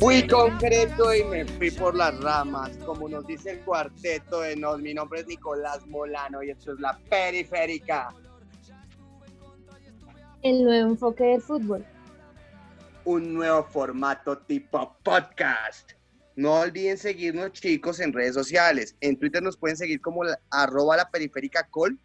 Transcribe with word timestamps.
Fui 0.00 0.26
concreto 0.26 1.14
y 1.14 1.22
me 1.24 1.44
fui 1.44 1.70
por 1.70 1.94
las 1.94 2.18
ramas, 2.20 2.70
como 2.86 3.06
nos 3.08 3.26
dice 3.26 3.50
el 3.52 3.60
cuarteto 3.60 4.40
de 4.40 4.56
Nos. 4.56 4.80
Mi 4.80 4.94
nombre 4.94 5.20
es 5.20 5.26
Nicolás 5.26 5.86
Molano 5.86 6.42
y 6.42 6.50
esto 6.50 6.72
es 6.72 6.80
La 6.80 6.98
Periférica, 7.10 8.08
El 10.42 10.64
nuevo 10.64 10.90
enfoque 10.92 11.24
del 11.24 11.42
fútbol. 11.42 11.84
un 13.04 13.34
nuevo 13.34 13.62
formato 13.64 14.38
tipo 14.38 14.96
podcast. 15.02 15.92
No 16.36 16.54
olviden 16.60 16.96
seguirnos, 16.96 17.52
chicos, 17.52 18.00
en 18.00 18.12
redes 18.14 18.34
sociales. 18.34 18.96
En 19.00 19.18
Twitter 19.18 19.42
nos 19.42 19.56
pueden 19.58 19.76
seguir 19.76 20.00
como 20.00 20.24
la- 20.24 20.38
arroba 20.50 20.96
la 20.96 21.10
periférica 21.10 21.66
col, 21.70 21.98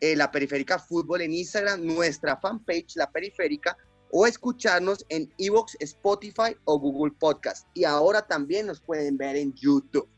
eh, 0.00 0.16
la 0.16 0.30
periférica 0.30 0.78
fútbol 0.78 1.20
en 1.22 1.32
Instagram, 1.34 1.84
nuestra 1.84 2.36
fanpage, 2.38 2.96
la 2.96 3.10
periférica, 3.10 3.76
o 4.18 4.26
escucharnos 4.26 5.04
en 5.10 5.30
Evox, 5.36 5.76
Spotify 5.78 6.56
o 6.64 6.78
Google 6.78 7.12
Podcast. 7.18 7.68
Y 7.74 7.84
ahora 7.84 8.22
también 8.22 8.66
nos 8.66 8.80
pueden 8.80 9.18
ver 9.18 9.36
en 9.36 9.52
YouTube. 9.52 10.08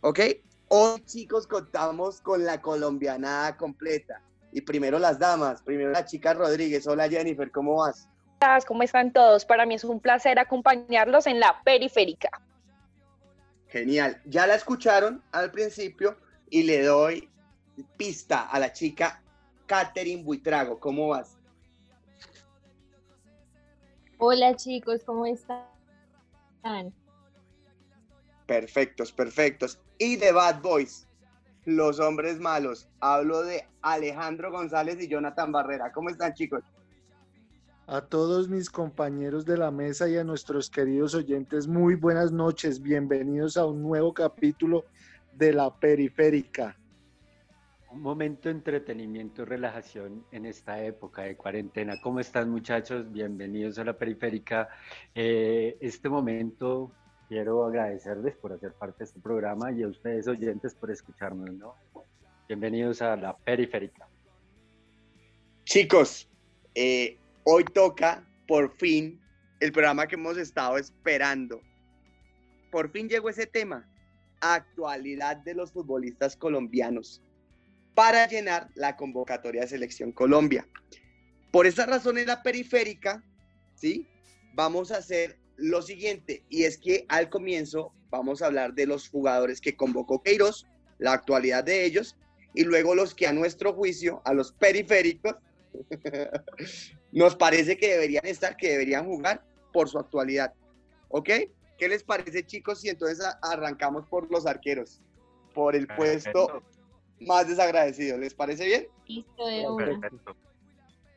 ¿Ok? 0.00 0.18
Hoy, 0.68 1.04
chicos, 1.04 1.46
contamos 1.46 2.22
con 2.22 2.42
la 2.42 2.62
colombianada 2.62 3.58
completa. 3.58 4.22
Y 4.50 4.62
primero 4.62 4.98
las 4.98 5.18
damas, 5.18 5.60
primero 5.60 5.90
la 5.90 6.06
chica 6.06 6.32
Rodríguez. 6.32 6.86
Hola 6.86 7.06
Jennifer, 7.06 7.50
¿cómo 7.50 7.76
vas? 7.76 8.08
¿Cómo 8.66 8.82
están 8.82 9.12
todos? 9.12 9.44
Para 9.44 9.66
mí 9.66 9.74
es 9.74 9.84
un 9.84 10.00
placer 10.00 10.38
acompañarlos 10.38 11.26
en 11.26 11.38
la 11.38 11.60
periférica. 11.66 12.30
Genial. 13.68 14.22
Ya 14.24 14.46
la 14.46 14.54
escucharon 14.54 15.22
al 15.32 15.50
principio 15.50 16.16
y 16.48 16.62
le 16.62 16.82
doy 16.82 17.28
pista 17.98 18.48
a 18.48 18.58
la 18.58 18.72
chica 18.72 19.22
Catherine 19.66 20.22
Buitrago. 20.22 20.80
¿Cómo 20.80 21.08
vas? 21.08 21.36
Hola 24.24 24.54
chicos, 24.54 25.02
¿cómo 25.04 25.26
están? 25.26 25.64
Perfectos, 28.46 29.10
perfectos. 29.10 29.80
Y 29.98 30.14
de 30.14 30.30
Bad 30.30 30.62
Boys, 30.62 31.08
los 31.64 31.98
hombres 31.98 32.38
malos. 32.38 32.88
Hablo 33.00 33.42
de 33.42 33.66
Alejandro 33.80 34.52
González 34.52 34.96
y 35.00 35.08
Jonathan 35.08 35.50
Barrera. 35.50 35.90
¿Cómo 35.90 36.08
están, 36.08 36.34
chicos? 36.34 36.62
A 37.88 38.00
todos 38.00 38.48
mis 38.48 38.70
compañeros 38.70 39.44
de 39.44 39.56
la 39.56 39.72
mesa 39.72 40.08
y 40.08 40.16
a 40.16 40.22
nuestros 40.22 40.70
queridos 40.70 41.16
oyentes, 41.16 41.66
muy 41.66 41.96
buenas 41.96 42.30
noches. 42.30 42.80
Bienvenidos 42.80 43.56
a 43.56 43.66
un 43.66 43.82
nuevo 43.82 44.14
capítulo 44.14 44.84
de 45.32 45.52
La 45.52 45.74
Periférica. 45.74 46.78
Un 47.92 48.00
momento 48.00 48.48
de 48.48 48.54
entretenimiento 48.54 49.42
y 49.42 49.44
relajación 49.44 50.24
en 50.32 50.46
esta 50.46 50.82
época 50.82 51.22
de 51.22 51.36
cuarentena. 51.36 52.00
¿Cómo 52.00 52.20
están 52.20 52.48
muchachos? 52.48 53.12
Bienvenidos 53.12 53.78
a 53.78 53.84
la 53.84 53.98
periférica. 53.98 54.70
Eh, 55.14 55.76
este 55.78 56.08
momento 56.08 56.90
quiero 57.28 57.66
agradecerles 57.66 58.34
por 58.36 58.54
hacer 58.54 58.72
parte 58.72 59.00
de 59.00 59.04
este 59.04 59.20
programa 59.20 59.70
y 59.72 59.82
a 59.82 59.88
ustedes 59.88 60.26
oyentes 60.26 60.74
por 60.74 60.90
escucharnos, 60.90 61.52
¿no? 61.52 61.74
Bienvenidos 62.48 63.02
a 63.02 63.14
la 63.14 63.36
periférica. 63.36 64.08
Chicos, 65.64 66.30
eh, 66.74 67.18
hoy 67.44 67.64
toca 67.64 68.26
por 68.48 68.74
fin 68.74 69.20
el 69.60 69.70
programa 69.70 70.06
que 70.06 70.14
hemos 70.14 70.38
estado 70.38 70.78
esperando. 70.78 71.60
Por 72.70 72.90
fin 72.90 73.06
llegó 73.06 73.28
ese 73.28 73.46
tema, 73.46 73.86
actualidad 74.40 75.36
de 75.36 75.54
los 75.54 75.72
futbolistas 75.72 76.34
colombianos, 76.38 77.22
para 77.94 78.26
llenar 78.26 78.68
la 78.74 78.96
convocatoria 78.96 79.62
de 79.62 79.68
Selección 79.68 80.12
Colombia. 80.12 80.66
Por 81.50 81.66
esa 81.66 81.86
razón 81.86 82.18
en 82.18 82.26
la 82.26 82.42
periférica, 82.42 83.22
¿sí? 83.74 84.08
Vamos 84.54 84.90
a 84.90 84.98
hacer 84.98 85.38
lo 85.56 85.82
siguiente, 85.82 86.44
y 86.48 86.64
es 86.64 86.78
que 86.78 87.04
al 87.08 87.28
comienzo 87.28 87.92
vamos 88.10 88.42
a 88.42 88.46
hablar 88.46 88.74
de 88.74 88.86
los 88.86 89.08
jugadores 89.08 89.60
que 89.60 89.76
convocó 89.76 90.22
Queiroz, 90.22 90.66
la 90.98 91.12
actualidad 91.12 91.64
de 91.64 91.84
ellos, 91.84 92.16
y 92.54 92.64
luego 92.64 92.94
los 92.94 93.14
que 93.14 93.26
a 93.26 93.32
nuestro 93.32 93.72
juicio, 93.72 94.22
a 94.24 94.32
los 94.34 94.52
periféricos, 94.52 95.36
nos 97.12 97.36
parece 97.36 97.76
que 97.76 97.92
deberían 97.92 98.26
estar, 98.26 98.56
que 98.56 98.70
deberían 98.70 99.06
jugar 99.06 99.44
por 99.72 99.88
su 99.88 99.98
actualidad. 99.98 100.52
¿Ok? 101.08 101.30
¿Qué 101.78 101.88
les 101.88 102.02
parece, 102.02 102.44
chicos? 102.44 102.80
Si 102.80 102.88
entonces 102.88 103.24
arrancamos 103.42 104.06
por 104.06 104.30
los 104.30 104.46
arqueros, 104.46 105.00
por 105.54 105.74
el 105.74 105.86
puesto. 105.86 106.62
Más 107.26 107.48
desagradecido. 107.48 108.18
¿Les 108.18 108.34
parece 108.34 108.64
bien? 108.64 108.86
Listo 109.06 109.46
de 109.46 109.68
una. 109.68 109.86
Perfecto. 109.86 110.36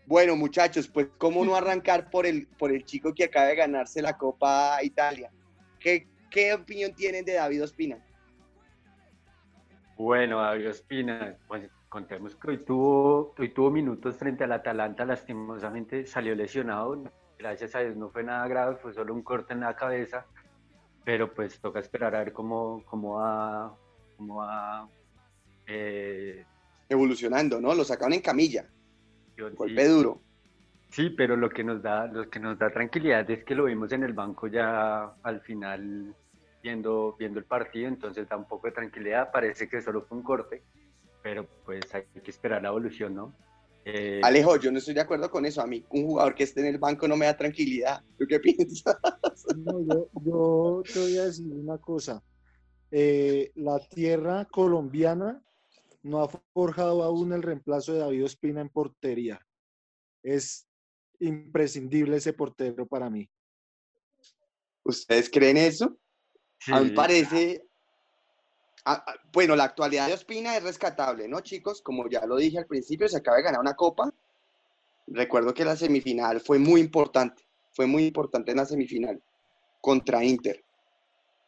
Bueno, 0.05 0.35
muchachos, 0.35 0.87
pues 0.87 1.07
cómo 1.17 1.43
no 1.43 1.55
arrancar 1.55 2.09
por 2.09 2.25
el, 2.25 2.47
por 2.47 2.71
el 2.71 2.85
chico 2.85 3.13
que 3.13 3.23
acaba 3.23 3.47
de 3.47 3.55
ganarse 3.55 4.01
la 4.01 4.17
Copa 4.17 4.77
Italia. 4.83 5.31
¿Qué, 5.79 6.07
qué 6.29 6.53
opinión 6.53 6.93
tienen 6.93 7.25
de 7.25 7.33
David 7.33 7.63
Ospina? 7.63 7.97
Bueno, 9.97 10.41
David 10.41 10.69
Ospina, 10.69 11.35
pues 11.47 11.69
contemos 11.89 12.35
que 12.35 12.49
hoy 12.49 12.57
tuvo, 12.57 13.33
hoy 13.37 13.49
tuvo 13.49 13.71
minutos 13.71 14.17
frente 14.17 14.43
al 14.43 14.51
Atalanta, 14.51 15.05
lastimosamente 15.05 16.05
salió 16.05 16.35
lesionado, 16.35 17.01
gracias 17.39 17.73
a 17.73 17.79
Dios 17.79 17.95
no 17.95 18.09
fue 18.09 18.23
nada 18.23 18.45
grave, 18.47 18.75
fue 18.75 18.93
solo 18.93 19.13
un 19.13 19.23
corte 19.23 19.53
en 19.53 19.61
la 19.61 19.75
cabeza, 19.75 20.25
pero 21.05 21.33
pues 21.33 21.59
toca 21.61 21.79
esperar 21.79 22.13
a 22.15 22.19
ver 22.19 22.33
cómo, 22.33 22.83
cómo 22.85 23.15
va, 23.15 23.73
cómo 24.17 24.35
va, 24.35 24.89
eh, 25.67 26.45
Evolucionando, 26.87 27.59
¿no? 27.59 27.73
Lo 27.73 27.83
sacaron 27.83 28.13
en 28.13 28.21
camilla, 28.21 28.69
yo- 29.35 29.51
golpe 29.55 29.85
sí, 29.85 29.91
duro. 29.91 30.21
Sí, 30.91 31.09
pero 31.09 31.35
lo 31.35 31.49
que 31.49 31.63
nos 31.63 31.81
da, 31.81 32.05
lo 32.07 32.29
que 32.29 32.39
nos 32.39 32.57
da 32.59 32.69
tranquilidad 32.69 33.29
es 33.29 33.43
que 33.43 33.55
lo 33.55 33.65
vimos 33.65 33.91
en 33.91 34.03
el 34.03 34.13
banco 34.13 34.47
ya 34.47 35.13
al 35.23 35.41
final 35.41 36.13
viendo, 36.61 37.15
viendo 37.17 37.39
el 37.39 37.45
partido, 37.45 37.87
entonces 37.87 38.29
da 38.29 38.37
un 38.37 38.47
poco 38.47 38.67
de 38.67 38.73
tranquilidad. 38.73 39.31
Parece 39.31 39.67
que 39.67 39.81
solo 39.81 40.03
fue 40.03 40.17
un 40.19 40.23
corte, 40.23 40.63
pero 41.23 41.47
pues 41.65 41.83
hay 41.93 42.03
que 42.23 42.31
esperar 42.31 42.61
la 42.61 42.69
evolución, 42.69 43.15
¿no? 43.15 43.33
Eh, 43.83 44.21
Alejo, 44.23 44.57
yo 44.57 44.71
no 44.71 44.77
estoy 44.77 44.93
de 44.93 45.01
acuerdo 45.01 45.29
con 45.29 45.45
eso. 45.45 45.61
A 45.61 45.67
mí, 45.67 45.83
un 45.89 46.05
jugador 46.05 46.33
que 46.33 46.43
esté 46.43 46.61
en 46.61 46.67
el 46.67 46.77
banco 46.79 47.07
no 47.07 47.17
me 47.17 47.25
da 47.25 47.35
tranquilidad. 47.37 48.01
¿Tú 48.17 48.25
qué 48.27 48.39
piensas? 48.41 48.97
No, 49.57 49.83
yo, 49.85 50.09
yo 50.23 50.83
te 50.91 50.99
voy 50.99 51.17
a 51.17 51.25
decir 51.25 51.45
una 51.51 51.77
cosa. 51.77 52.23
Eh, 52.91 53.51
la 53.55 53.79
tierra 53.79 54.45
colombiana 54.45 55.41
no 56.05 56.21
ha 56.21 56.29
forjado 56.53 57.03
aún 57.03 57.33
el 57.33 57.41
reemplazo 57.41 57.93
de 57.93 57.99
David 57.99 58.25
Ospina 58.25 58.61
en 58.61 58.69
portería. 58.69 59.39
Es 60.21 60.67
imprescindible 61.19 62.17
ese 62.17 62.31
portero 62.33 62.85
para 62.85 63.09
mí. 63.09 63.27
¿Ustedes 64.83 65.29
creen 65.31 65.57
eso? 65.57 65.97
A 66.71 66.79
mí 66.81 66.89
parece. 66.91 67.63
a- 68.87 68.93
a- 68.93 69.15
bueno, 69.33 69.55
la 69.55 69.63
actualidad 69.63 70.07
de 70.07 70.13
Ospina 70.13 70.55
es 70.55 70.61
rescatable, 70.61 71.27
¿no, 71.27 71.39
chicos? 71.39 71.81
Como 71.81 72.07
ya 72.07 72.23
lo 72.27 72.35
dije 72.35 72.59
al 72.59 72.67
principio, 72.67 73.07
se 73.07 73.17
acaba 73.17 73.37
de 73.37 73.43
ganar 73.43 73.59
una 73.59 73.73
copa. 73.75 74.13
Recuerdo 75.07 75.55
que 75.55 75.65
la 75.65 75.75
semifinal 75.75 76.39
fue 76.39 76.59
muy 76.59 76.81
importante. 76.81 77.43
Fue 77.73 77.87
muy 77.87 78.05
importante 78.05 78.51
en 78.51 78.57
la 78.57 78.65
semifinal 78.65 79.19
contra 79.81 80.23
Inter. 80.23 80.63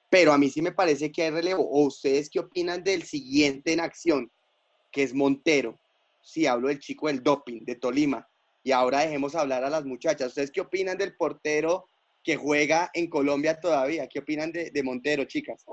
Pero 0.10 0.34
a 0.34 0.38
mí 0.40 0.50
sí 0.50 0.64
me 0.64 0.72
parece 0.72 1.12
que 1.12 1.24
hay 1.24 1.30
relevo. 1.30 1.62
¿O 1.70 1.86
ustedes 1.86 2.28
qué 2.32 2.40
opinan 2.40 2.84
del 2.84 3.04
siguiente 3.04 3.72
en 3.72 3.82
acción, 3.82 4.32
que 4.98 5.04
es 5.04 5.14
Montero? 5.14 5.78
Sí, 6.24 6.48
hablo 6.48 6.70
del 6.70 6.80
chico 6.80 7.06
del 7.06 7.22
doping, 7.22 7.64
de 7.64 7.76
Tolima. 7.76 8.28
Y 8.64 8.72
ahora 8.72 9.02
dejemos 9.02 9.36
hablar 9.36 9.64
a 9.64 9.70
las 9.70 9.86
muchachas. 9.86 10.30
¿Ustedes 10.30 10.50
qué 10.50 10.60
opinan 10.60 10.98
del 10.98 11.16
portero 11.16 11.88
que 12.24 12.36
juega 12.36 12.90
en 12.96 13.08
Colombia 13.08 13.60
todavía? 13.60 14.08
¿Qué 14.08 14.18
opinan 14.18 14.52
de, 14.52 14.72
de 14.72 14.82
Montero, 14.82 15.26
chicas? 15.26 15.64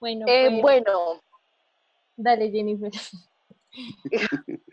Bueno, 0.00 0.24
Eh, 0.26 0.48
pues, 0.48 0.62
bueno, 0.62 1.20
dale 2.16 2.50
Jennifer. 2.50 2.90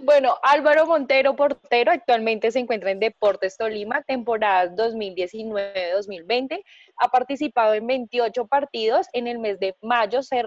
bueno, 0.00 0.36
Álvaro 0.42 0.86
Montero, 0.86 1.36
portero, 1.36 1.92
actualmente 1.92 2.50
se 2.50 2.58
encuentra 2.58 2.90
en 2.90 3.00
Deportes 3.00 3.56
Tolima, 3.56 4.02
temporada 4.02 4.70
2019-2020. 4.74 6.62
Ha 6.98 7.08
participado 7.08 7.74
en 7.74 7.86
28 7.86 8.46
partidos. 8.46 9.06
En 9.12 9.26
el 9.26 9.38
mes 9.38 9.58
de 9.60 9.76
mayo 9.80 10.22
se 10.22 10.42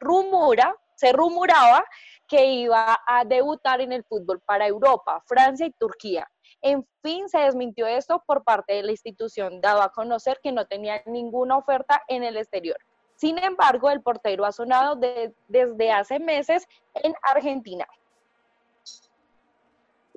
rumora, 0.00 0.74
se 0.96 1.12
rumoraba 1.12 1.84
que 2.26 2.44
iba 2.46 2.98
a 3.06 3.24
debutar 3.24 3.80
en 3.80 3.92
el 3.92 4.04
fútbol 4.04 4.40
para 4.44 4.66
Europa, 4.66 5.22
Francia 5.26 5.66
y 5.66 5.70
Turquía. 5.72 6.28
En 6.60 6.86
fin, 7.02 7.28
se 7.28 7.38
desmintió 7.38 7.86
esto 7.86 8.22
por 8.26 8.42
parte 8.44 8.74
de 8.74 8.82
la 8.82 8.90
institución, 8.90 9.60
dado 9.60 9.80
a 9.80 9.92
conocer 9.92 10.40
que 10.42 10.52
no 10.52 10.66
tenía 10.66 11.02
ninguna 11.06 11.56
oferta 11.56 12.02
en 12.08 12.24
el 12.24 12.36
exterior. 12.36 12.76
Sin 13.14 13.38
embargo, 13.38 13.90
el 13.90 14.02
portero 14.02 14.44
ha 14.44 14.52
sonado 14.52 14.96
de- 14.96 15.32
desde 15.48 15.90
hace 15.90 16.18
meses 16.18 16.66
en 16.94 17.14
Argentina. 17.22 17.86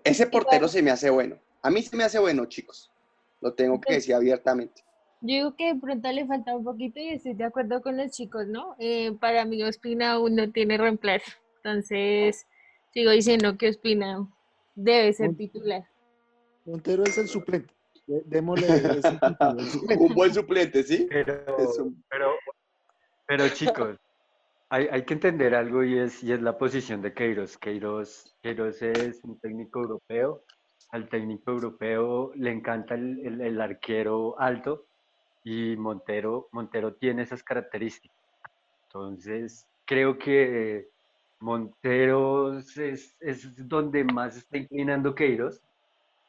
Ese 0.03 0.27
portero 0.27 0.67
se 0.67 0.81
me 0.81 0.91
hace 0.91 1.09
bueno. 1.09 1.37
A 1.61 1.69
mí 1.69 1.81
se 1.81 1.95
me 1.95 2.03
hace 2.03 2.19
bueno, 2.19 2.45
chicos. 2.45 2.91
Lo 3.41 3.53
tengo 3.53 3.79
que 3.79 3.93
decir 3.93 4.15
abiertamente. 4.15 4.83
Yo 5.21 5.35
digo 5.35 5.55
que 5.55 5.73
de 5.73 5.79
pronto 5.79 6.11
le 6.11 6.25
falta 6.25 6.55
un 6.55 6.63
poquito 6.63 6.99
y 6.99 7.09
estoy 7.09 7.33
de 7.33 7.43
acuerdo 7.43 7.81
con 7.81 7.95
los 7.97 8.11
chicos, 8.11 8.47
¿no? 8.47 8.75
Eh, 8.79 9.11
para 9.19 9.45
mí 9.45 9.61
Ospina 9.63 10.13
aún 10.13 10.35
no 10.35 10.51
tiene 10.51 10.77
reemplazo. 10.77 11.31
Entonces, 11.57 12.47
sigo 12.91 13.11
diciendo 13.11 13.57
que 13.57 13.69
Ospina 13.69 14.27
debe 14.73 15.13
ser 15.13 15.35
titular. 15.35 15.87
Montero 16.65 17.03
es 17.03 17.17
el 17.19 17.27
suplente. 17.27 17.73
Démosle 18.07 18.67
el 18.75 19.03
suplente. 19.03 20.03
Un 20.03 20.13
buen 20.15 20.33
suplente, 20.33 20.83
¿sí? 20.83 21.07
Pero, 21.09 21.43
pero, 22.09 22.31
pero 23.27 23.49
chicos, 23.49 23.99
hay, 24.71 24.87
hay 24.89 25.03
que 25.03 25.13
entender 25.15 25.53
algo 25.53 25.83
y 25.83 25.99
es, 25.99 26.23
y 26.23 26.31
es 26.31 26.41
la 26.41 26.57
posición 26.57 27.01
de 27.01 27.13
Queiroz. 27.13 27.57
Queiroz. 27.57 28.33
Queiroz 28.41 28.81
es 28.81 29.21
un 29.25 29.37
técnico 29.39 29.81
europeo. 29.81 30.43
Al 30.91 31.09
técnico 31.09 31.51
europeo 31.51 32.31
le 32.35 32.51
encanta 32.51 32.95
el, 32.95 33.41
el- 33.41 33.59
arquero 33.61 34.39
alto 34.39 34.87
y 35.43 35.75
Montero, 35.75 36.47
Montero 36.53 36.95
tiene 36.95 37.23
esas 37.23 37.43
características. 37.43 38.17
Entonces, 38.87 39.67
creo 39.85 40.17
que 40.17 40.89
Montero 41.41 42.57
es, 42.59 42.77
es 43.19 43.67
donde 43.67 44.05
más 44.05 44.37
está 44.37 44.57
inclinando 44.57 45.15
Queiroz. 45.15 45.61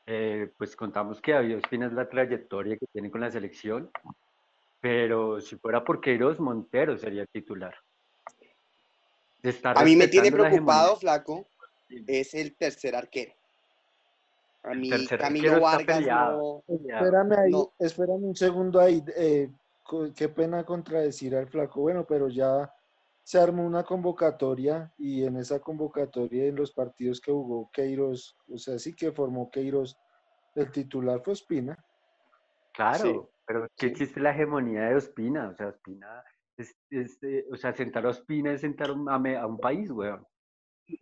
Eh, 0.06 0.52
pues 0.58 0.74
contamos 0.74 1.20
que 1.20 1.32
David 1.32 1.58
Ospina 1.58 1.86
es 1.86 1.92
la 1.92 2.08
trayectoria 2.08 2.76
que 2.76 2.86
tiene 2.88 3.10
con 3.10 3.20
la 3.20 3.30
selección, 3.30 3.88
pero 4.80 5.40
si 5.40 5.56
fuera 5.56 5.84
por 5.84 6.00
Queiroz, 6.00 6.40
Montero 6.40 6.98
sería 6.98 7.24
titular. 7.26 7.74
A 9.64 9.84
mí 9.84 9.96
me 9.96 10.08
tiene 10.08 10.30
preocupado, 10.30 10.96
flaco, 10.96 11.46
es 12.06 12.34
el 12.34 12.54
tercer 12.54 12.94
arquero. 12.94 13.32
A 14.64 14.74
mí 14.74 14.88
tercer 14.88 15.18
Camilo 15.18 15.52
arquero 15.52 15.66
está 15.66 15.76
Vargas 15.76 15.98
peleado. 15.98 16.64
no... 16.68 16.74
Espérame 16.76 17.32
ahí, 17.38 17.50
No. 17.50 17.72
espérame 17.78 18.24
un 18.24 18.36
segundo 18.36 18.80
ahí. 18.80 19.02
eh, 19.16 19.50
qué 20.14 20.28
pena 20.28 20.64
contradecir 20.64 21.34
al 21.34 21.48
flaco. 21.48 21.80
Bueno, 21.80 22.04
pero 22.06 22.28
ya 22.28 22.72
se 23.24 23.38
armó 23.38 23.64
una 23.66 23.82
convocatoria 23.82 24.92
y 24.98 25.24
en 25.24 25.36
esa 25.36 25.58
convocatoria, 25.60 26.44
en 26.46 26.56
los 26.56 26.70
partidos 26.72 27.20
que 27.20 27.32
jugó 27.32 27.70
Queiroz, 27.72 28.36
o 28.52 28.58
sea, 28.58 28.78
sí 28.78 28.94
que 28.94 29.10
formó 29.12 29.50
Queiroz, 29.50 29.96
el 30.54 30.70
titular 30.70 31.20
fue 31.22 31.32
Espina. 31.34 31.76
Claro, 32.72 32.98
Sí, 32.98 33.20
pero 33.46 33.62
que 33.76 33.86
sí. 33.86 33.92
existe 33.92 34.20
la 34.20 34.30
hegemonía 34.30 34.82
de 34.84 34.94
Ospina, 34.96 35.48
o 35.48 35.54
sea, 35.54 35.66
Ospina 35.68 36.24
es, 36.62 36.76
es, 36.90 37.22
eh, 37.22 37.44
o 37.52 37.56
sea, 37.56 37.72
sentar 37.74 38.06
a 38.06 38.10
Ospina 38.10 38.52
es 38.52 38.60
sentar 38.62 38.90
a 38.90 38.92
un, 38.92 39.08
a 39.08 39.18
me- 39.18 39.36
a 39.36 39.46
un 39.46 39.58
país, 39.58 39.90
weón. 39.90 40.26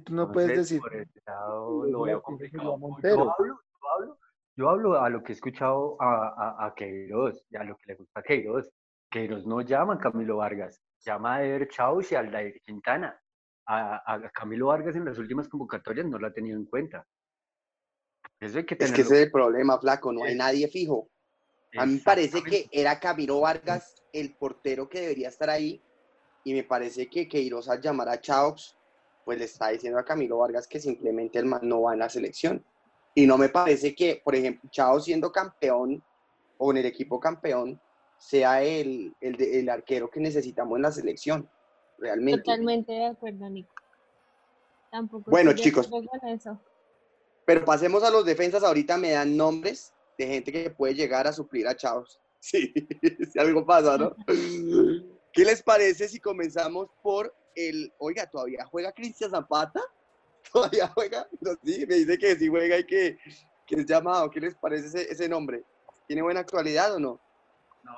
Tú 0.04 0.14
no 0.14 0.30
puedes 0.32 0.50
decir 0.56 0.80
por 0.80 0.94
ese 0.94 1.20
lado 1.26 1.84
lo 1.86 2.02
veo 2.02 2.22
complicado. 2.22 2.78
Yo 3.02 3.30
hablo, 3.32 3.60
yo 3.80 3.88
hablo, 3.94 4.18
yo 4.56 4.68
hablo 4.68 5.00
a 5.00 5.08
lo 5.10 5.22
que 5.22 5.32
he 5.32 5.34
escuchado 5.34 5.96
a, 6.00 6.28
a, 6.62 6.66
a 6.66 6.74
Queiroz 6.74 7.44
y 7.50 7.56
a 7.56 7.64
lo 7.64 7.76
que 7.76 7.84
le 7.86 7.94
gusta 7.96 8.20
a 8.20 8.22
Queiroz. 8.22 8.70
Queiroz 9.10 9.46
no 9.46 9.60
llama 9.62 9.94
a 9.94 9.98
Camilo 9.98 10.36
Vargas, 10.36 10.80
llama 11.00 11.36
a 11.36 11.44
Eder 11.44 11.68
Chaus 11.68 12.12
y 12.12 12.14
a 12.14 12.20
Aldair 12.20 12.60
Quintana. 12.64 13.18
A, 13.66 14.14
a- 14.14 14.30
Camilo 14.30 14.66
Vargas 14.68 14.94
en 14.96 15.04
las 15.04 15.18
últimas 15.18 15.48
convocatorias 15.48 16.06
no 16.06 16.18
lo 16.18 16.26
ha 16.26 16.32
tenido 16.32 16.56
en 16.58 16.66
cuenta. 16.66 17.06
Eso 18.38 18.58
hay 18.58 18.64
que 18.66 18.74
Es 18.74 18.78
que 18.78 18.86
tenerlo. 18.86 19.04
ese 19.04 19.14
es 19.20 19.26
el 19.26 19.32
problema, 19.32 19.78
flaco, 19.78 20.12
no 20.12 20.24
hay 20.24 20.32
Es- 20.32 20.38
nadie 20.38 20.68
fijo. 20.68 21.08
A 21.76 21.86
mí 21.86 21.94
me 21.94 22.00
parece 22.00 22.42
que 22.42 22.68
era 22.72 22.98
Camilo 22.98 23.40
Vargas 23.40 23.94
el 24.12 24.34
portero 24.34 24.88
que 24.88 25.00
debería 25.00 25.28
estar 25.28 25.50
ahí 25.50 25.82
y 26.44 26.54
me 26.54 26.64
parece 26.64 27.08
que 27.08 27.28
Queiroz 27.28 27.68
al 27.68 27.80
llamar 27.80 28.08
a 28.08 28.20
Chaux, 28.20 28.76
pues 29.24 29.38
le 29.38 29.44
está 29.44 29.68
diciendo 29.68 29.98
a 29.98 30.04
Camilo 30.04 30.38
Vargas 30.38 30.66
que 30.66 30.80
simplemente 30.80 31.38
el 31.38 31.46
man 31.46 31.60
no 31.62 31.82
va 31.82 31.92
en 31.92 32.00
la 32.00 32.08
selección. 32.08 32.64
Y 33.14 33.26
no 33.26 33.36
me 33.36 33.48
parece 33.48 33.94
que, 33.94 34.20
por 34.24 34.34
ejemplo, 34.34 34.68
Chao 34.70 35.00
siendo 35.00 35.30
campeón 35.30 36.02
o 36.58 36.70
en 36.70 36.78
el 36.78 36.86
equipo 36.86 37.18
campeón, 37.20 37.80
sea 38.18 38.62
el, 38.62 39.14
el, 39.20 39.68
arquero 39.68 40.10
que 40.10 40.20
necesitamos 40.20 40.76
en 40.76 40.82
la 40.82 40.92
selección, 40.92 41.48
realmente. 41.98 42.42
Totalmente 42.42 42.92
de 42.92 43.06
acuerdo, 43.06 43.48
Nico. 43.48 43.74
Tampoco 44.90 45.30
Bueno, 45.30 45.52
chicos. 45.54 45.88
eso. 46.28 46.60
Pero 47.46 47.64
pasemos 47.64 48.02
a 48.04 48.10
los 48.10 48.24
defensas, 48.24 48.62
ahorita 48.62 48.98
me 48.98 49.12
dan 49.12 49.36
nombres 49.36 49.94
de 50.26 50.34
gente 50.34 50.52
que 50.52 50.70
puede 50.70 50.94
llegar 50.94 51.26
a 51.26 51.32
suplir 51.32 51.66
a 51.68 51.76
Chaos. 51.76 52.20
Sí, 52.42 52.72
si 53.30 53.38
algo 53.38 53.66
pasa, 53.66 53.98
¿no? 53.98 54.16
¿Qué 55.32 55.44
les 55.44 55.62
parece 55.62 56.08
si 56.08 56.18
comenzamos 56.18 56.88
por 57.02 57.34
el, 57.54 57.92
oiga, 57.98 58.26
¿todavía 58.30 58.64
juega 58.64 58.92
Cristian 58.92 59.30
Zapata? 59.30 59.82
¿Todavía 60.52 60.88
juega? 60.88 61.28
No, 61.40 61.50
sí, 61.62 61.84
me 61.86 61.96
dice 61.96 62.16
que 62.18 62.36
sí 62.36 62.48
juega 62.48 62.78
y 62.78 62.84
que, 62.86 63.18
que 63.66 63.74
es 63.76 63.84
llamado. 63.84 64.30
¿Qué 64.30 64.40
les 64.40 64.54
parece 64.54 64.86
ese, 64.86 65.12
ese 65.12 65.28
nombre? 65.28 65.62
¿Tiene 66.06 66.22
buena 66.22 66.40
actualidad 66.40 66.94
o 66.94 66.98
no? 66.98 67.20
No, 67.84 67.92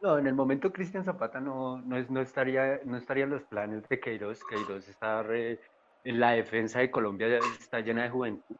no, 0.00 0.18
en 0.18 0.26
el 0.28 0.34
momento 0.34 0.72
Cristian 0.72 1.04
Zapata 1.04 1.40
no, 1.40 1.80
no, 1.82 1.96
es, 1.98 2.08
no, 2.10 2.20
estaría, 2.20 2.80
no 2.84 2.96
estaría 2.96 3.24
en 3.24 3.30
los 3.30 3.42
planes 3.42 3.88
de 3.88 3.98
Queiroz. 3.98 4.38
Queiroz 4.48 4.86
está 4.88 5.22
re- 5.24 5.60
en 6.04 6.20
la 6.20 6.30
defensa 6.32 6.78
de 6.78 6.90
Colombia 6.90 7.28
ya 7.28 7.38
está 7.58 7.80
llena 7.80 8.04
de 8.04 8.10
juventud. 8.10 8.56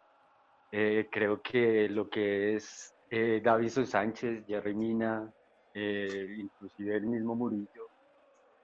Eh, 0.76 1.06
creo 1.08 1.40
que 1.40 1.88
lo 1.88 2.10
que 2.10 2.56
es 2.56 2.92
eh, 3.08 3.40
Davison 3.44 3.86
Sánchez, 3.86 4.44
Jerry 4.44 4.74
Mina, 4.74 5.32
eh, 5.72 6.34
inclusive 6.36 6.96
el 6.96 7.06
mismo 7.06 7.36
Murillo, 7.36 7.86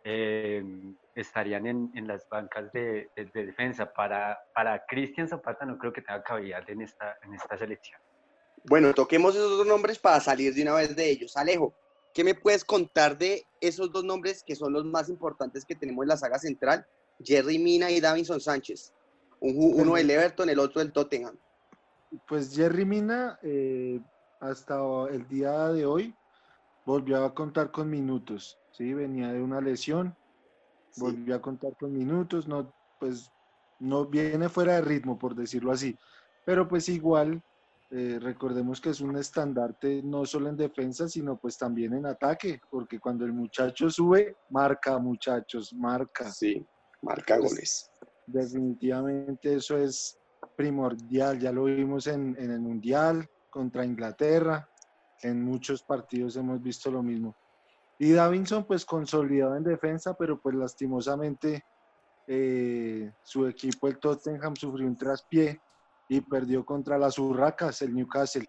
eh, 0.03 0.61
estarían 1.15 1.67
en, 1.69 1.93
en 1.95 2.09
las 2.09 2.29
bancas 2.29 2.73
de, 2.73 3.11
de- 3.15 3.31
de 3.33 3.47
defensa. 3.47 3.93
Para, 3.93 4.37
para 4.53 4.85
Cristian 4.87 5.29
Zapata 5.29 5.65
no 5.65 5.79
creo 5.79 5.93
que 5.93 6.03
tenga 6.03 6.21
cavidad 6.25 6.69
en 6.69 6.81
esta, 6.83 7.17
en 7.23 7.35
esta 7.35 7.57
selección. 7.57 8.01
Bueno, 8.65 8.93
toquemos 8.93 9.37
esos 9.37 9.59
dos 9.59 9.67
nombres 9.67 9.99
para 10.01 10.19
salir 10.19 10.53
de 10.53 10.63
una 10.63 10.75
vez 10.75 10.97
de 10.97 11.09
ellos. 11.09 11.37
Alejo, 11.37 11.75
¿qué 12.13 12.25
me 12.25 12.35
puedes 12.35 12.65
contar 12.65 13.17
de 13.17 13.45
esos 13.61 13.93
dos 13.93 14.03
nombres 14.03 14.43
que 14.43 14.57
son 14.57 14.73
los 14.73 14.85
más 14.85 15.09
importantes 15.09 15.65
que 15.65 15.77
tenemos 15.77 16.03
en 16.03 16.09
la 16.09 16.17
saga 16.17 16.41
central? 16.41 16.85
Jerry 17.23 17.59
Mina 17.61 17.89
y 17.91 18.01
Davinson 18.01 18.41
Sánchez. 18.41 18.93
Un 19.39 19.55
uno 19.81 19.95
del 19.95 20.11
Everton, 20.11 20.49
el 20.51 20.59
otro 20.59 20.81
del 20.81 20.93
Tottenham. 20.93 21.39
Pues 22.27 22.55
Jerry 22.55 22.85
Mina, 22.85 23.39
eh, 23.43 24.01
hasta 24.41 24.79
el 25.11 25.29
día 25.29 25.69
de 25.69 25.87
hoy, 25.87 26.15
volvió 26.85 27.25
a 27.25 27.35
contar 27.35 27.71
con 27.71 27.89
minutos, 27.89 28.59
¿sí? 28.73 28.95
Venía 28.95 29.33
de 29.33 29.43
una 29.43 29.61
lesión, 29.61 30.17
Sí. 30.91 31.03
volvió 31.03 31.37
a 31.37 31.41
contar 31.41 31.73
con 31.79 31.93
minutos, 31.93 32.49
no, 32.49 32.75
pues 32.99 33.31
no 33.79 34.07
viene 34.07 34.49
fuera 34.49 34.75
de 34.75 34.83
ritmo, 34.83 35.19
por 35.19 35.35
decirlo 35.37 35.71
así. 35.71 35.97
Pero 36.45 36.67
pues 36.67 36.89
igual, 36.89 37.41
eh, 37.91 38.19
recordemos 38.21 38.81
que 38.81 38.91
es 38.91 39.01
un 39.01 39.17
estandarte 39.17 40.03
no 40.03 40.25
solo 40.25 40.49
en 40.49 40.57
defensa, 40.57 41.09
sino 41.09 41.39
pues 41.39 41.57
también 41.57 41.95
en 41.95 42.07
ataque, 42.07 42.61
porque 42.71 42.99
cuando 42.99 43.25
el 43.25 43.33
muchacho 43.33 43.89
sube, 43.89 44.37
marca, 44.49 44.99
muchachos, 44.99 45.73
marca. 45.75 46.31
Sí, 46.33 46.67
marca 47.03 47.37
Pues, 47.39 47.51
goles. 47.53 47.91
Definitivamente 48.27 49.55
eso 49.55 49.77
es 49.77 50.20
primordial, 50.61 51.39
ya 51.39 51.53
lo 51.53 51.65
vimos 51.65 52.07
en, 52.07 52.37
en 52.39 52.51
el 52.51 52.61
Mundial 52.61 53.27
contra 53.49 53.83
Inglaterra, 53.83 54.69
en 55.23 55.43
muchos 55.43 55.83
partidos 55.83 56.37
hemos 56.37 56.61
visto 56.61 56.91
lo 56.91 57.03
mismo. 57.03 57.35
Y 57.99 58.13
Davinson 58.13 58.67
pues 58.67 58.85
consolidado 58.85 59.57
en 59.57 59.65
defensa, 59.65 60.13
pero 60.13 60.39
pues 60.39 60.55
lastimosamente 60.55 61.63
eh, 62.27 63.11
su 63.23 63.47
equipo, 63.47 63.89
el 63.89 63.99
Tottenham, 63.99 64.55
sufrió 64.55 64.87
un 64.87 64.99
traspié 64.99 65.59
y 66.11 66.21
perdió 66.21 66.63
contra 66.63 66.99
las 66.99 67.19
Urracas, 67.19 67.81
el 67.81 67.95
Newcastle. 67.95 68.47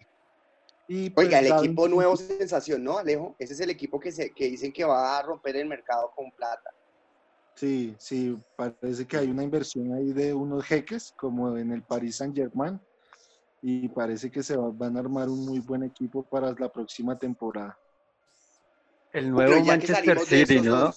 Y, 0.88 1.08
pues, 1.10 1.28
Oiga, 1.28 1.38
el 1.38 1.46
Davinson- 1.48 1.64
equipo 1.64 1.88
nuevo 1.88 2.14
sensación, 2.16 2.84
¿no, 2.84 2.98
Alejo? 2.98 3.36
Ese 3.38 3.54
es 3.54 3.60
el 3.60 3.70
equipo 3.70 3.98
que, 3.98 4.12
se, 4.12 4.32
que 4.34 4.50
dicen 4.50 4.70
que 4.70 4.84
va 4.84 5.18
a 5.18 5.22
romper 5.22 5.56
el 5.56 5.66
mercado 5.66 6.10
con 6.14 6.30
plata. 6.32 6.70
Sí, 7.54 7.94
sí, 7.98 8.36
parece 8.56 9.06
que 9.06 9.16
hay 9.18 9.30
una 9.30 9.42
inversión 9.42 9.92
ahí 9.94 10.12
de 10.12 10.32
unos 10.34 10.64
jeques, 10.64 11.12
como 11.16 11.56
en 11.56 11.72
el 11.72 11.82
Paris 11.82 12.16
Saint-Germain, 12.16 12.80
y 13.60 13.88
parece 13.88 14.30
que 14.30 14.42
se 14.42 14.56
va- 14.56 14.70
van 14.72 14.96
a 14.96 15.00
armar 15.00 15.28
un 15.28 15.44
muy 15.44 15.60
buen 15.60 15.82
equipo 15.84 16.24
para 16.24 16.52
la 16.58 16.72
próxima 16.72 17.18
temporada. 17.18 17.78
El 19.12 19.30
nuevo 19.30 19.62
Manchester 19.64 20.18
City, 20.20 20.54
esos 20.54 20.64
¿no? 20.64 20.92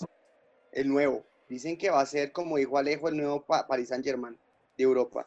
El 0.71 0.87
nuevo. 0.89 1.25
Dicen 1.47 1.77
que 1.77 1.89
va 1.91 2.01
a 2.01 2.05
ser, 2.05 2.31
como 2.31 2.57
dijo 2.57 2.77
Alejo, 2.77 3.09
el 3.09 3.17
nuevo 3.17 3.45
Pa- 3.45 3.67
Paris 3.67 3.89
Saint-Germain 3.89 4.35
de 4.77 4.83
Europa. 4.83 5.25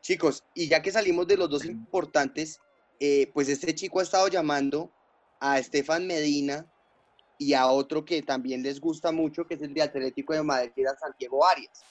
Chicos, 0.00 0.42
y 0.54 0.66
ya 0.68 0.82
que 0.82 0.90
salimos 0.90 1.26
de 1.26 1.36
los 1.36 1.48
dos 1.50 1.64
importantes, 1.64 2.58
eh, 2.98 3.30
pues 3.34 3.48
este 3.48 3.74
chico 3.74 4.00
ha 4.00 4.02
estado 4.02 4.28
llamando 4.28 4.90
a 5.38 5.58
Estefan 5.58 6.06
Medina 6.06 6.66
y 7.40 7.54
a 7.54 7.66
otro 7.68 8.04
que 8.04 8.20
también 8.20 8.62
les 8.62 8.78
gusta 8.78 9.10
mucho, 9.12 9.46
que 9.46 9.54
es 9.54 9.62
el 9.62 9.72
de 9.72 9.80
Atlético 9.80 10.34
de 10.34 10.42
Madrid, 10.42 10.86
a 10.86 10.94
Santiago 10.94 11.42
Arias. 11.46 11.82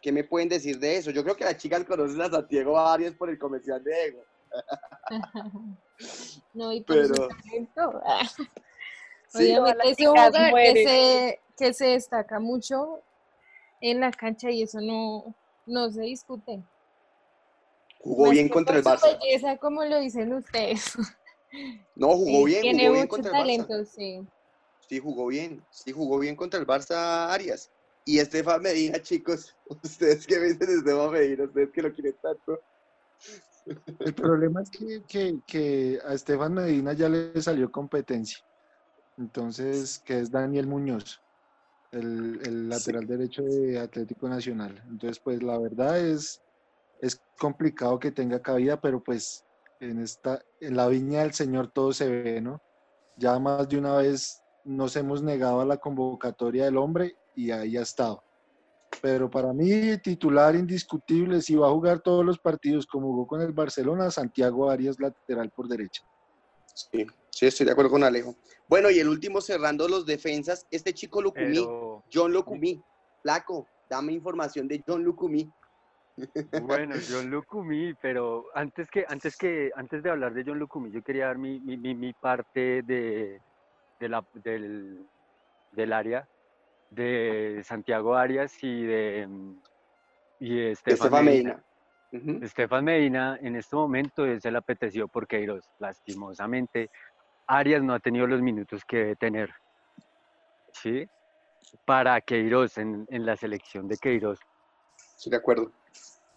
¿Qué 0.00 0.10
me 0.10 0.24
pueden 0.24 0.48
decir 0.48 0.78
de 0.78 0.96
eso? 0.96 1.10
Yo 1.10 1.22
creo 1.22 1.36
que 1.36 1.44
las 1.44 1.58
chicas 1.58 1.84
conocen 1.84 2.22
a 2.22 2.30
Santiago 2.30 2.78
Arias 2.78 3.12
por 3.14 3.28
el 3.28 3.38
comercial 3.38 3.84
de 3.84 4.06
Ego. 4.06 4.22
no, 6.54 6.72
y 6.72 6.80
por 6.80 6.96
Pero- 6.96 7.28
talento. 7.28 8.02
Sí, 9.28 9.54
Obviamente 9.58 9.90
es 9.90 9.98
un 10.00 10.06
jugador 10.06 10.54
que 10.54 10.84
se, 10.86 11.40
que 11.58 11.74
se 11.74 11.86
destaca 11.88 12.38
mucho 12.40 13.00
en 13.82 14.00
la 14.00 14.10
cancha 14.12 14.50
y 14.50 14.62
eso 14.62 14.80
no, 14.80 15.34
no 15.66 15.90
se 15.90 16.02
discute. 16.02 16.62
jugó 17.98 18.22
Más 18.26 18.30
bien 18.32 18.46
que 18.46 18.54
contra 18.54 18.76
el 18.78 18.84
Barça. 18.84 19.18
belleza, 19.18 19.56
como 19.58 19.84
lo 19.84 19.98
dicen 19.98 20.32
ustedes. 20.32 20.96
No, 21.96 22.08
jugó 22.10 22.38
Sí, 22.38 22.44
bien, 22.46 22.62
Tiene 22.62 22.78
jugó 22.84 22.92
bien 22.92 23.02
mucho 23.04 23.08
contra 23.08 23.30
el 23.30 23.36
Barça. 23.36 23.66
talento, 23.66 23.84
sí. 23.84 24.20
Sí, 24.88 24.98
jugó 25.00 25.26
bien. 25.26 25.66
Sí, 25.70 25.92
jugó 25.92 26.18
bien 26.18 26.36
contra 26.36 26.60
el 26.60 26.66
Barça 26.66 27.28
Arias. 27.30 27.70
Y 28.04 28.18
Estefan 28.20 28.62
Medina, 28.62 29.00
chicos, 29.02 29.56
ustedes 29.82 30.26
que 30.26 30.38
me 30.38 30.46
dicen 30.52 30.78
Estefan 30.78 31.10
Medina, 31.10 31.44
ustedes 31.44 31.70
que 31.72 31.82
lo 31.82 31.92
quieren 31.92 32.16
tanto. 32.22 32.60
El 33.98 34.14
problema 34.14 34.62
es 34.62 34.70
que, 34.70 35.02
que- 35.08 35.40
que 35.44 35.98
a 36.04 36.14
Estefan 36.14 36.54
Medina 36.54 36.92
ya 36.92 37.08
le 37.08 37.40
salió 37.42 37.70
competencia. 37.70 38.38
Entonces, 39.18 39.98
que 40.04 40.20
es 40.20 40.30
Daniel 40.30 40.66
Muñoz, 40.68 41.20
el, 41.90 42.40
el 42.46 42.68
lateral 42.68 43.06
derecho 43.06 43.42
de 43.42 43.78
Atlético 43.78 44.28
Nacional. 44.28 44.80
Entonces, 44.88 45.18
pues 45.18 45.42
la 45.42 45.58
verdad 45.58 45.98
es, 45.98 46.40
es 47.00 47.20
complicado 47.38 47.98
que 47.98 48.12
tenga 48.12 48.40
cabida, 48.40 48.80
pero 48.80 49.02
pues 49.02 49.44
en 49.80 50.00
esta, 50.00 50.40
en 50.60 50.76
la 50.76 50.86
viña 50.88 51.22
del 51.22 51.32
Señor 51.32 51.72
todo 51.72 51.92
se 51.92 52.08
ve, 52.08 52.40
¿no? 52.40 52.62
Ya 53.16 53.38
más 53.38 53.68
de 53.68 53.78
una 53.78 53.96
vez 53.96 54.42
nos 54.66 54.96
hemos 54.96 55.22
negado 55.22 55.60
a 55.60 55.64
la 55.64 55.76
convocatoria 55.78 56.64
del 56.64 56.76
hombre 56.76 57.16
y 57.34 57.50
ahí 57.50 57.76
ha 57.76 57.82
estado. 57.82 58.22
Pero 59.00 59.30
para 59.30 59.52
mí, 59.52 59.96
titular 59.98 60.54
indiscutible, 60.54 61.40
si 61.40 61.54
va 61.54 61.68
a 61.68 61.72
jugar 61.72 62.00
todos 62.00 62.24
los 62.24 62.38
partidos 62.38 62.86
como 62.86 63.08
jugó 63.08 63.26
con 63.26 63.40
el 63.40 63.52
Barcelona, 63.52 64.10
Santiago 64.10 64.70
Arias 64.70 64.98
lateral 64.98 65.50
por 65.50 65.68
derecha. 65.68 66.02
Sí, 66.74 67.06
sí, 67.30 67.46
estoy 67.46 67.66
de 67.66 67.72
acuerdo 67.72 67.92
con 67.92 68.04
Alejo. 68.04 68.34
Bueno, 68.68 68.90
y 68.90 68.98
el 68.98 69.08
último 69.08 69.40
cerrando 69.40 69.88
los 69.88 70.04
defensas, 70.04 70.66
este 70.70 70.92
chico 70.92 71.22
Lucumí, 71.22 71.54
Pero 71.54 72.04
John 72.12 72.32
Lucumí. 72.32 72.82
Flaco, 73.22 73.66
dame 73.88 74.12
información 74.12 74.68
de 74.68 74.82
John 74.86 75.02
Lucumí. 75.02 75.50
bueno, 76.62 76.94
John 77.08 77.30
Lucumí, 77.30 77.94
pero 78.00 78.46
antes 78.54 78.88
que, 78.90 79.04
antes 79.08 79.36
que, 79.36 79.70
antes 79.76 80.02
de 80.02 80.10
hablar 80.10 80.32
de 80.32 80.44
John 80.46 80.58
Lucumí, 80.58 80.90
yo 80.90 81.02
quería 81.02 81.26
dar 81.26 81.38
mi, 81.38 81.60
mi, 81.60 81.76
mi, 81.76 81.94
mi 81.94 82.12
parte 82.14 82.82
de, 82.82 83.40
de 83.98 84.08
la, 84.08 84.24
del, 84.34 85.06
del 85.72 85.92
área 85.92 86.28
de 86.90 87.62
Santiago 87.64 88.14
Arias 88.14 88.62
y 88.62 88.84
de, 88.84 89.28
y 90.38 90.56
de 90.56 90.70
Estefan 90.72 91.24
Medina. 91.24 91.62
Estefan 92.12 92.84
Medina 92.84 93.38
en 93.42 93.56
este 93.56 93.76
momento 93.76 94.24
él 94.24 94.40
se 94.40 94.50
le 94.50 94.58
apeteció 94.58 95.08
por 95.08 95.26
Queiroz. 95.26 95.68
Lastimosamente, 95.78 96.90
Arias 97.46 97.82
no 97.82 97.94
ha 97.94 98.00
tenido 98.00 98.26
los 98.26 98.40
minutos 98.40 98.84
que 98.84 98.98
debe 98.98 99.16
tener. 99.16 99.50
¿Sí? 100.72 101.08
Para 101.84 102.20
Queiroz, 102.20 102.78
en, 102.78 103.06
en 103.10 103.26
la 103.26 103.36
selección 103.36 103.88
de 103.88 103.96
Queiroz. 103.96 104.38
Estoy 105.16 105.30
de 105.30 105.36
acuerdo. 105.36 105.72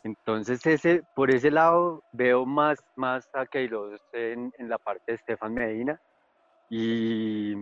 Entonces, 0.04 0.66
ese, 0.66 1.04
por 1.16 1.30
ese 1.30 1.52
lado 1.52 2.04
veo 2.14 2.46
más, 2.46 2.80
más 2.96 3.30
a 3.34 3.46
Queiroz 3.46 4.02
en, 4.14 4.52
en 4.58 4.70
la 4.70 4.78
parte 4.78 5.04
de 5.08 5.16
Estefan 5.16 5.54
Medina. 5.54 6.02
Y, 6.70 7.54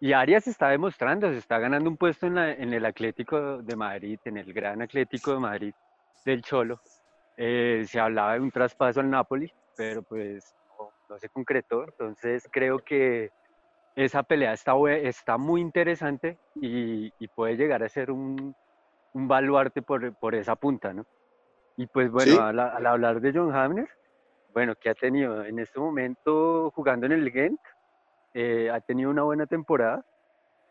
y 0.00 0.12
Arias 0.12 0.44
se 0.44 0.50
está 0.50 0.68
demostrando, 0.68 1.30
se 1.30 1.38
está 1.38 1.58
ganando 1.58 1.88
un 1.90 1.96
puesto 1.96 2.26
en, 2.26 2.34
la- 2.34 2.52
en 2.52 2.72
el 2.74 2.84
Atlético 2.84 3.62
de 3.62 3.76
Madrid, 3.76 4.18
en 4.24 4.36
el 4.36 4.52
gran 4.52 4.82
Atlético 4.82 5.32
de 5.34 5.40
Madrid 5.40 5.74
del 6.24 6.42
Cholo. 6.42 6.80
Eh, 7.36 7.84
se 7.88 8.00
hablaba 8.00 8.34
de 8.34 8.40
un 8.40 8.50
traspaso 8.50 9.00
al 9.00 9.10
Napoli, 9.10 9.50
pero 9.76 10.02
pues 10.02 10.54
no, 10.78 10.92
no 11.08 11.18
se 11.18 11.28
concretó. 11.30 11.84
Entonces 11.84 12.46
creo 12.52 12.80
que 12.80 13.30
esa 13.96 14.22
pelea 14.24 14.52
está, 14.54 14.74
está 15.02 15.38
muy 15.38 15.60
interesante 15.62 16.38
y, 16.54 17.12
y 17.18 17.28
puede 17.28 17.56
llegar 17.56 17.82
a 17.84 17.88
ser 17.88 18.10
un, 18.12 18.54
un 19.14 19.28
baluarte 19.28 19.82
por, 19.82 20.14
por 20.16 20.34
esa 20.34 20.56
punta, 20.56 20.94
¿no? 20.94 21.04
Y 21.76 21.86
pues 21.88 22.10
bueno, 22.10 22.34
Sí. 22.34 22.40
al, 22.40 22.58
al 22.60 22.86
hablar 22.86 23.20
de 23.20 23.32
John 23.34 23.54
Hamner, 23.54 23.88
bueno, 24.56 24.74
que 24.80 24.88
ha 24.88 24.94
tenido 24.94 25.44
en 25.44 25.58
este 25.58 25.78
momento 25.78 26.70
jugando 26.74 27.04
en 27.04 27.12
el 27.12 27.30
Ghent, 27.30 27.60
eh, 28.32 28.70
ha 28.70 28.80
tenido 28.80 29.10
una 29.10 29.22
buena 29.22 29.46
temporada, 29.46 30.02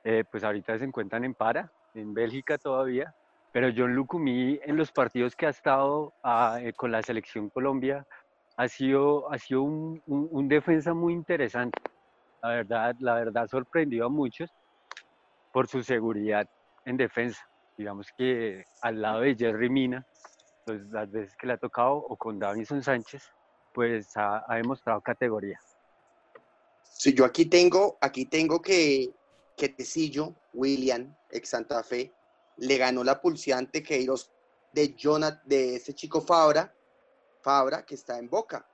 eh, 0.04 0.24
pues 0.32 0.44
ahorita 0.44 0.80
se 0.80 0.86
encuentran 0.86 1.24
en 1.24 1.36
para, 1.36 1.72
en 1.94 2.12
Bélgica 2.12 2.58
todavía, 2.58 3.14
pero 3.52 3.70
John 3.78 3.94
Lucumí 3.94 4.60
en 4.64 4.76
los 4.76 4.92
partidos 4.92 5.36
que 5.36 5.46
ha 5.46 5.50
estado 5.50 6.16
ah, 6.24 6.58
eh, 6.64 6.74
con 6.74 6.92
la 6.92 7.04
selección 7.04 7.52
Colombia 7.52 8.04
ha 8.58 8.68
sido, 8.68 9.32
ha 9.32 9.38
sido 9.38 9.62
un, 9.62 10.02
un- 10.08 10.30
un 10.32 10.48
defensa 10.48 10.96
muy 10.96 11.14
interesante. 11.14 11.80
La 12.42 12.50
verdad, 12.50 12.96
la 12.98 13.14
verdad 13.14 13.46
sorprendió 13.46 14.08
a 14.08 14.10
muchos 14.10 14.52
por 15.52 15.68
su 15.68 15.84
seguridad 15.84 16.48
en 16.86 16.98
defensa. 16.98 17.40
Digamos 17.78 18.08
que 18.18 18.64
al 18.82 19.00
lado 19.00 19.22
de 19.22 19.36
Jerry 19.36 19.70
Mina, 19.70 20.04
pues 20.66 20.82
las 20.90 21.12
veces 21.12 21.36
que 21.38 21.46
le 21.46 21.54
ha 21.54 21.58
tocado, 21.58 21.98
o 21.98 22.18
con 22.18 22.40
Davison 22.40 22.82
Sánchez, 22.82 23.24
pues 23.76 24.16
ha, 24.16 24.46
ha 24.48 24.56
demostrado 24.56 25.02
categoría. 25.02 25.60
Sí, 26.82 27.14
yo 27.14 27.26
aquí 27.26 27.46
tengo, 27.46 27.98
aquí 28.00 28.26
tengo 28.26 28.62
que, 28.62 29.10
que 29.58 29.68
Tecillo, 29.70 30.34
William, 30.54 31.14
ex 31.30 31.50
Santa 31.50 31.84
Fe, 31.84 32.14
le 32.58 32.78
ganó 32.78 33.04
la 33.04 33.20
pulseante 33.22 33.84
Queiroz 33.84 34.32
de 34.72 34.96
Jonat, 34.98 35.44
de 35.44 35.76
ese 35.76 35.94
chico 35.94 36.22
Fabra, 36.22 36.74
Fabra, 37.42 37.86
que 37.86 37.96
está 37.96 38.18
en 38.18 38.30
Boca. 38.30 38.66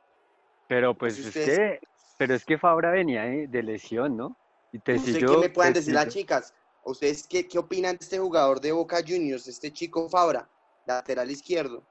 Pero 0.67 0.95
pues 0.95 1.15
si 1.15 1.27
es 1.27 1.33
que, 1.33 1.79
pero 2.17 2.35
es 2.35 2.45
que 2.45 2.59
Fabra 2.59 2.91
venía 2.91 3.23
de, 3.23 3.47
de 3.47 3.63
lesión, 3.63 4.15
¿no? 4.15 4.37
Y 4.71 4.77
No 4.77 4.83
sé 4.85 4.93
Tecillo, 4.93 5.27
qué 5.33 5.37
me 5.47 5.49
puedan 5.49 5.73
decir 5.73 5.93
las 5.93 6.05
Tecillo- 6.05 6.13
chicas. 6.13 6.53
¿Ustedes 6.83 7.27
qué, 7.27 7.47
qué 7.47 7.59
opinan 7.59 7.97
de 7.97 8.03
este 8.03 8.17
jugador 8.19 8.61
de 8.61 8.71
Boca 8.71 8.97
Juniors, 9.05 9.47
este 9.47 9.71
chico 9.73 10.07
Fabra, 10.09 10.47
lateral 10.85 11.29
izquierdo? 11.29 11.83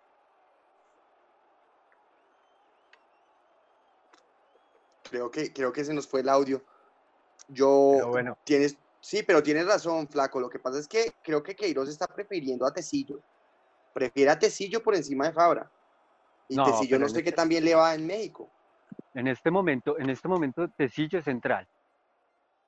Creo 5.11 5.31
que, 5.31 5.53
creo 5.53 5.73
que 5.73 5.85
se 5.85 5.93
nos 5.93 6.07
fue 6.07 6.21
el 6.21 6.29
audio. 6.29 6.63
Yo, 7.49 7.91
Pero 7.97 8.09
bueno. 8.09 8.39
tienes, 8.45 8.79
sí, 9.01 9.25
pero 9.25 9.43
tienes 9.43 9.67
razón, 9.67 10.07
Flaco. 10.07 10.39
Lo 10.39 10.49
que 10.49 10.61
pasa 10.61 10.79
es 10.79 10.87
que 10.87 11.13
creo 11.23 11.43
que 11.43 11.57
Queiroz 11.57 11.89
está 11.89 12.07
prefiriendo 12.07 12.65
a 12.65 12.73
Tecillo. 12.73 13.21
Prefiere 13.93 14.31
a 14.31 14.39
Tecillo 14.39 14.81
por 14.83 14.95
encima 14.95 15.27
de 15.27 15.33
Fabra. 15.33 15.69
Y 16.49 16.55
No, 16.55 16.65
Tecillo 16.65 16.99
no 17.01 17.09
sé 17.09 17.25
qué 17.25 17.31
este- 17.31 17.37
también 17.37 17.65
le 17.65 17.75
va 17.75 17.93
en 17.95 18.07
México. 18.07 18.49
En 19.15 19.27
este 19.27 19.51
momento, 19.51 19.99
en 19.99 20.11
este 20.11 20.29
momento 20.29 20.69
Tecillo 20.69 21.19
es 21.19 21.25
central. 21.25 21.67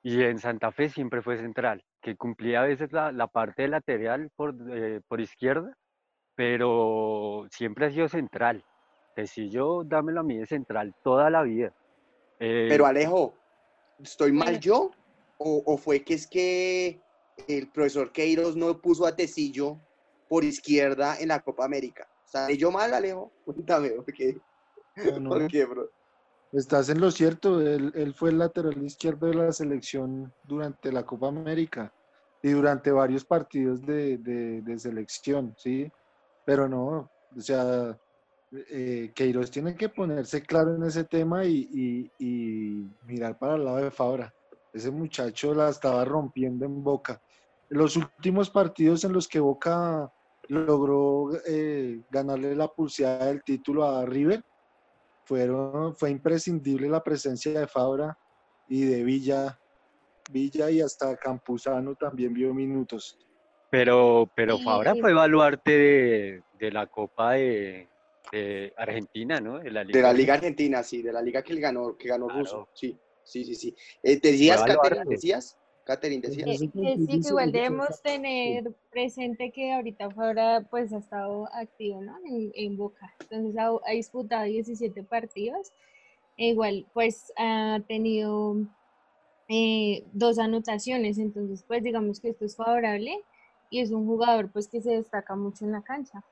Y 0.01 0.21
en 0.21 0.37
Santa 0.37 0.73
Fe 0.73 0.89
siempre 0.89 1.21
fue 1.21 1.37
central, 1.37 1.81
que 2.01 2.17
cumplía 2.17 2.61
a 2.61 2.65
veces 2.65 2.91
la, 2.91 3.13
la 3.13 3.27
parte 3.27 3.69
lateral 3.69 4.29
por, 4.35 4.53
eh, 4.69 4.99
por 5.07 5.21
izquierda, 5.21 5.77
pero 6.35 7.47
siempre 7.49 7.85
ha 7.85 7.91
sido 7.91 8.09
central. 8.09 8.65
Tecillo, 9.15 9.85
dámelo 9.85 10.19
a 10.19 10.23
mí 10.23 10.37
de 10.37 10.45
central 10.45 10.93
toda 11.03 11.29
la 11.29 11.43
vida. 11.43 11.71
Eh, 12.45 12.67
Pero 12.69 12.85
Alejo, 12.85 13.33
¿estoy 13.99 14.33
mal 14.33 14.59
yo? 14.59 14.91
¿O, 15.37 15.63
o 15.65 15.77
fue 15.77 16.03
que 16.03 16.13
es 16.15 16.27
que 16.27 17.01
el 17.47 17.71
profesor 17.71 18.11
Queiroz 18.11 18.57
no 18.57 18.81
puso 18.81 19.05
a 19.05 19.15
Tecillo 19.15 19.79
por 20.27 20.43
izquierda 20.43 21.17
en 21.21 21.29
la 21.29 21.39
Copa 21.41 21.63
América? 21.63 22.05
¿Sale 22.25 22.57
yo 22.57 22.69
mal, 22.69 22.93
Alejo? 22.93 23.31
Cuéntame, 23.45 23.91
¿por 23.91 24.05
qué? 24.13 24.37
No, 24.97 25.19
no, 25.21 25.29
¿Por 25.29 25.47
qué, 25.47 25.63
bro? 25.63 25.89
Estás 26.51 26.89
en 26.89 26.99
lo 26.99 27.11
cierto, 27.11 27.61
él, 27.61 27.91
él 27.95 28.13
fue 28.13 28.29
el 28.29 28.39
lateral 28.39 28.83
izquierdo 28.83 29.27
de 29.27 29.35
la 29.35 29.51
selección 29.53 30.33
durante 30.43 30.91
la 30.91 31.05
Copa 31.05 31.29
América 31.29 31.91
y 32.43 32.49
durante 32.51 32.91
varios 32.91 33.23
partidos 33.25 33.81
de, 33.81 34.17
de- 34.17 34.61
de 34.61 34.79
selección, 34.79 35.55
¿sí? 35.57 35.89
Pero 36.45 36.67
no, 36.67 37.09
o 37.35 37.41
sea, 37.41 37.97
eh, 38.69 39.11
Queiroz 39.15 39.49
tiene 39.51 39.75
que 39.75 39.89
ponerse 39.89 40.41
claro 40.41 40.75
en 40.75 40.83
ese 40.83 41.03
tema 41.05 41.45
y, 41.45 41.67
y- 41.71 42.11
y 42.19 42.87
mirar 43.05 43.37
para 43.37 43.55
el 43.55 43.65
lado 43.65 43.77
de 43.77 43.91
Fabra. 43.91 44.33
Ese 44.71 44.91
muchacho 44.91 45.53
la 45.53 45.69
estaba 45.69 46.03
rompiendo 46.05 46.65
en 46.65 46.83
Boca. 46.83 47.21
Los 47.69 47.95
últimos 47.95 48.49
partidos 48.49 49.03
en 49.03 49.13
los 49.13 49.27
que 49.27 49.39
Boca 49.39 50.11
logró 50.49 51.29
eh, 51.47 52.01
ganarle 52.09 52.55
la 52.55 52.67
pulseada 52.67 53.27
del 53.27 53.43
título 53.43 53.85
a 53.85 54.05
River, 54.05 54.41
fueron, 55.25 55.95
fue 55.95 56.09
imprescindible 56.11 56.89
la 56.89 57.01
presencia 57.01 57.57
de 57.59 57.67
Fabra 57.67 58.17
y 58.67 58.83
de 58.83 59.03
Villa, 59.03 59.57
Villa 60.31 60.69
y 60.69 60.81
hasta 60.81 61.15
Campuzano 61.17 61.95
también 61.95 62.33
vio 62.33 62.53
minutos. 62.53 63.17
Pero, 63.71 64.29
pero 64.35 64.57
Fabra 64.59 64.93
fue 64.99 65.13
baluarte 65.13 65.71
de, 65.71 66.43
de 66.59 66.71
la 66.71 66.87
Copa 66.87 67.33
de, 67.33 67.87
de 68.33 68.73
Argentina, 68.77 69.39
¿no? 69.39 69.59
De 69.59 69.71
la 69.71 69.83
De 69.83 70.01
la 70.01 70.11
Liga 70.13 70.33
Argentina, 70.33 70.81
sí, 70.83 71.01
de 71.01 71.13
la 71.13 71.21
liga 71.21 71.41
que 71.43 71.53
él 71.53 71.59
ganó, 71.59 71.95
que 71.97 72.07
ganó 72.07 72.25
Claro. 72.27 72.39
Russo. 72.41 72.69
Sí, 72.73 72.97
sí, 73.23 73.45
sí, 73.45 73.55
sí. 73.55 73.75
Eh, 74.01 74.19
¿Decías, 74.19 74.61
baluarte. 74.61 75.03
decías? 75.07 75.57
Catherine, 75.85 76.21
decía. 76.21 76.45
Eh, 76.45 76.57
que 76.57 76.95
sí, 76.97 77.07
que 77.21 77.27
igual 77.27 77.51
debemos 77.51 78.01
tener 78.01 78.73
presente 78.89 79.51
que 79.51 79.73
ahorita 79.73 80.09
Fabra 80.11 80.65
pues 80.69 80.93
ha 80.93 80.97
estado 80.99 81.47
activo, 81.53 82.01
¿no? 82.01 82.17
En, 82.25 82.51
en 82.55 82.77
Boca. 82.77 83.13
Entonces 83.19 83.57
ha, 83.57 83.69
ha 83.85 83.91
disputado 83.91 84.45
17 84.45 85.03
partidos. 85.03 85.73
E 86.37 86.47
igual 86.47 86.87
pues 86.93 87.31
ha 87.37 87.79
tenido 87.87 88.55
eh, 89.49 90.03
dos 90.13 90.39
anotaciones. 90.39 91.17
Entonces 91.17 91.63
pues 91.67 91.83
digamos 91.83 92.19
que 92.21 92.29
esto 92.29 92.45
es 92.45 92.55
favorable 92.55 93.21
y 93.69 93.81
es 93.81 93.91
un 93.91 94.05
jugador 94.07 94.51
pues 94.51 94.69
que 94.69 94.81
se 94.81 94.91
destaca 94.91 95.35
mucho 95.35 95.65
en 95.65 95.73
la 95.73 95.81
cancha. 95.83 96.23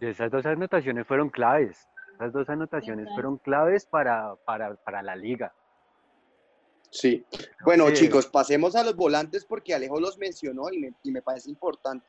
Y 0.00 0.06
esas 0.06 0.30
dos 0.30 0.46
anotaciones 0.46 1.06
fueron 1.06 1.30
claves. 1.30 1.88
Esas 2.14 2.32
dos 2.32 2.48
anotaciones 2.48 3.08
fueron 3.14 3.38
claves 3.38 3.86
para, 3.86 4.34
para, 4.44 4.74
para 4.76 5.02
la 5.02 5.16
liga. 5.16 5.52
Sí. 6.90 7.24
Bueno, 7.64 7.90
chicos, 7.92 8.26
pasemos 8.26 8.74
a 8.74 8.82
los 8.82 8.96
volantes 8.96 9.44
porque 9.44 9.74
Alejo 9.74 10.00
los 10.00 10.18
mencionó 10.18 10.70
y 10.72 10.78
me, 10.78 10.94
y 11.02 11.12
me 11.12 11.22
parece 11.22 11.50
importante. 11.50 12.06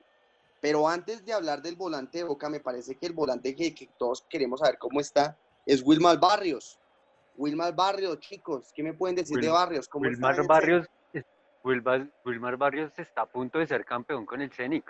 Pero 0.62 0.88
antes 0.88 1.26
de 1.26 1.34
hablar 1.34 1.62
del 1.62 1.76
volante 1.76 2.20
de 2.20 2.24
Boca, 2.26 2.50
me 2.50 2.60
parece 2.60 2.96
que 2.96 3.06
el 3.06 3.14
volante 3.14 3.56
que, 3.56 3.74
que 3.74 3.88
todos 3.98 4.26
queremos 4.30 4.60
saber 4.60 4.78
cómo 4.78 5.00
está 5.00 5.38
es 5.66 5.82
Wilmar 5.86 6.20
Barrios. 6.20 6.80
Wilmar 7.38 7.74
Barrios, 7.76 8.20
chicos, 8.20 8.72
¿qué 8.74 8.84
me 8.84 8.94
pueden 8.94 9.16
decir 9.16 9.40
de 9.40 9.50
Barrios? 9.50 9.88
¿Cómo 9.88 10.06
está 10.06 10.28
Wilmar 10.28 10.48
Barrios, 10.48 10.88
Wilmar, 11.64 12.10
Wilmar 12.26 12.58
Barrios 12.58 12.92
está 12.98 13.22
a 13.22 13.26
punto 13.26 13.60
de 13.60 13.68
ser 13.68 13.86
campeón 13.86 14.26
con 14.26 14.42
el 14.42 14.52
Zenit. 14.52 14.86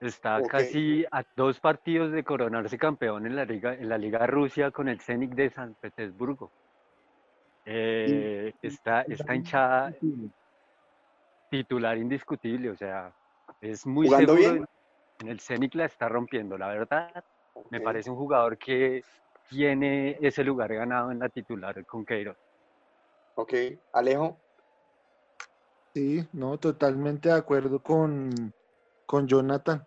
Está 0.00 0.40
casi 0.42 1.04
a 1.10 1.24
dos 1.34 1.58
partidos 1.58 2.12
de 2.12 2.22
coronarse 2.22 2.78
campeón 2.78 3.26
en 3.26 3.34
la 3.34 3.44
liga, 3.44 3.74
en 3.74 3.88
la 3.88 3.98
liga 3.98 4.26
Rusia 4.26 4.70
con 4.70 4.88
el 4.88 5.00
Zenit 5.00 5.32
de 5.32 5.50
San 5.50 5.74
Petersburgo. 5.74 6.52
Eh, 7.64 8.54
está, 8.62 9.02
está 9.02 9.34
hinchada 9.34 9.92
titular 11.50 11.98
indiscutible, 11.98 12.70
o 12.70 12.76
sea, 12.76 13.12
es 13.60 13.86
muy 13.86 14.06
¿Jugando 14.06 14.36
seguro. 14.36 14.52
bien? 14.54 14.68
En 15.20 15.28
el 15.28 15.40
Zenit 15.40 15.74
la 15.74 15.86
está 15.86 16.08
rompiendo, 16.08 16.56
la 16.56 16.68
verdad. 16.68 17.24
Me 17.70 17.80
parece 17.80 18.08
un 18.10 18.16
jugador 18.16 18.56
que 18.56 19.02
tiene 19.48 20.16
ese 20.20 20.44
lugar 20.44 20.72
ganado 20.72 21.10
en 21.10 21.18
la 21.18 21.28
titular 21.28 21.84
con 21.86 22.04
Queiroz. 22.04 22.36
Ok, 23.34 23.54
Alejo. 23.92 24.36
Sí, 25.94 26.26
no, 26.32 26.58
totalmente 26.58 27.30
de 27.30 27.34
acuerdo 27.34 27.82
con, 27.82 28.52
con 29.08 29.26
Jonathan. 29.26 29.82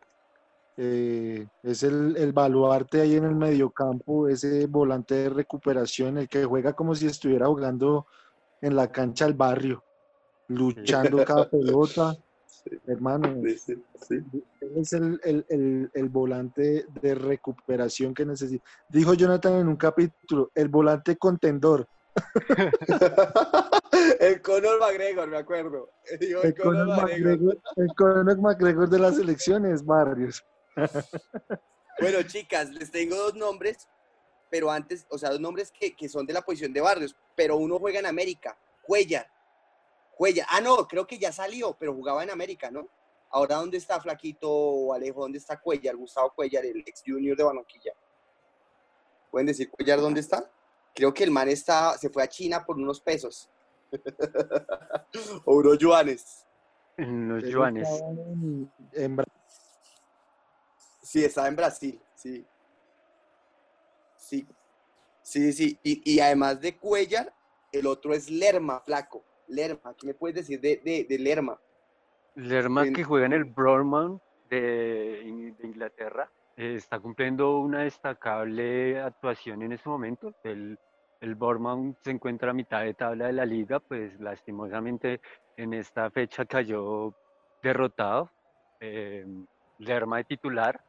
Eh, 0.77 1.47
es 1.63 1.83
el, 1.83 2.17
el 2.17 2.33
baluarte 2.33 3.01
ahí 3.01 3.15
en 3.15 3.25
el 3.25 3.35
mediocampo, 3.35 4.27
ese 4.27 4.65
volante 4.65 5.13
de 5.15 5.29
recuperación, 5.29 6.17
el 6.17 6.27
que 6.27 6.43
juega 6.43 6.73
como 6.73 6.95
si 6.95 7.05
estuviera 7.05 7.45
jugando 7.47 8.07
en 8.61 8.75
la 8.75 8.91
cancha 8.91 9.25
del 9.25 9.35
barrio, 9.35 9.83
luchando 10.47 11.17
cada 11.25 11.49
pelota. 11.49 12.15
Hermano, 12.85 13.41
Sí, 13.43 13.57
sí, 13.57 13.85
sí. 14.07 14.15
es 14.75 14.93
el, 14.93 15.19
el- 15.23 15.45
el- 15.49 15.89
el 15.93 16.09
volante 16.09 16.85
de 16.89 17.15
recuperación 17.15 18.13
que 18.13 18.25
necesita. 18.25 18.67
Dijo 18.87 19.13
Jonathan 19.13 19.53
en 19.59 19.67
un 19.67 19.77
capítulo, 19.77 20.51
el 20.55 20.67
volante 20.69 21.15
contendor. 21.17 21.87
el 24.41 24.61
Conor 24.61 24.79
McGregor, 24.79 25.27
me 25.27 25.37
acuerdo. 25.37 25.91
El 26.43 26.55
Conor 26.55 26.87
McGregor, 26.87 27.61
el 27.75 27.87
Conor 27.95 28.41
McGregor 28.41 28.89
de 28.89 28.99
las 28.99 29.17
elecciones, 29.19 29.85
Barrios. 29.85 30.43
Bueno, 31.99 32.23
chicas, 32.23 32.71
les 32.71 32.89
tengo 32.89 33.15
dos 33.15 33.35
nombres, 33.35 33.87
pero 34.49 34.71
antes, 34.71 35.05
o 35.09 35.19
sea, 35.19 35.29
dos 35.29 35.39
nombres 35.39 35.71
que, 35.71 35.95
que 35.95 36.09
son 36.09 36.25
de 36.25 36.33
la 36.33 36.41
posición 36.41 36.73
de 36.73 36.81
Barrios, 36.81 37.15
pero 37.35 37.57
uno 37.57 37.77
juega 37.77 37.99
en 37.99 38.07
América, 38.07 38.57
Cuellar. 38.81 39.27
Cuellar. 40.15 40.47
Ah, 40.49 40.61
no, 40.61 40.87
creo 40.87 41.05
que 41.05 41.19
ya 41.19 41.31
salió, 41.31 41.75
pero 41.77 41.93
jugaba 41.93 42.23
en 42.23 42.31
América, 42.31 42.71
¿no? 42.71 42.87
Ahora, 43.29 43.57
¿dónde 43.57 43.77
está 43.77 44.01
Flaquito 44.01 44.49
o 44.49 44.93
Alejo? 44.93 45.21
¿Dónde 45.21 45.37
está 45.37 45.59
Cuellar? 45.59 45.95
Gustavo 45.95 46.33
Cuellar, 46.33 46.65
el 46.65 46.79
ex 46.79 47.03
junior 47.05 47.37
de 47.37 47.43
Barranquilla. 47.43 47.93
¿Pueden 49.29 49.47
decir 49.47 49.69
Cuellar 49.69 49.99
dónde 49.99 50.21
está? 50.21 50.49
Creo 50.95 51.13
que 51.13 51.23
el 51.23 51.29
man 51.29 51.49
está, 51.49 51.95
se 51.99 52.09
fue 52.09 52.23
a 52.23 52.27
China 52.27 52.65
por 52.65 52.77
unos 52.77 52.99
pesos. 52.99 53.47
o 55.45 55.55
unos 55.55 55.77
yuanes. 55.77 56.45
En 56.97 57.29
los 57.29 57.43
Él 57.43 57.51
yuanes. 57.51 57.89
en- 58.01 58.71
en 58.93 59.17
Sí, 61.03 61.25
estaba 61.25 61.47
en 61.47 61.55
Brasil, 61.55 62.01
sí. 62.15 62.45
Sí, 64.17 64.47
sí, 65.23 65.51
sí. 65.51 65.79
Y, 65.83 66.13
y 66.13 66.19
además 66.19 66.61
de 66.61 66.77
Cuellar, 66.77 67.33
el 67.71 67.85
otro 67.87 68.13
es 68.13 68.29
Lerma, 68.29 68.79
flaco. 68.81 69.23
Lerma, 69.47 69.93
¿qué 69.97 70.07
me 70.07 70.13
puedes 70.13 70.35
decir 70.35 70.61
de, 70.61 70.77
de, 70.77 71.05
de 71.09 71.19
Lerma? 71.19 71.59
Lerma, 72.35 72.85
En- 72.85 72.93
que 72.93 73.03
juega 73.03 73.25
en 73.25 73.33
el 73.33 73.43
Bournemouth 73.45 74.21
de, 74.49 75.53
de 75.57 75.67
Inglaterra, 75.67 76.31
eh, 76.55 76.75
está 76.75 76.99
cumpliendo 76.99 77.57
una 77.59 77.83
destacable 77.83 79.01
actuación 79.01 79.61
en 79.63 79.73
este 79.73 79.89
momento. 79.89 80.33
El, 80.43 80.77
el 81.21 81.35
Bournemouth 81.35 81.95
se 82.01 82.11
encuentra 82.11 82.51
a 82.51 82.53
mitad 82.53 82.81
de 82.81 82.95
tabla 82.95 83.27
de 83.27 83.33
la 83.33 83.45
liga, 83.45 83.79
pues 83.79 84.19
lastimosamente 84.19 85.21
en 85.55 85.73
esta 85.73 86.09
fecha 86.09 86.45
cayó 86.45 87.13
derrotado. 87.61 88.29
Eh, 88.79 89.25
Lerma 89.77 90.17
de 90.17 90.23
titular 90.25 90.83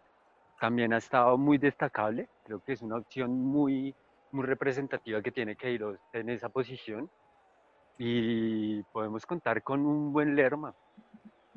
también 0.59 0.93
ha 0.95 0.99
estado 0.99 1.37
muy 1.37 1.59
destacable. 1.59 2.29
Creo 2.45 2.61
que 2.65 2.73
es 2.73 2.83
una 2.83 2.97
opción 2.97 3.31
muy, 3.31 3.95
muy 4.33 4.47
representativa 4.47 5.21
que 5.23 5.33
tiene 5.33 5.57
Queiroz 5.57 5.99
en 6.15 6.31
esa 6.31 6.49
posición. 6.49 7.11
Y 7.99 8.83
podemos 8.85 9.27
contar 9.27 9.63
con 9.63 9.85
un 9.85 10.13
buen 10.13 10.35
Lerma. 10.35 10.75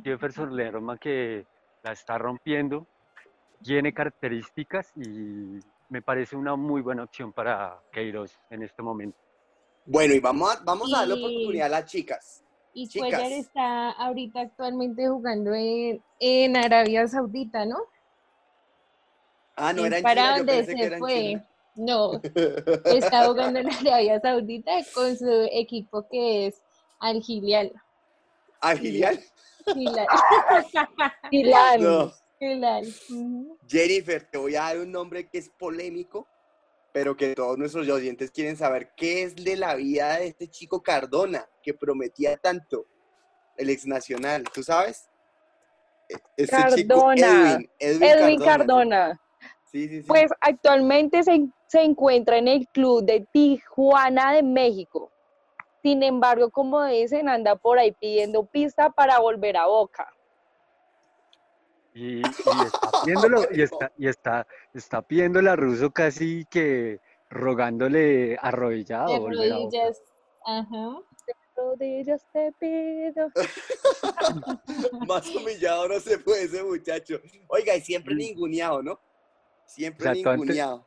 Jefferson 0.04 0.54
Lerma 0.54 0.98
que 0.98 1.46
la 1.82 1.94
está 1.94 2.18
rompiendo, 2.18 2.88
tiene 3.62 3.94
características 3.94 4.92
y 4.98 5.60
me 5.90 6.02
parece 6.02 6.36
una 6.36 6.56
muy 6.56 6.82
buena 6.82 7.04
opción 7.04 7.32
para 7.32 7.80
Queiroz 7.92 8.38
en 8.50 8.64
este 8.64 8.82
momento. 8.82 9.18
Bueno, 9.86 10.14
y 10.14 10.20
vamos 10.20 10.56
a, 10.56 10.64
vamos 10.64 10.94
a 10.94 11.00
darle 11.00 11.16
Y- 11.16 11.24
oportunidad 11.24 11.66
a 11.68 11.70
las 11.70 11.86
chicas. 11.86 12.44
Y. 12.74 12.90
Cuellar 13.00 13.32
está 13.32 13.92
ahorita 13.92 14.42
actualmente 14.42 15.08
jugando 15.08 15.54
en, 15.54 16.04
en 16.20 16.58
Arabia 16.58 17.08
Saudita, 17.08 17.66
¿no? 17.66 17.78
Ah, 19.56 19.72
no 19.72 19.86
era 19.86 19.98
en 19.98 20.04
para 20.04 20.22
China, 20.22 20.32
yo 20.38 20.38
dónde 20.44 20.66
que 20.66 20.74
se 20.88 20.94
en 20.94 21.00
fue. 21.00 21.14
China. 21.14 21.48
No, 21.76 22.12
está 22.86 23.26
jugando 23.26 23.60
en 23.60 23.70
Arabia 23.70 24.20
Saudita 24.20 24.72
con 24.94 25.16
su 25.18 25.48
equipo 25.52 26.06
que 26.10 26.48
es 26.48 26.62
Al 27.00 27.22
Hilal. 27.26 27.72
¿Ah, 28.62 28.76
Gilial? 28.76 29.20
Hilal. 29.76 30.08
No. 31.82 32.12
Jennifer, 33.68 34.24
te 34.30 34.38
voy 34.38 34.56
a 34.56 34.62
dar 34.64 34.80
un 34.80 34.92
nombre 34.92 35.30
que 35.30 35.38
es 35.38 35.50
polémico, 35.50 36.28
pero 36.94 37.16
que 37.16 37.34
todos 37.36 37.58
nuestros 37.58 37.88
oyentes 37.90 38.32
quieren 38.32 38.58
saber 38.58 38.92
qué 38.96 39.24
es 39.24 39.36
de 39.36 39.56
la 39.56 39.76
vida 39.76 40.18
de 40.18 40.28
este 40.28 40.48
chico 40.48 40.82
Cardona, 40.82 41.48
que 41.62 41.74
prometía 41.74 42.38
tanto, 42.38 42.86
el 43.58 43.70
ex 43.70 43.86
nacional, 43.86 44.44
¿tú 44.54 44.64
sabes? 44.64 45.10
E- 46.10 46.16
Este 46.38 46.56
chico, 46.76 47.06
Cardona. 47.06 47.60
Edwin, 47.80 48.10
Edwin. 48.10 48.40
Cardona. 48.40 49.22
Sí, 49.64 49.88
sí, 49.88 50.02
sí. 50.02 50.08
Pues 50.08 50.32
actualmente 50.40 51.24
se, 51.24 51.48
se 51.68 51.82
encuentra 51.82 52.38
en 52.38 52.48
el 52.48 52.68
club 52.70 53.04
de 53.04 53.26
Tijuana 53.32 54.34
de 54.34 54.44
México. 54.44 55.12
Sin 55.82 56.02
embargo, 56.02 56.50
como 56.50 56.84
dicen, 56.86 57.30
anda 57.30 57.56
por 57.56 57.78
ahí 57.78 57.92
pidiendo 57.92 58.46
pista 58.46 58.90
para 58.90 59.20
volver 59.20 59.58
a 59.58 59.68
Boca. 59.68 60.15
Y, 61.98 62.18
y 62.18 62.22
está 62.22 62.92
pidiéndolo, 63.06 63.42
y 63.52 63.62
está, 63.62 63.92
y 63.98 64.08
está, 64.08 64.48
está 64.74 65.02
pidiéndole 65.02 65.50
a 65.50 65.56
Russo 65.56 65.92
casi 65.92 66.46
que 66.52 67.00
rogándole 67.30 68.38
arrodillado. 68.42 69.14
De 69.14 69.20
rodillas. 69.20 70.02
Ajá. 70.46 71.00
Rodillas 71.56 72.22
te 72.34 72.52
pido. 72.60 73.32
Más 75.08 75.34
humillado 75.34 75.88
no 75.88 76.00
se 76.02 76.20
puede 76.20 76.44
ese 76.44 76.62
muchacho. 76.64 77.20
Oiga, 77.48 77.74
y 77.76 77.82
siempre 77.82 78.14
ninguneado, 78.14 78.84
¿no? 78.84 79.00
Siempre 79.66 80.10
O 80.10 80.14
sea, 80.14 80.22
tú 80.22 80.30
antes- 80.30 80.40
ninguneado. 80.42 80.86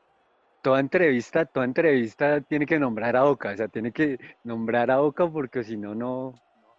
Toda 0.61 0.81
entrevista, 0.81 1.47
toda 1.47 1.64
entrevista 1.64 2.40
tiene 2.42 2.66
que 2.66 2.79
nombrar 2.79 3.16
a 3.16 3.23
Boca, 3.23 3.53
o 3.53 3.57
sea, 3.57 3.68
tiene 3.68 3.92
que 3.92 4.18
nombrar 4.42 4.90
a 4.90 4.99
Boca 4.99 5.27
porque 5.31 5.64
si 5.64 5.77
no, 5.79 5.94
no, 5.94 6.35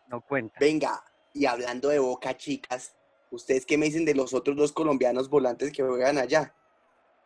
no 0.07 0.21
cuenta. 0.21 0.57
Venga, 0.59 1.01
y 1.33 1.45
hablando 1.45 1.89
de 1.89 1.97
Boca, 1.97 2.35
chicas, 2.37 2.93
¿ustedes 3.29 3.65
qué 3.65 3.77
me 3.77 3.85
dicen 3.85 4.05
de 4.05 4.15
los 4.15 4.33
otros 4.33 4.55
dos 4.55 4.71
colombianos 4.71 5.29
volantes 5.29 5.71
que 5.71 5.83
juegan 5.83 6.17
allá? 6.17 6.55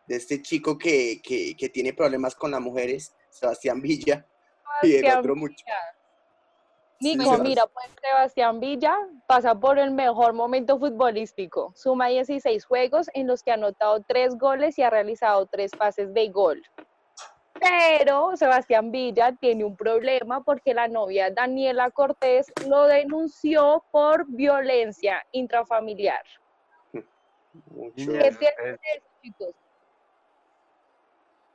De 0.07 0.15
este 0.15 0.41
chico 0.41 0.77
que, 0.77 1.21
que, 1.21 1.55
que 1.55 1.69
tiene 1.69 1.93
problemas 1.93 2.35
con 2.35 2.51
las 2.51 2.61
mujeres, 2.61 3.13
Sebastián 3.29 3.81
Villa, 3.81 4.27
y 4.81 4.87
el 4.87 4.99
Sebastián 4.99 5.19
otro 5.19 5.35
mucho. 5.35 5.63
Nico, 6.99 7.37
mira, 7.39 7.67
pues 7.67 7.87
Sebastián 8.01 8.59
Villa 8.61 8.95
pasa 9.27 9.55
por 9.55 9.77
el 9.77 9.91
mejor 9.91 10.33
momento 10.33 10.79
futbolístico. 10.79 11.73
Suma 11.75 12.07
16 12.07 12.63
juegos 12.63 13.09
en 13.13 13.27
los 13.27 13.43
que 13.43 13.51
ha 13.51 13.55
anotado 13.55 14.01
3 14.07 14.37
goles 14.37 14.77
y 14.79 14.83
ha 14.83 14.89
realizado 14.89 15.45
3 15.47 15.71
pases 15.77 16.13
de 16.13 16.29
gol. 16.29 16.63
Pero 17.59 18.35
Sebastián 18.35 18.91
Villa 18.91 19.31
tiene 19.39 19.63
un 19.63 19.75
problema 19.75 20.43
porque 20.43 20.73
la 20.73 20.87
novia 20.87 21.29
Daniela 21.29 21.91
Cortés 21.91 22.51
lo 22.67 22.85
denunció 22.85 23.83
por 23.91 24.25
violencia 24.27 25.23
intrafamiliar. 25.31 26.23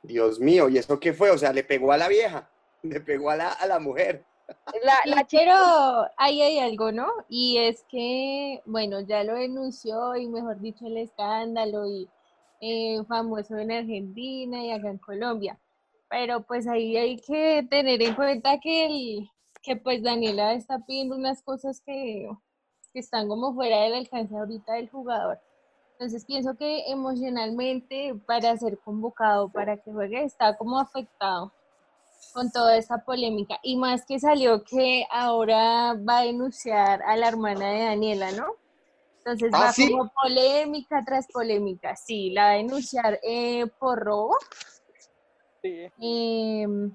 Dios 0.01 0.39
mío, 0.39 0.69
¿y 0.69 0.77
eso 0.77 0.99
qué 0.99 1.13
fue? 1.13 1.29
O 1.31 1.37
sea, 1.37 1.51
le 1.51 1.63
pegó 1.63 1.91
a 1.91 1.97
la 1.97 2.07
vieja, 2.07 2.49
le 2.81 3.01
pegó 3.01 3.29
a 3.29 3.35
la, 3.35 3.51
a 3.51 3.67
la 3.67 3.79
mujer. 3.79 4.23
La, 4.81 4.95
la 5.05 5.27
pero 5.29 5.53
ahí 6.17 6.41
hay 6.41 6.59
algo, 6.59 6.91
¿no? 6.91 7.07
Y 7.27 7.57
es 7.59 7.83
que, 7.89 8.61
bueno, 8.65 9.01
ya 9.01 9.23
lo 9.23 9.35
denunció 9.35 10.15
y 10.15 10.27
mejor 10.27 10.59
dicho 10.59 10.87
el 10.87 10.97
escándalo 10.97 11.85
y 11.85 12.09
eh, 12.61 13.03
famoso 13.07 13.57
en 13.57 13.71
Argentina 13.71 14.63
y 14.63 14.71
acá 14.71 14.89
en 14.89 14.97
Colombia. 14.97 15.59
Pero 16.09 16.43
pues 16.43 16.67
ahí 16.67 16.97
hay 16.97 17.17
que 17.17 17.65
tener 17.69 18.01
en 18.01 18.15
cuenta 18.15 18.59
que, 18.59 18.85
el, 18.85 19.29
que 19.61 19.75
pues 19.75 20.01
Daniela 20.01 20.53
está 20.53 20.79
pidiendo 20.79 21.15
unas 21.15 21.43
cosas 21.43 21.81
que, 21.85 22.29
que 22.93 22.99
están 22.99 23.27
como 23.27 23.53
fuera 23.53 23.81
del 23.81 23.93
alcance 23.93 24.35
ahorita 24.35 24.73
del 24.73 24.89
jugador. 24.89 25.39
Entonces 25.93 26.25
pienso 26.25 26.55
que 26.55 26.89
emocionalmente 26.89 28.15
para 28.25 28.55
ser 28.57 28.79
convocado, 28.79 29.49
para 29.49 29.77
que 29.77 29.91
juegue, 29.91 30.23
está 30.23 30.55
como 30.57 30.79
afectado 30.79 31.51
con 32.33 32.51
toda 32.51 32.77
esta 32.77 32.99
polémica. 32.99 33.59
Y 33.63 33.77
más 33.77 34.05
que 34.05 34.19
salió 34.19 34.63
que 34.63 35.05
ahora 35.11 35.93
va 35.95 36.19
a 36.19 36.23
denunciar 36.23 37.01
a 37.03 37.17
la 37.17 37.27
hermana 37.27 37.69
de 37.71 37.83
Daniela, 37.83 38.31
¿no? 38.31 38.45
Entonces 39.17 39.51
¿Ah, 39.53 39.65
va 39.65 39.73
sí? 39.73 39.91
como 39.91 40.11
polémica 40.21 41.03
tras 41.05 41.27
polémica. 41.27 41.95
Sí, 41.95 42.31
la 42.31 42.43
va 42.43 42.49
a 42.51 42.53
denunciar 42.53 43.19
eh, 43.23 43.67
por 43.79 43.99
robo. 43.99 44.37
Em, 45.99 46.91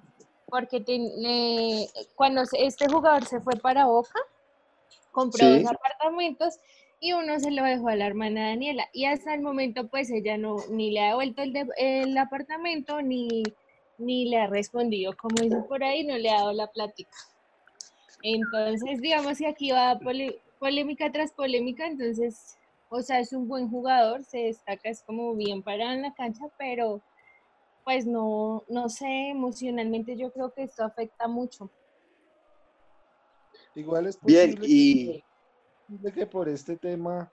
porque 0.47 0.81
le- 0.87 1.87
cuando 2.15 2.43
este 2.53 2.89
jugador 2.89 3.25
se 3.27 3.41
fue 3.41 3.55
para 3.61 3.87
Boca, 3.87 4.19
compró 5.11 5.47
Sí. 5.47 5.63
dos 5.63 5.71
apartamentos 5.73 6.55
y 7.01 7.13
uno 7.13 7.39
se 7.39 7.51
lo 7.51 7.65
dejó 7.65 7.89
a 7.89 7.97
la 7.97 8.07
hermana 8.07 8.49
Daniela. 8.49 8.89
Y 8.93 9.05
hasta 9.07 9.35
el 9.35 9.43
momento, 9.43 9.89
pues 9.89 10.11
ella 10.11 10.37
no 10.39 10.57
ni 10.71 10.91
le 10.91 11.01
ha 11.01 11.09
devuelto 11.11 11.43
el, 11.43 11.53
de- 11.53 11.69
el 11.77 12.17
apartamento 12.19 13.03
ni, 13.03 13.43
ni 13.99 14.29
le 14.29 14.39
ha 14.39 14.47
respondido, 14.47 15.13
como 15.17 15.37
dice 15.43 15.59
por 15.69 15.83
ahí, 15.85 16.05
no 16.05 16.17
le 16.17 16.31
ha 16.31 16.35
dado 16.37 16.53
la 16.53 16.67
plática. 16.69 17.17
Entonces, 18.23 19.01
digamos 19.01 19.39
que 19.39 19.47
aquí 19.47 19.71
va 19.71 19.99
pole- 19.99 20.41
polémica 20.59 21.13
tras 21.13 21.33
polémica, 21.33 21.87
entonces, 21.87 22.57
o 22.89 23.03
sea, 23.03 23.21
es 23.21 23.33
un 23.33 23.49
buen 23.49 23.69
jugador, 23.69 24.25
se 24.25 24.39
destaca, 24.39 24.89
es 24.89 25.03
como 25.03 25.35
bien 25.35 25.63
parado 25.63 25.93
en 25.93 26.03
la 26.03 26.15
cancha, 26.15 26.45
pero 26.59 27.03
pues 27.85 28.07
no, 28.07 28.65
no 28.69 28.89
sé, 28.89 29.29
emocionalmente 29.31 30.17
yo 30.17 30.33
creo 30.33 30.53
que 30.53 30.65
esto 30.65 30.85
afecta 30.85 31.29
mucho. 31.29 31.71
Igual 33.75 34.07
es 34.07 34.19
Bien, 34.21 34.55
posible 34.55 34.67
y- 34.69 35.07
que, 35.13 35.25
posible 35.87 36.13
que 36.13 36.27
por 36.27 36.49
este 36.49 36.77
tema 36.77 37.31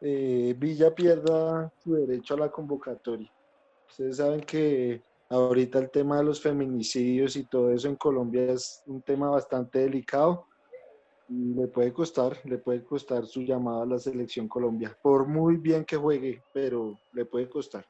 eh, 0.00 0.54
Villa 0.58 0.94
pierda 0.94 1.72
su 1.78 1.94
derecho 1.94 2.34
a 2.34 2.38
la 2.38 2.50
convocatoria. 2.50 3.30
Ustedes 3.88 4.16
saben 4.16 4.40
que 4.40 5.04
ahorita 5.28 5.78
el 5.78 5.90
tema 5.90 6.18
de 6.18 6.24
los 6.24 6.40
feminicidios 6.42 7.36
y 7.36 7.46
todo 7.46 7.70
eso 7.70 7.88
en 7.88 7.96
Colombia 7.96 8.52
es 8.52 8.82
un 8.86 9.02
tema 9.02 9.30
bastante 9.30 9.80
delicado 9.80 10.46
y 11.28 11.54
le 11.54 11.68
puede 11.68 11.92
costar, 11.92 12.36
le 12.44 12.58
puede 12.58 12.82
costar 12.84 13.26
su 13.26 13.42
llamada 13.42 13.84
a 13.84 13.86
la 13.86 13.98
selección 13.98 14.48
Colombia, 14.48 14.96
por 15.00 15.26
muy 15.28 15.56
bien 15.56 15.84
que 15.84 15.96
juegue, 15.96 16.42
pero 16.52 16.98
le 17.12 17.24
puede 17.24 17.48
costar. 17.48 17.86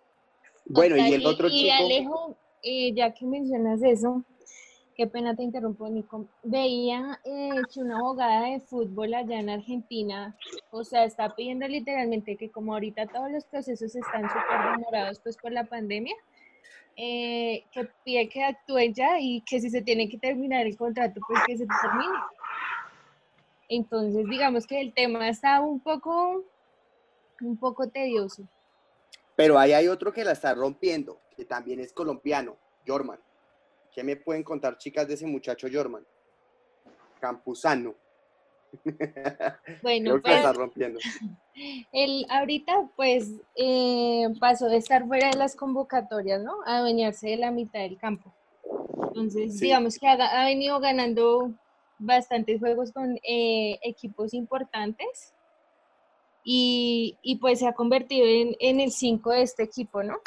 Bueno, 0.64 0.96
y 0.96 1.12
el 1.12 1.26
otro 1.26 1.48
y 1.48 1.50
chico. 1.50 1.74
Alejo, 1.78 2.36
eh, 2.62 2.92
ya 2.94 3.12
que 3.12 3.26
mencionas 3.26 3.82
eso, 3.82 4.24
qué 4.96 5.06
pena 5.06 5.34
te 5.34 5.42
interrumpo, 5.42 5.88
Nico. 5.88 6.26
Veía 6.42 7.20
eh, 7.24 7.50
que 7.72 7.80
una 7.80 7.98
abogada 7.98 8.50
de 8.50 8.60
fútbol 8.60 9.14
allá 9.14 9.40
en 9.40 9.50
Argentina, 9.50 10.36
o 10.70 10.84
sea, 10.84 11.04
está 11.04 11.34
pidiendo 11.34 11.66
literalmente 11.66 12.36
que 12.36 12.50
como 12.50 12.74
ahorita 12.74 13.06
todos 13.06 13.30
los 13.30 13.44
procesos 13.44 13.94
están 13.94 14.22
súper 14.22 14.76
demorados 14.76 15.20
pues 15.20 15.36
por 15.36 15.52
la 15.52 15.64
pandemia, 15.64 16.14
eh, 16.96 17.64
que 17.72 17.88
pide 18.04 18.28
que 18.28 18.44
actúe 18.44 18.92
ya 18.92 19.18
y 19.18 19.42
que 19.42 19.60
si 19.60 19.70
se 19.70 19.82
tiene 19.82 20.08
que 20.08 20.18
terminar 20.18 20.66
el 20.66 20.76
contrato, 20.76 21.20
pues 21.26 21.40
que 21.46 21.56
se 21.56 21.66
termine. 21.66 22.18
Entonces, 23.68 24.28
digamos 24.28 24.66
que 24.66 24.80
el 24.80 24.92
tema 24.92 25.28
está 25.28 25.60
un 25.60 25.80
poco, 25.80 26.44
un 27.40 27.56
poco 27.56 27.88
tedioso. 27.88 28.46
Pero 29.42 29.58
ahí 29.58 29.72
hay 29.72 29.88
otro 29.88 30.12
que 30.12 30.22
la 30.22 30.30
está 30.30 30.54
rompiendo, 30.54 31.20
que 31.36 31.44
también 31.44 31.80
es 31.80 31.92
colombiano, 31.92 32.56
Jorman. 32.86 33.18
¿Qué 33.92 34.04
me 34.04 34.14
pueden 34.14 34.44
contar, 34.44 34.78
chicas, 34.78 35.08
de 35.08 35.14
ese 35.14 35.26
muchacho 35.26 35.66
Jorman? 35.70 36.06
Campuzano. 37.20 37.96
Bueno, 39.82 40.10
Creo 40.12 40.22
que 40.22 40.30
la 40.30 40.36
pues 40.36 40.36
está 40.36 40.52
rompiendo. 40.52 41.00
Él 41.92 42.24
ahorita 42.30 42.88
pues 42.94 43.32
eh, 43.56 44.28
pasó 44.38 44.68
de 44.68 44.76
estar 44.76 45.08
fuera 45.08 45.30
de 45.30 45.36
las 45.36 45.56
convocatorias, 45.56 46.40
¿no? 46.40 46.62
A 46.64 46.76
adueñarse 46.78 47.30
de 47.30 47.36
la 47.38 47.50
mitad 47.50 47.80
del 47.80 47.98
campo. 47.98 48.32
Entonces, 49.08 49.58
Sí. 49.58 49.64
digamos 49.64 49.98
que 49.98 50.06
ha 50.06 50.44
venido 50.44 50.78
ganando 50.78 51.50
bastantes 51.98 52.60
juegos 52.60 52.92
con 52.92 53.18
eh, 53.24 53.80
equipos 53.82 54.34
importantes 54.34 55.34
y, 56.44 57.18
y, 57.22 57.36
pues 57.36 57.60
se 57.60 57.68
ha 57.68 57.74
convertido 57.74 58.26
en, 58.26 58.56
en 58.58 58.80
el 58.80 58.90
5 58.90 59.30
de 59.30 59.42
este 59.42 59.62
equipo, 59.62 60.02
¿no? 60.02 60.18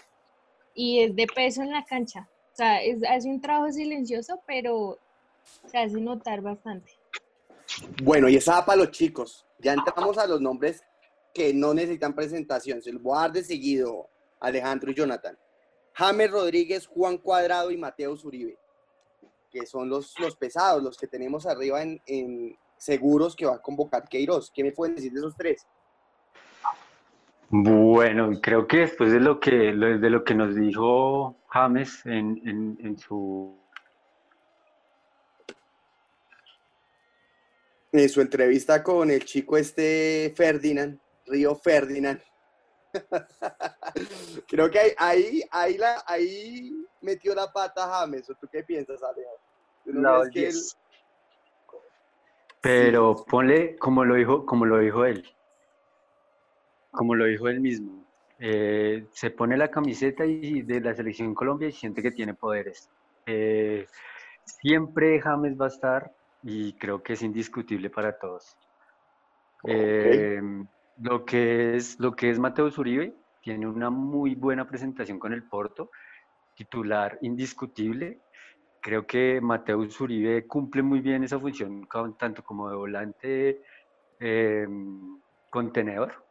Y 0.73 1.01
es 1.01 1.15
de 1.15 1.28
peso 1.28 1.62
en 1.62 1.71
la 1.71 1.84
cancha. 1.84 2.30
O 2.54 2.56
sea, 2.56 2.82
es, 2.82 3.04
hace 3.04 3.28
un 3.28 3.41
trabajo 3.41 3.71
silencioso, 3.71 4.41
pero 4.47 4.97
se 5.67 5.78
hace 5.78 5.99
notar 5.99 6.41
bastante. 6.41 6.91
Bueno, 8.04 8.30
y 8.30 8.38
esa 8.38 8.54
va 8.54 8.65
para 8.65 8.78
los 8.78 8.91
chicos. 8.91 9.45
Ya 9.60 9.73
entramos 9.73 10.17
a 10.17 10.28
los 10.28 10.39
nombres 10.39 10.82
que 11.34 11.54
no 11.54 11.73
necesitan 11.73 12.15
presentación. 12.15 12.82
Se 12.82 12.93
los 12.93 13.01
voy 13.01 13.17
a 13.17 13.21
dar 13.21 13.34
de 13.34 13.43
seguido, 13.43 14.10
Alejandro 14.39 14.91
y 14.91 14.95
Jonathan. 14.95 15.38
James 15.93 16.32
Rodríguez, 16.32 16.88
Juan 16.88 17.17
Cuadrado 17.17 17.71
y 17.71 17.78
Mateo 17.78 18.15
Zuribe, 18.17 18.58
que 19.49 19.65
son 19.65 19.89
los, 19.89 20.17
los 20.19 20.36
pesados, 20.36 20.84
los 20.84 20.97
que 20.97 21.08
tenemos 21.08 21.45
arriba 21.45 21.82
en, 21.82 22.01
en 22.06 22.58
seguros 22.78 23.36
que 23.36 23.45
va 23.45 23.56
a 23.56 23.62
convocar 23.62 24.08
Queiroz. 24.08 24.51
¿Qué 24.51 24.63
me 24.63 24.71
pueden 24.71 24.95
decir 24.95 25.12
de 25.12 25.19
esos 25.19 25.36
tres? 25.36 25.65
Bueno, 27.49 28.31
creo 28.41 28.67
que 28.67 28.77
después 28.79 29.12
de 29.12 29.19
lo 29.19 29.39
que, 29.39 29.51
de 29.51 30.10
lo 30.10 30.23
que 30.23 30.34
nos 30.36 30.55
dijo 30.55 31.36
James 31.49 32.05
en, 32.05 32.41
en- 32.45 32.77
en 32.81 32.97
su 32.97 33.58
En 37.91 38.10
su 38.10 38.19
entrevista 38.19 38.84
con 38.84 39.10
el 39.10 39.23
chico 39.23 39.55
este 39.55 40.34
Ferdinand, 40.36 40.99
Río 41.27 41.55
Ferdinand. 41.55 42.21
Creo 44.49 44.69
que 44.69 44.79
ahí, 44.79 44.91
ahí, 44.97 45.41
ahí, 45.49 45.77
la, 45.77 46.03
ahí 46.05 46.73
metió 47.01 47.34
la 47.34 47.49
pata 47.53 47.88
James. 47.88 48.29
¿O 48.29 48.36
tú 48.36 48.49
qué 48.51 48.63
piensas, 48.63 49.01
Alejo? 49.01 49.31
¿Tú 49.86 49.93
no 49.93 50.01
crees 50.23 50.34
que 50.34 50.47
él-. 50.47 50.53
Pero 52.62 53.15
ponle, 53.29 53.77
como 53.77 54.03
lo 54.03 54.15
dijo, 54.15 54.45
como 54.45 54.65
lo 54.65 54.79
dijo 54.79 55.05
él, 55.05 55.25
como 56.95 57.15
lo 57.15 57.25
dijo 57.25 57.47
él 57.47 57.60
mismo, 57.60 58.05
eh, 58.39 59.05
se 59.12 59.29
pone 59.29 59.58
la 59.58 59.69
camiseta 59.69 60.25
y 60.25 60.62
de 60.62 60.81
la 60.81 60.93
selección 60.93 61.36
Colombia 61.36 61.67
y 61.67 61.71
siente 61.71 62.01
que 62.01 62.12
tiene 62.12 62.34
poderes. 62.34 62.89
Eh, 63.25 63.86
siempre 64.43 65.19
James 65.21 65.60
va 65.60 65.65
a 65.65 65.69
estar 65.69 66.12
y 66.43 66.73
creo 66.73 67.01
que 67.01 67.13
es 67.13 67.21
indiscutible 67.21 67.89
para 67.89 68.17
todos. 68.17 68.58
Eh, 69.63 70.41
lo 71.01 71.25
que 71.25 71.75
es, 71.75 71.99
lo 71.99 72.15
que 72.15 72.29
es 72.29 72.39
Mateo 72.39 72.69
Zuribe 72.69 73.15
tiene 73.41 73.67
una 73.67 73.89
muy 73.89 74.36
buena 74.36 74.67
presentación 74.67 75.19
con 75.19 75.34
el 75.34 75.43
Porto, 75.43 75.91
titular 76.55 77.17
indiscutible. 77.21 78.19
Creo 78.81 79.08
que 79.08 79.41
Mateo 79.41 79.89
Zuribe 79.89 80.45
cumple 80.45 80.84
muy 80.84 80.99
bien 80.99 81.23
esa 81.23 81.39
función, 81.39 81.88
tanto 82.17 82.43
como 82.43 82.69
de 82.69 82.75
volante 82.75 83.62
eh, 84.19 84.67
contenedor, 85.49 86.24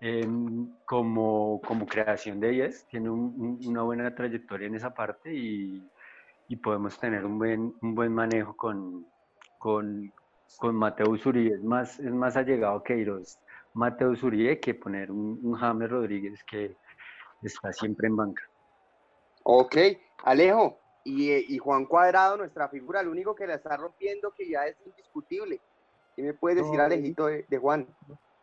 em, 0.00 0.68
como, 0.84 1.60
como 1.66 1.86
creación 1.86 2.40
de 2.40 2.50
10. 2.50 2.86
Tiene 2.88 3.10
un- 3.10 3.34
un- 3.38 3.60
una 3.66 3.82
buena 3.82 4.14
trayectoria 4.14 4.66
en 4.68 4.74
esa 4.76 4.94
parte 4.94 5.34
y, 5.34 5.90
y 6.48 6.56
podemos 6.56 6.98
tener 6.98 7.24
un 7.24 7.38
buen, 7.38 7.74
un 7.82 7.94
buen 7.94 8.12
manejo 8.12 8.56
con, 8.56 9.06
con, 9.58 10.12
con 10.58 10.76
Mateo 10.76 11.16
Zuribe. 11.18 11.56
Es 11.56 11.62
más, 11.64 11.98
es 12.00 12.12
más 12.12 12.36
allegado 12.36 12.82
que 12.82 12.94
Queiroz 12.94 13.38
Mateo 13.74 14.16
Zuribe 14.16 14.60
que 14.60 14.74
poner 14.74 15.10
un, 15.10 15.38
un 15.42 15.54
James 15.54 15.90
Rodríguez 15.90 16.42
que 16.44 16.76
está 17.42 17.72
siempre 17.72 18.08
en 18.08 18.16
banca. 18.16 18.42
Ok, 19.44 19.76
Alejo. 20.24 20.78
Y, 21.04 21.30
eh, 21.30 21.44
y 21.48 21.58
Juan 21.58 21.86
Cuadrado, 21.86 22.36
nuestra 22.36 22.68
figura, 22.68 23.00
el 23.00 23.08
único 23.08 23.34
que 23.34 23.46
la 23.46 23.54
está 23.54 23.76
rompiendo, 23.76 24.32
que 24.36 24.48
ya 24.48 24.66
es 24.66 24.76
indiscutible. 24.84 25.60
¿Qué 26.14 26.22
me 26.22 26.34
puedes 26.34 26.58
decir, 26.58 26.78
No, 26.78 26.84
Alejito, 26.84 27.26
de, 27.26 27.46
de 27.48 27.58
Juan? 27.58 27.86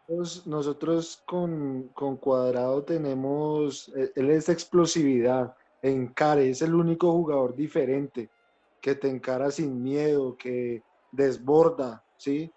Nosotros, 0.07 1.23
con, 1.25 1.89
con 1.93 2.17
Cuadrado 2.17 2.83
tenemos, 2.83 3.91
eh, 3.95 4.11
él 4.15 4.29
es 4.29 4.49
explosividad, 4.49 5.55
encare, 5.81 6.49
es 6.49 6.61
el 6.61 6.75
único 6.75 7.11
jugador 7.11 7.55
diferente 7.55 8.29
que 8.79 8.93
te 8.93 9.09
encara 9.09 9.49
sin 9.49 9.81
miedo, 9.81 10.37
que 10.37 10.83
desborda, 11.11 12.03
¿sí? 12.17 12.51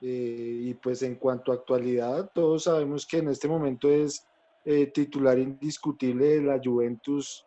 Eh, 0.00 0.60
y 0.64 0.74
pues 0.74 1.02
en 1.02 1.16
cuanto 1.16 1.52
a 1.52 1.56
actualidad, 1.56 2.30
todos 2.34 2.64
sabemos 2.64 3.06
que 3.06 3.18
en 3.18 3.28
este 3.28 3.48
momento 3.48 3.88
es 3.88 4.26
eh, 4.64 4.86
titular 4.88 5.38
indiscutible 5.38 6.26
de 6.26 6.42
la 6.42 6.60
Juventus 6.62 7.46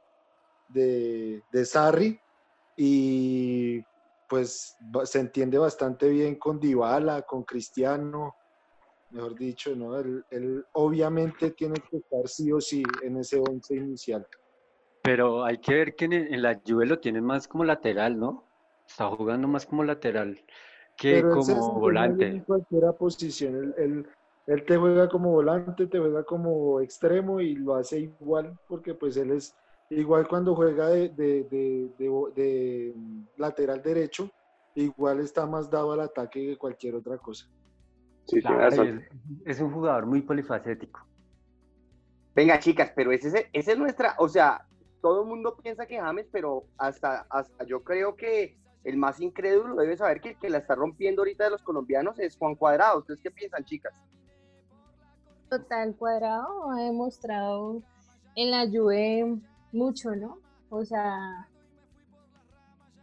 de, 0.67 1.43
de 1.51 1.65
Sarri 1.65 2.19
y 2.75 3.81
pues 4.27 4.75
se 5.03 5.19
entiende 5.19 5.57
bastante 5.59 6.09
bien 6.09 6.35
con 6.35 6.59
Dybala, 6.59 7.21
con 7.21 7.43
Cristiano, 7.43 8.35
mejor 9.11 9.35
dicho, 9.35 9.75
¿no? 9.75 9.97
Él, 9.97 10.65
obviamente 10.73 11.51
tiene 11.51 11.75
que 11.89 11.97
estar 11.97 12.27
sí 12.27 12.51
o 12.51 12.59
sí 12.59 12.83
en 13.03 13.17
ese 13.17 13.39
once 13.39 13.75
inicial. 13.75 14.25
Pero 15.03 15.43
hay 15.43 15.57
que 15.57 15.73
ver 15.73 15.95
que 15.95 16.05
en, 16.05 16.41
la 16.41 16.61
Juve 16.65 16.85
lo 16.85 16.99
tiene 16.99 17.21
más 17.21 17.47
como 17.47 17.63
lateral, 17.63 18.19
¿no? 18.19 18.45
Está 18.87 19.09
jugando 19.09 19.47
más 19.47 19.65
como 19.65 19.83
lateral 19.83 20.39
que 20.95 21.21
como 21.21 21.79
volante. 21.79 22.27
En 22.27 22.41
cualquier 22.41 22.83
posición, 22.97 23.73
él, 23.77 24.05
él, 24.45 24.65
te 24.65 24.77
juega 24.77 25.09
como 25.09 25.31
volante, 25.31 25.87
te 25.87 25.97
juega 25.97 26.23
como 26.23 26.79
extremo 26.81 27.41
y 27.41 27.55
lo 27.55 27.75
hace 27.75 27.99
igual 28.01 28.53
porque 28.67 28.93
pues 28.93 29.17
él 29.17 29.31
es 29.31 29.55
igual 29.89 30.27
cuando 30.27 30.55
juega 30.55 30.89
de, 30.89 31.09
de, 31.09 31.43
de 31.97 32.93
lateral 33.37 33.81
derecho, 33.81 34.29
igual 34.75 35.21
está 35.21 35.47
más 35.47 35.69
dado 35.69 35.93
al 35.93 36.01
ataque 36.01 36.45
que 36.45 36.57
cualquier 36.57 36.95
otra 36.95 37.17
cosa 37.17 37.49
es, 39.45 39.59
un 39.59 39.71
jugador 39.71 40.05
muy 40.05 40.21
polifacético. 40.21 41.01
Venga, 42.33 42.59
chicas, 42.59 42.91
pero 42.95 43.11
ese, 43.11 43.49
ese 43.51 43.71
es 43.71 43.77
nuestra, 43.77 44.15
o 44.17 44.29
sea, 44.29 44.65
todo 45.01 45.23
el 45.23 45.27
mundo 45.27 45.57
piensa 45.57 45.85
que 45.85 45.99
James, 45.99 46.27
pero 46.31 46.65
hasta, 46.77 47.25
hasta 47.29 47.65
yo 47.65 47.83
creo 47.83 48.15
que 48.15 48.57
el 48.83 48.97
más 48.97 49.19
incrédulo 49.19 49.75
debe 49.75 49.97
saber 49.97 50.21
que 50.21 50.29
el 50.29 50.37
que 50.37 50.49
la 50.49 50.59
está 50.59 50.75
rompiendo 50.75 51.21
ahorita 51.21 51.43
de 51.45 51.51
los 51.51 51.61
colombianos 51.61 52.17
es 52.19 52.37
Juan 52.37 52.55
Cuadrado. 52.55 52.99
¿Ustedes 52.99 53.21
qué 53.21 53.31
piensan, 53.31 53.63
chicas? 53.65 53.93
Total, 55.49 55.95
Cuadrado 55.95 56.71
ha 56.71 56.81
demostrado 56.83 57.81
en 58.35 58.51
la 58.51 58.65
Juve 58.67 59.37
mucho, 59.71 60.15
¿no? 60.15 60.37
O 60.69 60.85
sea, 60.85 61.47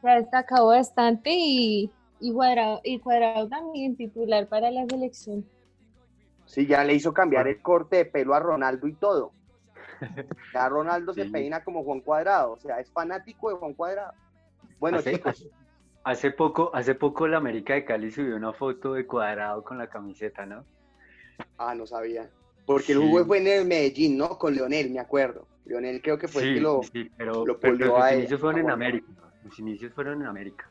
se 0.00 0.10
ha 0.10 0.14
destacado 0.14 0.68
bastante 0.68 1.30
y 1.32 1.90
y 2.20 2.32
Cuadrado, 2.32 2.80
y 2.84 2.98
Cuadrado 2.98 3.48
también 3.48 3.96
titular 3.96 4.46
para 4.48 4.70
la 4.70 4.86
selección. 4.86 5.44
Sí, 6.46 6.66
ya 6.66 6.82
le 6.82 6.94
hizo 6.94 7.12
cambiar 7.12 7.46
el 7.46 7.60
corte 7.60 7.96
de 7.96 8.04
pelo 8.06 8.34
a 8.34 8.40
Ronaldo 8.40 8.86
y 8.86 8.94
todo. 8.94 9.32
Ya 10.54 10.68
Ronaldo 10.68 11.12
se 11.12 11.24
peina 11.24 11.64
como 11.64 11.82
Juan 11.82 12.00
Cuadrado, 12.00 12.52
o 12.52 12.58
sea, 12.60 12.78
es 12.78 12.90
fanático 12.92 13.50
de 13.50 13.56
Juan 13.56 13.74
Cuadrado. 13.74 14.12
Bueno, 14.78 14.98
hace, 14.98 15.14
chicos. 15.14 15.48
Hace 16.04 16.30
poco, 16.30 16.70
hace 16.72 16.94
poco 16.94 17.26
la 17.26 17.38
América 17.38 17.74
de 17.74 17.84
Cali 17.84 18.10
subió 18.12 18.36
una 18.36 18.52
foto 18.52 18.94
de 18.94 19.06
Cuadrado 19.06 19.64
con 19.64 19.76
la 19.76 19.88
camiseta, 19.88 20.46
¿no? 20.46 20.64
Ah, 21.58 21.74
no 21.74 21.86
sabía. 21.86 22.30
Porque 22.64 22.92
el 22.92 22.98
jugo 22.98 23.24
fue 23.24 23.38
en 23.38 23.48
el 23.48 23.66
Medellín, 23.66 24.16
¿no? 24.16 24.38
Con 24.38 24.54
Leonel, 24.54 24.90
me 24.90 25.00
acuerdo. 25.00 25.46
Leonel 25.64 26.00
creo 26.00 26.18
que 26.18 26.28
fue 26.28 26.42
el 26.44 26.54
que 26.54 26.60
lo, 26.60 26.82
sí, 26.82 27.10
pero, 27.16 27.44
los 27.44 28.12
inicios 28.12 28.40
fueron 28.40 28.60
en 28.60 28.70
América. 28.70 29.06
Los 29.44 29.58
inicios 29.58 29.92
fueron 29.92 30.20
en 30.20 30.26
América. 30.28 30.70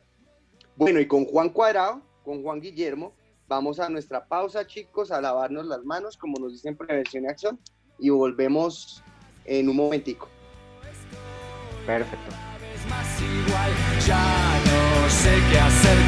Bueno, 0.78 1.00
y 1.00 1.08
con 1.08 1.24
Juan 1.24 1.48
Cuadrado, 1.48 2.00
con 2.24 2.40
Juan 2.40 2.60
Guillermo, 2.60 3.12
vamos 3.48 3.80
a 3.80 3.88
nuestra 3.88 4.24
pausa, 4.24 4.64
chicos, 4.64 5.10
a 5.10 5.20
lavarnos 5.20 5.66
las 5.66 5.84
manos, 5.84 6.16
como 6.16 6.38
nos 6.38 6.52
dicen 6.52 6.76
prevención 6.76 7.24
y 7.24 7.26
acción, 7.26 7.58
y 7.98 8.10
volvemos 8.10 9.02
en 9.44 9.68
un 9.68 9.74
momentico. 9.74 10.28
Perfecto. 11.84 12.32
Ya 14.06 14.60
no 14.66 15.10
sé 15.10 15.34
qué 15.50 15.58
hacer 15.58 15.98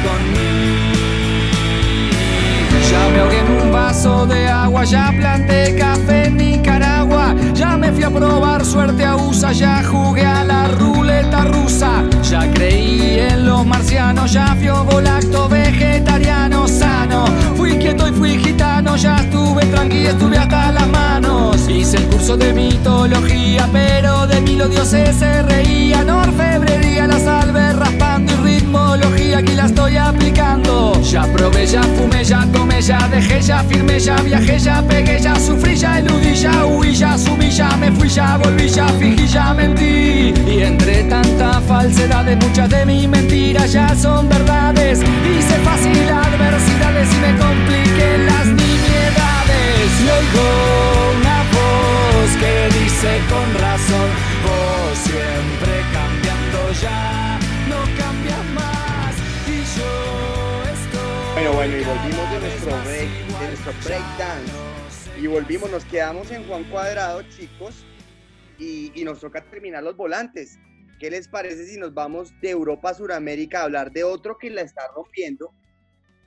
Ya 2.89 3.09
me 3.09 3.19
ahogué 3.19 3.39
en 3.39 3.51
un 3.51 3.71
vaso 3.73 4.25
de 4.25 4.47
agua, 4.47 4.85
ya 4.85 5.13
planté 5.17 5.75
café 5.77 6.27
en 6.27 6.37
Nicaragua, 6.37 7.35
ya 7.61 7.77
me 7.77 7.91
fui 7.91 8.03
a 8.03 8.09
probar 8.09 8.65
suerte 8.65 9.05
a 9.05 9.15
USA, 9.15 9.51
ya 9.51 9.83
jugué 9.83 10.25
a 10.25 10.43
la 10.43 10.67
ruleta 10.79 11.45
rusa, 11.45 12.03
ya 12.23 12.51
creí 12.51 13.19
en 13.19 13.45
los 13.45 13.63
marcianos, 13.67 14.31
ya 14.31 14.55
fui 14.55 14.69
volacto 14.91 15.47
vegetariano 15.47 16.67
sano, 16.67 17.25
fui 17.55 17.77
quieto 17.77 18.07
y 18.07 18.13
fui 18.13 18.39
gitano, 18.39 18.95
ya 18.95 19.17
estuve 19.17 19.63
tranquilo, 19.67 20.09
estuve 20.09 20.39
hasta 20.39 20.71
las 20.71 20.87
manos, 20.87 21.69
hice 21.69 21.97
el 21.97 22.07
curso 22.07 22.35
de 22.35 22.51
mitología, 22.51 23.69
pero 23.71 24.25
de 24.25 24.41
mí 24.41 24.55
los 24.55 24.71
dioses 24.71 25.15
se 25.15 25.43
reían, 25.43 26.09
orfebrería, 26.09 27.05
la 27.05 27.19
salve 27.19 27.73
raspando 27.73 28.33
y 28.33 28.35
ritmología, 28.37 29.37
aquí 29.37 29.53
la 29.53 29.67
estoy 29.67 29.97
aplicando, 29.97 30.99
ya 31.03 31.23
probé, 31.31 31.67
ya 31.67 31.83
fumé, 31.83 32.23
ya 32.23 32.43
tomé, 32.51 32.81
ya 32.81 33.07
dejé, 33.07 33.39
ya 33.39 33.59
firmé, 33.65 33.99
ya 33.99 34.15
viajé, 34.15 34.57
ya 34.57 34.81
pegué, 34.81 35.19
ya 35.19 35.35
sufrí, 35.35 35.75
ya 35.75 35.99
eludí, 35.99 36.33
ya 36.33 36.65
huí, 36.65 36.95
ya 36.95 37.15
subí, 37.17 37.50
ya 37.51 37.75
me 37.77 37.91
fui, 37.91 38.07
ya 38.07 38.37
volví, 38.37 38.69
ya 38.69 38.87
fingí, 38.87 39.27
ya 39.27 39.53
mentí. 39.53 40.33
Y 40.47 40.61
entre 40.61 41.03
tanta 41.03 41.59
falsedad 41.61 42.25
de 42.25 42.35
muchas 42.37 42.69
de 42.69 42.85
mis 42.85 43.07
mentiras 43.07 43.71
ya 43.71 43.93
son 43.95 44.29
verdades. 44.29 44.99
Hice 44.99 45.55
fácil 45.59 46.09
adversidades 46.09 47.09
y 47.13 47.17
me 47.17 47.37
compliqué 47.37 48.17
las 48.29 48.45
nimiedades. 48.47 49.89
Y 50.03 50.07
oigo 50.19 50.47
una 51.19 51.37
voz 51.55 52.29
que 52.39 52.79
dice 52.79 53.19
con 53.29 53.47
razón, 53.61 54.09
vos 54.45 54.97
siempre 55.03 55.73
cambiando 55.91 56.59
ya, 56.81 57.39
no 57.67 57.79
cambias 58.01 58.45
más. 58.55 59.13
Y 59.47 59.59
yo 59.77 59.91
estoy. 60.73 61.33
Bueno, 61.33 61.51
bueno, 61.53 61.77
y 61.77 61.83
volvimos 61.83 62.31
de 62.31 62.39
nuestro 62.39 62.71
break, 62.85 63.09
de 63.39 63.47
nuestro 63.47 63.73
break 63.83 64.17
dance 64.17 64.60
y 65.21 65.27
volvimos, 65.27 65.69
nos 65.69 65.85
quedamos 65.85 66.31
en 66.31 66.47
Juan 66.47 66.63
Cuadrado, 66.63 67.21
chicos, 67.29 67.85
y, 68.57 68.91
nos 69.03 69.19
toca 69.19 69.43
terminar 69.43 69.83
los 69.83 69.95
volantes. 69.95 70.57
¿Qué 70.99 71.11
les 71.11 71.27
parece 71.27 71.67
si 71.67 71.77
nos 71.77 71.93
vamos 71.93 72.33
de 72.41 72.49
Europa 72.49 72.89
a 72.89 72.93
Sudamérica 72.95 73.59
a 73.59 73.63
hablar 73.65 73.91
de 73.91 74.03
otro 74.03 74.39
que 74.39 74.49
la 74.49 74.61
está 74.61 74.87
rompiendo? 74.95 75.53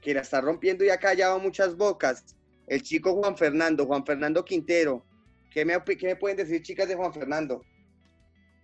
Que 0.01 0.15
la 0.15 0.21
está 0.21 0.41
rompiendo 0.41 0.85
y 0.85 0.91
ha 0.91 0.99
callado 0.99 1.41
muchas 1.41 1.77
bocas. 1.77 2.37
El 2.69 2.83
chico 2.83 3.15
Juan 3.15 3.37
Fernando, 3.37 3.85
Juan 3.85 4.07
Fernando 4.07 4.45
Quintero. 4.45 5.05
¿Qué 5.51 5.65
me, 5.65 5.75
qué 5.99 6.07
me 6.07 6.17
pueden 6.17 6.37
decir, 6.37 6.63
chicas, 6.63 6.87
de 6.87 6.95
Juan 6.95 7.13
Fernando? 7.13 7.63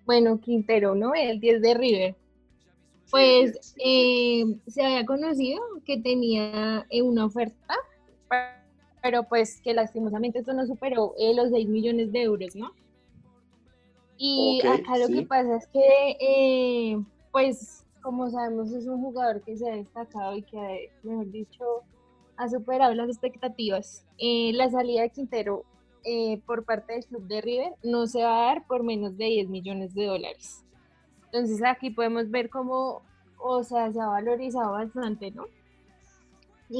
Bueno, 0.07 0.41
Quintero, 0.41 0.95
¿no? 0.95 1.13
El 1.13 1.41
10 1.41 1.61
de 1.61 1.75
River. 1.75 2.17
Pues 3.11 3.75
eh, 3.85 4.45
se 4.69 4.85
había 4.85 5.05
conocido 5.05 5.61
que 5.85 5.99
tenía 5.99 6.87
eh, 6.89 7.03
una 7.03 7.25
oferta 7.25 7.75
para 8.29 8.60
pero 9.03 9.25
pues 9.25 9.61
que 9.61 9.75
lastimosamente 9.75 10.41
esto 10.41 10.53
no 10.53 10.67
superó 10.67 11.15
eh, 11.19 11.35
los 11.35 11.51
6 11.51 11.69
millones 11.69 12.13
de 12.13 12.23
euros, 12.23 12.55
¿no? 12.55 12.73
Y 14.17 14.61
acá 14.67 14.99
lo 14.99 15.09
que 15.09 15.23
pasa 15.23 15.57
es 15.57 15.67
que, 15.69 16.17
eh, 16.21 17.03
pues, 17.33 17.87
como 18.03 18.29
sabemos, 18.29 18.71
es 18.73 18.87
un 18.87 19.01
jugador 19.01 19.41
que 19.43 19.57
se 19.57 19.71
ha 19.71 19.75
destacado 19.75 20.37
y 20.37 20.43
que, 20.43 20.91
mejor 21.03 21.31
dicho, 21.31 21.65
ha 22.37 22.49
superado 22.49 22.93
las 22.93 23.09
expectativas. 23.09 24.05
Eh, 24.19 24.53
la 24.55 24.71
salida 24.71 25.03
de 25.03 25.11
Quintero 25.11 25.65
por 26.47 26.65
parte 26.65 26.95
del 26.95 27.05
club 27.05 27.27
de 27.27 27.41
River 27.43 27.73
no 27.83 28.07
se 28.07 28.23
va 28.23 28.43
a 28.43 28.47
dar 28.47 28.67
por 28.67 28.83
menos 28.83 29.17
de 29.17 29.27
10 29.27 29.49
millones 29.49 29.95
de 29.95 30.07
dólares. 30.07 30.65
Entonces 31.27 31.63
aquí 31.65 31.91
podemos 31.91 32.31
ver 32.31 32.51
cómo, 32.51 33.03
o 33.39 33.63
sea, 33.63 33.93
se 33.93 34.01
ha 34.01 34.07
valorizado 34.07 34.73
bastante, 34.73 35.31
¿no? 35.31 35.45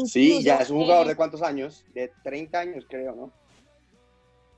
Sí, 0.07 0.43
ya 0.43 0.57
es 0.57 0.71
un 0.71 0.83
jugador 0.83 1.07
de 1.07 1.17
cuántos 1.17 1.43
años? 1.43 1.85
De 1.95 2.13
30 2.23 2.59
años, 2.59 2.87
creo, 2.89 3.15
¿no? 3.15 3.33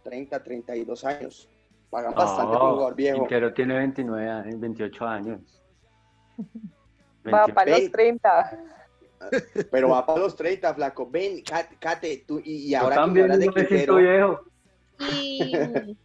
30, 0.04 0.42
32 0.42 1.04
años. 1.04 1.48
Pagan 1.90 2.14
bastante 2.14 2.52
por 2.52 2.62
un 2.62 2.70
jugador 2.72 2.94
viejo. 2.94 3.26
Pero 3.28 3.52
tiene 3.52 3.74
29 3.74 4.56
28 4.56 5.06
años. 5.06 5.62
Va 7.32 7.46
para 7.46 7.78
los 7.78 7.90
30. 7.90 8.58
Pero 9.70 9.90
va 9.90 10.04
para 10.04 10.18
los 10.18 10.34
30, 10.34 10.74
flaco. 10.74 11.08
Ven, 11.08 11.44
Kate, 11.78 12.24
tú, 12.26 12.40
y, 12.44 12.74
ahora 12.74 12.96
también 12.96 13.30
que 13.30 13.36
de 13.36 13.48
Quintero, 13.48 13.96
viejo. 13.96 14.40
Y, 14.98 15.52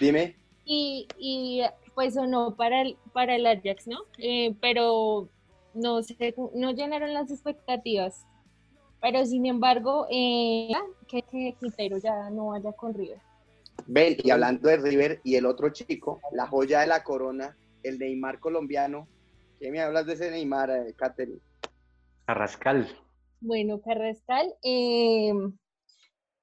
Dime. 0.00 0.36
Y, 0.66 1.08
y 1.16 1.62
pues 1.94 2.16
o 2.18 2.26
no 2.26 2.54
para 2.54 2.82
el, 2.82 2.98
para 3.14 3.36
el 3.36 3.46
Ajax, 3.46 3.86
¿no? 3.86 4.00
Eh, 4.18 4.54
pero 4.60 5.30
no, 5.72 6.02
se, 6.02 6.34
no 6.54 6.72
llenaron 6.72 7.14
las 7.14 7.30
expectativas 7.30 8.26
pero 9.04 9.26
sin 9.26 9.44
embargo, 9.44 10.06
eh, 10.10 10.72
que, 11.06 11.20
que 11.24 11.54
Quintero 11.60 11.98
ya 11.98 12.30
no 12.30 12.46
vaya 12.46 12.72
con 12.72 12.94
River. 12.94 13.18
Ven, 13.86 14.16
y 14.24 14.30
hablando 14.30 14.66
de 14.66 14.78
River 14.78 15.20
y 15.22 15.34
el 15.34 15.44
otro 15.44 15.68
chico, 15.68 16.22
la 16.32 16.46
joya 16.46 16.80
de 16.80 16.86
la 16.86 17.04
corona, 17.04 17.54
el 17.82 17.98
Neymar 17.98 18.40
colombiano. 18.40 19.06
¿Qué 19.60 19.70
me 19.70 19.82
hablas 19.82 20.06
de 20.06 20.14
ese 20.14 20.30
Neymar, 20.30 20.70
eh, 20.70 20.94
Carrascal. 22.24 22.88
Bueno, 23.42 23.78
Carrascal, 23.82 24.54
eh, 24.62 25.34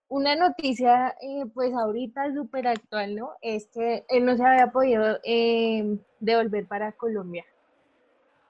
una 0.07 0.35
noticia, 0.35 1.15
eh, 1.19 1.45
pues 1.55 1.73
ahorita 1.73 2.31
súper 2.35 2.67
actual, 2.67 3.15
¿no? 3.15 3.31
Es 3.41 3.69
que 3.73 4.05
él 4.07 4.23
no 4.23 4.37
se 4.37 4.45
había 4.45 4.71
podido 4.71 5.17
eh, 5.23 5.97
devolver 6.19 6.67
para 6.67 6.91
Colombia. 6.91 7.43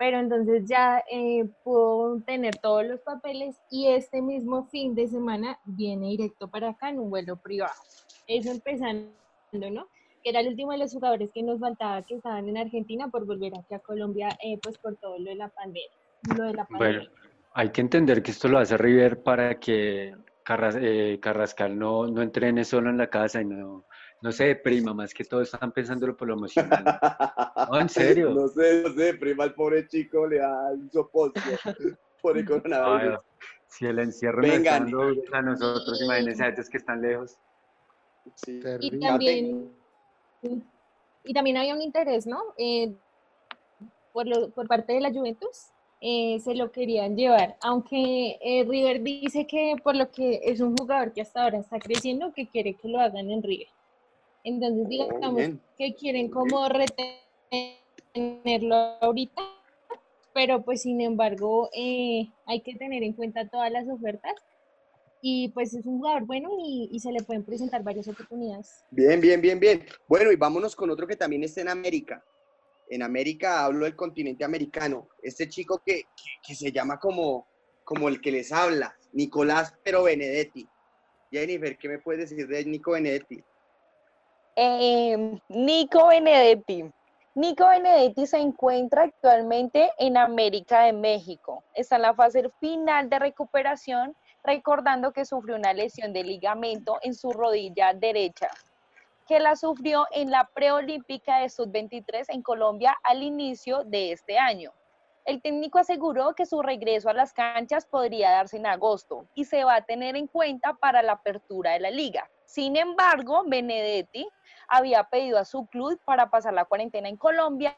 Pero 0.01 0.17
entonces 0.17 0.63
ya 0.65 1.03
eh, 1.11 1.47
pudo 1.63 2.19
tener 2.21 2.57
todos 2.57 2.83
los 2.83 3.01
papeles 3.01 3.55
y 3.69 3.89
este 3.89 4.19
mismo 4.19 4.65
fin 4.65 4.95
de 4.95 5.07
semana 5.07 5.59
viene 5.63 6.07
directo 6.07 6.47
para 6.47 6.69
acá 6.69 6.89
en 6.89 6.97
un 6.97 7.11
vuelo 7.11 7.35
privado. 7.35 7.75
Eso 8.25 8.49
empezando, 8.49 9.11
¿no? 9.51 9.85
Que 10.23 10.31
era 10.31 10.39
el 10.39 10.47
último 10.47 10.71
de 10.71 10.79
los 10.79 10.91
jugadores 10.91 11.29
que 11.31 11.43
nos 11.43 11.59
faltaba 11.59 12.01
que 12.01 12.15
estaban 12.15 12.49
en 12.49 12.57
Argentina 12.57 13.09
por 13.09 13.27
volver 13.27 13.53
aquí 13.55 13.75
a 13.75 13.79
Colombia, 13.79 14.29
pues 14.63 14.79
por 14.79 14.95
todo 14.95 15.19
lo 15.19 15.29
de 15.29 15.35
la 15.35 15.49
pandemia. 15.49 15.91
Lo 16.35 16.45
de 16.45 16.53
la 16.55 16.65
pandemia. 16.65 16.97
Bueno, 16.97 17.11
hay 17.53 17.69
que 17.69 17.81
entender 17.81 18.23
que 18.23 18.31
esto 18.31 18.47
lo 18.47 18.57
hace 18.57 18.77
River 18.77 19.21
para 19.21 19.59
que 19.59 20.15
eh, 20.81 21.19
Carrascal 21.21 21.77
no, 21.77 22.07
no 22.07 22.23
entrene 22.23 22.65
solo 22.65 22.89
en 22.89 22.97
la 22.97 23.07
casa 23.07 23.39
y 23.39 23.45
no, 23.45 23.85
no 24.21 24.31
se 24.31 24.45
deprima, 24.45 24.93
más 24.93 25.13
que 25.13 25.23
todo 25.23 25.41
están 25.41 25.71
pensándolo 25.71 26.15
por 26.15 26.27
lo 26.27 26.35
emocional. 26.35 26.83
No, 27.71 27.79
en 27.79 27.89
serio. 27.89 28.31
No 28.31 28.47
sé, 28.47 28.81
no 28.83 28.93
se 28.93 29.03
deprima 29.03 29.43
al 29.43 29.53
pobre 29.53 29.87
chico, 29.87 30.27
le 30.27 30.39
da 30.39 30.71
un 30.71 30.91
soporte 30.91 31.39
por 32.21 32.37
el 32.37 32.45
coronavirus. 32.45 33.19
si 33.67 33.85
el 33.85 33.99
encierro 33.99 34.41
Vengan. 34.41 34.87
a 35.31 35.41
nosotros, 35.41 36.01
imagínense 36.01 36.43
a 36.43 36.49
estos 36.49 36.69
que 36.69 36.77
están 36.77 37.01
lejos. 37.01 37.37
Sí. 38.35 38.59
Y 38.79 38.99
también, 38.99 39.71
y 41.23 41.33
también 41.33 41.57
había 41.57 41.75
un 41.75 41.81
interés, 41.81 42.25
¿no? 42.27 42.41
Eh, 42.57 42.93
por, 44.11 44.27
lo, 44.27 44.49
por 44.49 44.67
parte 44.67 44.93
de 44.93 45.01
la 45.01 45.11
Juventus 45.11 45.69
eh, 46.01 46.39
se 46.43 46.55
lo 46.55 46.71
querían 46.71 47.15
llevar, 47.15 47.55
aunque 47.61 48.37
eh, 48.41 48.65
River 48.67 49.01
dice 49.01 49.45
que 49.45 49.75
por 49.81 49.95
lo 49.95 50.11
que 50.11 50.41
es 50.43 50.59
un 50.59 50.75
jugador 50.75 51.13
que 51.13 51.21
hasta 51.21 51.43
ahora 51.43 51.59
está 51.59 51.79
creciendo, 51.79 52.33
que 52.33 52.47
quiere 52.47 52.73
que 52.73 52.87
lo 52.87 52.99
hagan 52.99 53.29
en 53.29 53.43
River. 53.43 53.67
Entonces, 54.43 54.85
oh, 54.85 54.89
digamos 54.89 55.41
que 55.77 55.93
quieren 55.95 56.29
como 56.29 56.67
retenerlo 58.13 58.75
ahorita, 59.01 59.41
pero 60.33 60.63
pues 60.63 60.81
sin 60.81 61.01
embargo 61.01 61.69
eh, 61.73 62.27
hay 62.45 62.61
que 62.61 62.75
tener 62.75 63.03
en 63.03 63.13
cuenta 63.13 63.47
todas 63.47 63.71
las 63.71 63.87
ofertas 63.87 64.33
y 65.21 65.49
pues 65.49 65.73
es 65.73 65.85
un 65.85 65.99
jugador 65.99 66.25
bueno 66.25 66.49
y, 66.65 66.89
y, 66.91 66.99
se 66.99 67.11
le 67.11 67.21
pueden 67.21 67.43
presentar 67.43 67.83
varias 67.83 68.07
oportunidades. 68.07 68.83
Bien, 68.89 69.21
bien, 69.21 69.39
bien, 69.39 69.59
bien. 69.59 69.85
Bueno, 70.07 70.31
y 70.31 70.35
vámonos 70.35 70.75
con 70.75 70.89
otro 70.89 71.05
que 71.05 71.15
también 71.15 71.43
está 71.43 71.61
en 71.61 71.69
América, 71.69 72.23
en 72.91 73.03
América 73.03 73.63
hablo 73.63 73.85
del 73.85 73.95
continente 73.95 74.43
americano, 74.43 75.07
este 75.23 75.47
chico 75.47 75.81
que, 75.83 76.03
que, 76.45 76.53
se 76.53 76.73
llama 76.73 76.99
como, 76.99 77.47
como 77.85 78.09
el 78.09 78.19
que 78.19 78.33
les 78.33 78.51
habla, 78.51 78.95
Nicolás 79.13 79.73
Pero 79.83 80.03
Benedetti. 80.03 80.67
Jennifer, 81.31 81.77
¿qué 81.77 81.87
me 81.87 81.99
puedes 81.99 82.29
decir 82.29 82.45
de 82.47 82.65
Nico 82.65 82.91
Benedetti? 82.91 83.41
Eh, 84.55 85.39
Nico 85.49 86.07
Benedetti. 86.07 86.91
Nico 87.35 87.67
Benedetti 87.67 88.27
se 88.27 88.37
encuentra 88.37 89.03
actualmente 89.03 89.91
en 89.97 90.17
América 90.17 90.83
de 90.83 90.93
México. 90.93 91.63
Está 91.73 91.95
en 91.95 92.01
la 92.03 92.13
fase 92.13 92.49
final 92.59 93.09
de 93.09 93.19
recuperación, 93.19 94.15
recordando 94.43 95.13
que 95.13 95.25
sufrió 95.25 95.55
una 95.55 95.73
lesión 95.73 96.11
de 96.11 96.23
ligamento 96.23 96.99
en 97.01 97.13
su 97.13 97.31
rodilla 97.31 97.93
derecha 97.93 98.49
que 99.31 99.39
la 99.39 99.55
sufrió 99.55 100.07
en 100.11 100.29
la 100.29 100.49
preolímpica 100.53 101.39
de 101.39 101.47
Sub-23 101.47 102.25
en 102.27 102.41
Colombia 102.41 102.97
al 103.01 103.23
inicio 103.23 103.85
de 103.85 104.11
este 104.11 104.37
año. 104.37 104.73
El 105.23 105.41
técnico 105.41 105.79
aseguró 105.79 106.33
que 106.33 106.45
su 106.45 106.61
regreso 106.61 107.09
a 107.09 107.13
las 107.13 107.31
canchas 107.31 107.85
podría 107.85 108.31
darse 108.31 108.57
en 108.57 108.65
agosto 108.65 109.25
y 109.33 109.45
se 109.45 109.63
va 109.63 109.75
a 109.75 109.85
tener 109.85 110.17
en 110.17 110.27
cuenta 110.27 110.73
para 110.73 111.01
la 111.01 111.13
apertura 111.13 111.71
de 111.71 111.79
la 111.79 111.91
liga. 111.91 112.29
Sin 112.51 112.75
embargo, 112.75 113.45
Benedetti 113.47 114.27
había 114.67 115.05
pedido 115.05 115.39
a 115.39 115.45
su 115.45 115.67
club 115.67 115.97
para 116.03 116.29
pasar 116.29 116.53
la 116.53 116.65
cuarentena 116.65 117.07
en 117.07 117.15
Colombia, 117.15 117.77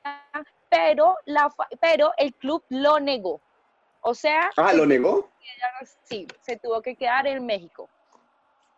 pero, 0.67 1.15
la, 1.25 1.53
pero 1.79 2.11
el 2.17 2.33
club 2.33 2.63
lo 2.69 2.99
negó. 2.99 3.39
O 4.01 4.15
sea... 4.15 4.49
Ah, 4.57 4.73
¿lo 4.73 4.87
negó? 4.87 5.29
Sí, 6.05 6.25
se 6.41 6.57
tuvo 6.57 6.81
que 6.81 6.95
quedar 6.95 7.27
en 7.27 7.45
México. 7.45 7.87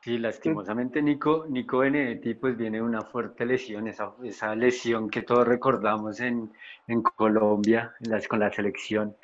Sí, 0.01 0.17
lastimosamente 0.17 1.01
Nico, 1.01 1.45
Nico 1.47 1.77
Benedetti 1.77 2.33
pues 2.33 2.57
viene 2.57 2.81
una 2.81 3.01
fuerte 3.03 3.45
lesión, 3.45 3.87
esa, 3.87 4.11
esa 4.21 4.53
lesión 4.53 5.09
que 5.09 5.21
todos 5.21 5.47
recordamos 5.47 6.19
en, 6.19 6.51
en 6.87 7.03
Colombia 7.03 7.95
las, 8.01 8.27
con 8.27 8.41
la 8.41 8.51
selección. 8.51 9.15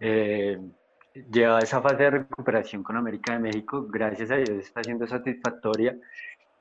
Eh, 0.00 0.58
lleva 1.14 1.60
esa 1.60 1.80
fase 1.80 2.04
de 2.04 2.10
recuperación 2.10 2.82
con 2.82 2.96
América 2.96 3.32
de 3.32 3.40
México, 3.40 3.86
gracias 3.88 4.30
a 4.30 4.36
Dios 4.36 4.50
está 4.50 4.82
siendo 4.82 5.06
satisfactoria. 5.06 5.96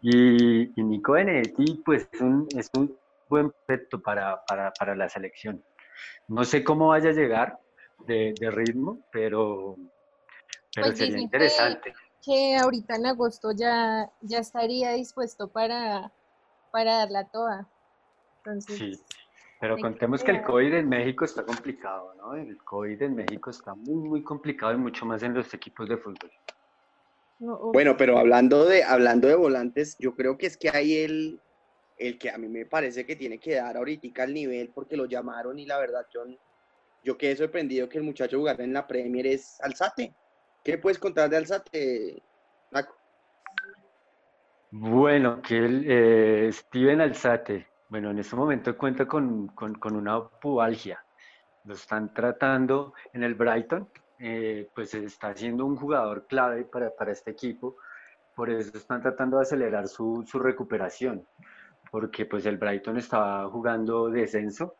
Y, 0.01 0.71
Nico 0.77 1.13
Benedetti 1.13 1.81
pues 1.85 2.07
es 2.11 2.21
un, 2.21 2.47
es 2.55 2.69
un 2.77 2.97
buen 3.27 3.51
proyecto 3.65 4.01
para, 4.01 4.43
para, 4.45 4.71
para, 4.71 4.95
la 4.95 5.09
selección. 5.09 5.63
No 6.27 6.45
sé 6.45 6.63
cómo 6.63 6.87
vaya 6.89 7.09
a 7.09 7.13
llegar 7.13 7.59
de, 8.07 8.33
de 8.39 8.49
ritmo, 8.49 8.99
pero, 9.11 9.75
pero 10.73 10.87
pues 10.87 10.97
sería 10.97 11.19
interesante 11.19 11.93
que 12.21 12.57
ahorita 12.57 12.95
en 12.95 13.05
agosto 13.05 13.51
ya, 13.51 14.11
ya 14.21 14.39
estaría 14.39 14.91
dispuesto 14.93 15.47
para, 15.47 16.11
para 16.71 16.97
darla 16.97 17.25
toda. 17.25 17.67
sí, 18.59 18.99
pero 19.59 19.77
contemos 19.77 20.23
que 20.23 20.31
el 20.31 20.41
COVID 20.41 20.73
en 20.73 20.87
México 20.89 21.25
está 21.25 21.43
complicado, 21.43 22.13
¿no? 22.15 22.35
El 22.35 22.57
COVID 22.63 23.01
en 23.01 23.15
México 23.15 23.49
está 23.49 23.75
muy, 23.75 24.07
muy 24.07 24.23
complicado 24.23 24.73
y 24.73 24.77
mucho 24.77 25.05
más 25.05 25.21
en 25.21 25.33
los 25.33 25.53
equipos 25.53 25.89
de 25.89 25.97
fútbol. 25.97 26.31
bueno, 27.39 27.97
pero 27.97 28.17
hablando 28.17 28.65
de, 28.65 28.83
hablando 28.83 29.27
de 29.27 29.35
volantes, 29.35 29.97
yo 29.99 30.15
creo 30.15 30.37
que 30.37 30.47
es 30.47 30.55
que 30.55 30.69
hay 30.69 30.99
el, 30.99 31.41
el 31.97 32.17
que 32.17 32.29
a 32.29 32.37
mí 32.37 32.47
me 32.47 32.65
parece 32.65 33.05
que 33.05 33.17
tiene 33.17 33.37
que 33.37 33.55
dar 33.55 33.75
ahorita 33.75 34.23
al 34.23 34.33
nivel 34.33 34.69
porque 34.69 34.95
lo 34.95 35.05
llamaron 35.05 35.59
y 35.59 35.65
la 35.65 35.77
verdad 35.77 36.07
yo, 36.13 36.21
yo 37.03 37.17
quedé 37.17 37.35
sorprendido 37.35 37.89
que 37.89 37.97
el 37.97 38.05
muchacho 38.05 38.37
jugara 38.37 38.63
en 38.63 38.73
la 38.73 38.87
Premier 38.87 39.27
es 39.27 39.59
Alzate. 39.61 40.13
¿Qué 40.63 40.77
puedes 40.77 40.99
contar 40.99 41.29
de 41.29 41.37
Alzate, 41.37 42.23
Naco? 42.71 42.95
Bueno, 44.71 45.41
que 45.41 45.57
el, 45.57 45.85
eh, 45.85 46.49
Steven 46.53 47.01
Alzate, 47.01 47.68
bueno, 47.89 48.11
en 48.11 48.19
este 48.19 48.35
momento 48.35 48.77
cuenta 48.77 49.07
con, 49.07 49.51
una 49.83 50.23
pubalgia. 50.27 51.03
Lo 51.63 51.73
están 51.73 52.13
tratando 52.13 52.93
en 53.13 53.23
el 53.23 53.33
Brighton, 53.33 53.89
eh, 54.19 54.69
pues 54.75 54.93
está 54.93 55.35
siendo 55.35 55.65
un 55.65 55.75
jugador 55.75 56.27
clave 56.27 56.65
para, 56.65 57.11
este 57.11 57.31
equipo, 57.31 57.77
por 58.35 58.51
eso 58.51 58.77
están 58.77 59.01
tratando 59.01 59.37
de 59.37 59.43
acelerar 59.43 59.87
su, 59.87 60.23
recuperación, 60.33 61.27
porque 61.91 62.25
pues 62.27 62.45
el 62.45 62.57
Brighton 62.57 62.97
estaba 62.97 63.49
jugando 63.49 64.09
descenso 64.09 64.75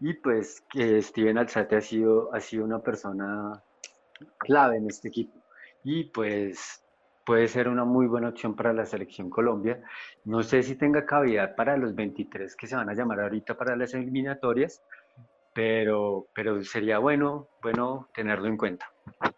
y 0.00 0.14
pues 0.14 0.62
que 0.68 1.00
Steven 1.00 1.38
Alzate 1.38 1.76
ha 1.76 1.80
sido, 1.80 2.34
ha 2.34 2.40
sido 2.40 2.64
una 2.64 2.80
persona 2.80 3.62
clave 4.38 4.78
en 4.78 4.88
este 4.88 5.08
equipo. 5.08 5.38
Y 5.84 6.04
pues 6.04 6.84
puede 7.24 7.48
ser 7.48 7.68
una 7.68 7.84
muy 7.84 8.06
buena 8.06 8.28
opción 8.28 8.54
para 8.54 8.72
la 8.72 8.86
selección 8.86 9.30
Colombia. 9.30 9.82
No 10.24 10.42
sé 10.42 10.62
si 10.62 10.76
tenga 10.76 11.06
cavidad 11.06 11.54
para 11.54 11.76
los 11.76 11.94
23 11.94 12.56
que 12.56 12.66
se 12.66 12.76
van 12.76 12.88
a 12.88 12.94
llamar 12.94 13.20
ahorita 13.20 13.56
para 13.56 13.76
las 13.76 13.94
eliminatorias, 13.94 14.82
pero, 15.52 16.28
pero 16.34 16.62
sería 16.64 16.98
bueno, 16.98 17.48
bueno 17.62 18.08
tenerlo 18.14 18.48
en 18.48 18.56
cuenta. 18.56 18.90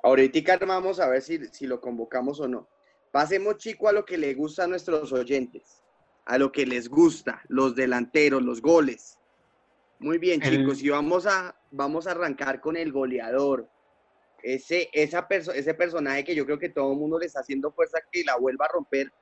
Ahorita 0.03 0.59
vamos 0.66 1.01
a 1.01 1.09
ver 1.09 1.23
si, 1.23 1.45
si 1.47 1.66
lo 1.66 1.81
convocamos 1.81 2.40
o 2.40 2.49
no. 2.49 2.68
Pasemos, 3.11 3.59
chico, 3.59 3.88
a 3.88 3.92
lo 3.92 4.05
que 4.05 4.16
le 4.16 4.35
gusta 4.35 4.64
a 4.64 4.66
nuestros 4.66 5.12
oyentes, 5.12 5.83
a 6.25 6.38
lo 6.38 6.51
que 6.51 6.64
les 6.64 6.88
gusta, 6.88 7.42
los 7.49 7.75
delanteros, 7.75 8.42
los 8.42 8.62
goles. 8.62 9.18
Muy 9.99 10.18
bien, 10.18 10.40
chicos, 10.40 10.83
y 10.83 10.88
vamos 10.88 11.27
a, 11.27 11.55
vamos 11.71 12.07
a 12.07 12.12
arrancar 12.12 12.61
con 12.61 12.77
el 12.77 12.90
goleador, 12.90 13.68
ese, 14.42 14.90
esa 14.92 15.26
ese 15.31 15.74
personaje 15.74 16.24
que 16.24 16.35
yo 16.35 16.44
creo 16.44 16.59
que 16.59 16.68
todo 16.68 16.92
el 16.92 16.98
mundo 16.98 17.18
le 17.18 17.26
está 17.26 17.40
haciendo 17.40 17.72
fuerza 17.72 18.00
que 18.11 18.24
la 18.24 18.37
vuelva 18.37 18.66
a 18.66 18.72
romper, 18.72 19.12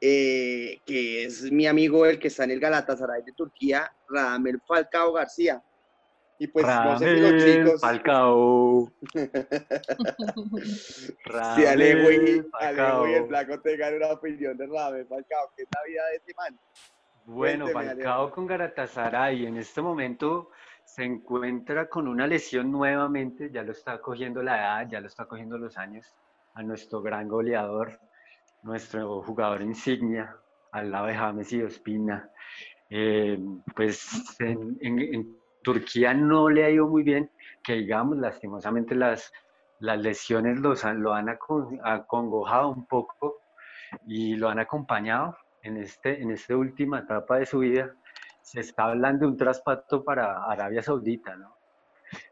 eh, 0.00 0.80
que 0.86 1.24
es 1.24 1.50
mi 1.50 1.66
amigo 1.66 2.06
el 2.06 2.18
que 2.18 2.28
está 2.28 2.44
en 2.44 2.52
el 2.52 2.60
Galatasaray 2.60 3.22
de 3.22 3.32
Turquía, 3.32 3.92
Radamel 4.08 4.60
Falcao 4.66 5.12
García. 5.12 5.62
Y 6.38 6.46
pues 6.46 6.64
no 6.64 6.98
sé 6.98 7.14
si 7.14 7.20
los 7.20 7.44
chicos. 7.44 7.80
Falcao. 7.82 8.90
si 11.54 11.66
Alejo 11.66 12.10
y, 12.10 12.42
Alejo 12.52 13.08
y 13.08 13.12
el 13.12 13.26
Flaco 13.26 13.60
tengan 13.60 13.96
una 13.96 14.12
opinión 14.12 14.56
de 14.56 14.66
Radamel 14.66 15.06
Falcao, 15.06 15.52
¿qué 15.54 15.64
es 15.64 15.68
la 15.74 15.82
vida 15.86 16.06
de 16.06 16.16
ese 16.16 16.32
man? 16.34 16.58
Bueno, 17.26 17.68
Falcao 17.68 18.30
con 18.30 18.46
Galatasaray 18.46 19.44
en 19.44 19.58
este 19.58 19.82
momento 19.82 20.50
se 21.00 21.06
encuentra 21.06 21.88
con 21.88 22.06
una 22.06 22.26
lesión 22.26 22.70
nuevamente, 22.70 23.50
ya 23.50 23.62
lo 23.62 23.72
está 23.72 24.02
cogiendo 24.02 24.42
la 24.42 24.58
edad, 24.58 24.90
ya 24.90 25.00
lo 25.00 25.06
está 25.06 25.24
cogiendo 25.24 25.56
los 25.56 25.78
años, 25.78 26.14
a 26.52 26.62
nuestro 26.62 27.00
gran 27.00 27.26
goleador, 27.26 27.98
nuestro 28.62 29.22
jugador 29.22 29.62
insignia, 29.62 30.36
al 30.72 30.90
lado 30.90 31.06
de 31.06 31.14
James 31.14 31.50
y 31.54 31.62
Ospina. 31.62 32.28
Eh, 32.90 33.38
pues 33.74 34.36
en, 34.40 35.38
Turquía 35.62 36.12
no 36.12 36.50
le 36.50 36.66
ha 36.66 36.70
ido 36.70 36.86
muy 36.86 37.02
bien, 37.02 37.30
que 37.64 37.76
digamos, 37.76 38.18
lastimosamente 38.18 38.94
las, 38.94 39.32
las 39.78 39.98
lesiones 39.98 40.60
los 40.60 40.84
lo 40.84 41.14
han 41.14 41.30
acongojado 41.30 42.68
un 42.68 42.86
poco, 42.86 43.40
y 44.06 44.36
lo 44.36 44.50
han 44.50 44.58
acompañado 44.58 45.34
en, 45.62 45.78
este, 45.78 46.20
en 46.20 46.30
esta 46.30 46.58
última 46.58 46.98
etapa 46.98 47.38
de 47.38 47.46
su 47.46 47.60
vida. 47.60 47.90
Se 48.42 48.60
está 48.60 48.84
hablando 48.84 49.26
de 49.26 49.32
un 49.32 49.36
traspaso 49.36 50.02
para 50.04 50.44
Arabia 50.44 50.82
Saudita, 50.82 51.36
¿no? 51.36 51.56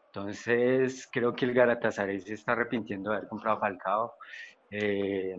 Entonces, 0.07 1.09
creo 1.13 1.35
que 1.35 1.45
el 1.45 1.55
Galatasaray 1.55 2.21
se 2.21 2.35
está 2.35 2.53
arrepintiendo 2.53 3.11
de 3.11 3.19
haber 3.19 3.29
comprado 3.29 3.61
Falcao. 3.61 4.15
Eh, 4.71 5.37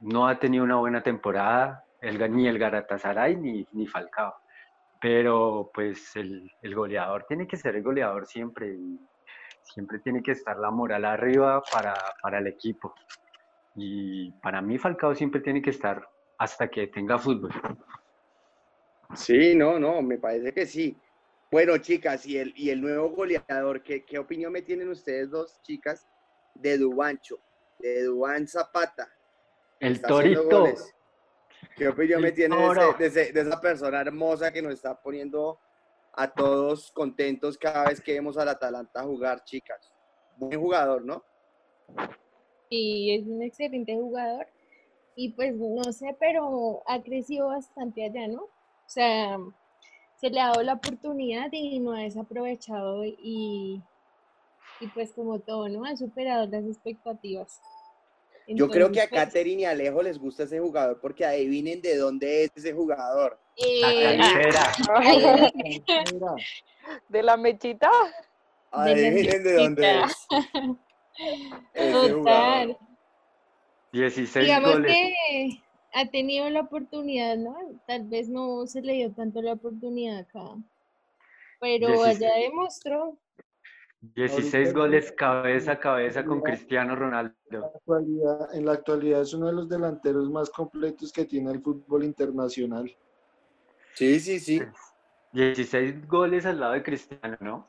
no 0.00 0.28
ha 0.28 0.38
tenido 0.38 0.64
una 0.64 0.76
buena 0.76 1.02
temporada, 1.02 1.84
ni 2.02 2.46
el 2.46 2.58
Galatasaray 2.58 3.36
ni, 3.36 3.66
ni 3.72 3.86
Falcao. 3.86 4.34
Pero 5.00 5.70
pues 5.74 6.14
el, 6.16 6.50
el, 6.62 6.74
goleador 6.74 7.26
tiene 7.28 7.46
que 7.46 7.56
ser 7.56 7.76
el 7.76 7.82
goleador 7.82 8.26
siempre 8.26 8.68
y 8.74 8.98
siempre 9.62 9.98
tiene 9.98 10.22
que 10.22 10.32
estar 10.32 10.56
la 10.56 10.70
moral 10.70 11.04
arriba 11.04 11.62
para, 11.72 11.94
para 12.22 12.38
el 12.38 12.46
equipo. 12.46 12.94
Y 13.74 14.30
para 14.40 14.62
mí 14.62 14.78
Falcao 14.78 15.14
siempre 15.14 15.40
tiene 15.40 15.60
que 15.60 15.70
estar 15.70 16.08
hasta 16.38 16.68
que 16.68 16.86
tenga 16.86 17.18
fútbol. 17.18 17.50
Sí, 19.16 19.54
no, 19.54 19.78
no, 19.78 20.02
me 20.02 20.18
parece 20.18 20.52
que 20.52 20.66
sí. 20.66 20.96
Bueno, 21.50 21.78
chicas, 21.78 22.26
y 22.26 22.38
el, 22.38 22.52
y 22.56 22.70
el 22.70 22.80
nuevo 22.80 23.10
goleador, 23.10 23.82
¿qué, 23.82 24.04
¿qué 24.04 24.18
opinión 24.18 24.52
me 24.52 24.62
tienen 24.62 24.88
ustedes 24.88 25.30
dos, 25.30 25.60
chicas, 25.62 26.06
de 26.54 26.76
Dubancho, 26.76 27.38
de 27.78 28.04
Duban 28.04 28.46
Zapata? 28.46 29.08
El 29.80 30.00
torito. 30.02 30.74
¿Qué 31.76 31.88
opinión 31.88 32.22
me 32.22 32.32
tienen 32.32 32.58
de, 32.98 33.10
de, 33.10 33.40
esa 33.40 33.60
persona 33.60 34.00
hermosa 34.00 34.52
que 34.52 34.62
nos 34.62 34.74
está 34.74 35.00
poniendo 35.00 35.58
a 36.12 36.32
todos 36.32 36.90
contentos 36.92 37.58
cada 37.58 37.88
vez 37.88 38.00
que 38.00 38.14
vemos 38.14 38.38
al 38.38 38.48
Atalanta 38.48 39.02
jugar, 39.02 39.44
chicas? 39.44 39.92
Buen 40.36 40.58
jugador, 40.58 41.04
¿no? 41.04 41.22
Sí, 42.70 43.14
es 43.14 43.26
un 43.26 43.42
excelente 43.42 43.94
jugador. 43.94 44.46
Y 45.14 45.32
pues 45.32 45.54
no 45.54 45.92
sé, 45.92 46.16
pero 46.18 46.82
ha 46.86 47.02
crecido 47.02 47.48
bastante 47.48 48.04
allá, 48.04 48.28
¿no? 48.28 48.48
O 48.86 48.88
sea, 48.88 49.38
se 50.20 50.30
le 50.30 50.40
ha 50.40 50.46
dado 50.46 50.62
la 50.62 50.74
oportunidad 50.74 51.48
y 51.52 51.80
no 51.80 51.92
ha 51.92 52.00
desaprovechado 52.00 53.04
y, 53.04 53.82
y 54.80 54.86
pues 54.94 55.12
como 55.12 55.40
todo, 55.40 55.68
¿no? 55.68 55.84
Ha 55.84 55.96
superado 55.96 56.46
las 56.46 56.64
expectativas. 56.64 57.60
Yo 58.48 58.68
creo 58.68 58.92
que 58.92 59.00
a 59.02 59.08
pues 59.08 59.24
Katherine 59.24 59.62
y 59.62 59.64
Alejo 59.64 60.02
les 60.02 60.18
gusta 60.18 60.44
ese 60.44 60.60
jugador 60.60 61.00
porque 61.00 61.24
adivinen 61.24 61.82
de 61.82 61.96
dónde 61.96 62.44
es 62.44 62.50
ese 62.54 62.72
jugador. 62.72 63.40
Eh, 63.56 64.18
¿De 67.08 67.22
la 67.24 67.36
mechita? 67.36 67.90
Adivinen 68.70 69.42
de, 69.42 69.52
dónde 69.52 70.00
es. 70.00 70.26
Ese 71.74 72.12
jugador. 72.14 72.78
16 73.92 74.44
Digamos 74.44 74.72
goles. 74.74 74.92
que 74.92 75.62
ha 75.98 76.10
tenido 76.10 76.48
la 76.50 76.60
oportunidad, 76.60 77.36
¿no? 77.38 77.56
Tal 77.86 78.06
vez 78.06 78.28
no 78.28 78.66
se 78.66 78.82
le 78.82 78.92
dio 78.94 79.12
tanto 79.12 79.40
la 79.40 79.54
oportunidad 79.54 80.18
acá, 80.18 80.44
pero 81.58 81.88
16. 81.88 82.16
allá 82.22 82.34
demostró. 82.36 83.16
16 84.14 84.74
goles 84.74 85.10
cabeza 85.12 85.72
a 85.72 85.80
cabeza 85.80 86.24
con 86.24 86.40
Cristiano 86.42 86.94
Ronaldo. 86.94 87.34
En 87.50 87.60
la 87.60 87.66
actualidad- 87.66 88.54
en 88.54 88.66
la 88.66 88.72
actualidad 88.72 89.20
es 89.22 89.32
uno 89.34 89.46
de 89.46 89.52
los 89.54 89.68
delanteros 89.68 90.30
más 90.30 90.50
completos 90.50 91.10
que 91.12 91.24
tiene 91.24 91.50
el 91.50 91.62
fútbol 91.62 92.04
internacional. 92.04 92.94
Sí, 93.94 94.20
sí, 94.20 94.38
sí. 94.38 94.62
16 95.32 96.06
goles 96.06 96.44
al 96.46 96.60
lado 96.60 96.74
de 96.74 96.82
Cristiano, 96.82 97.36
¿no? 97.40 97.68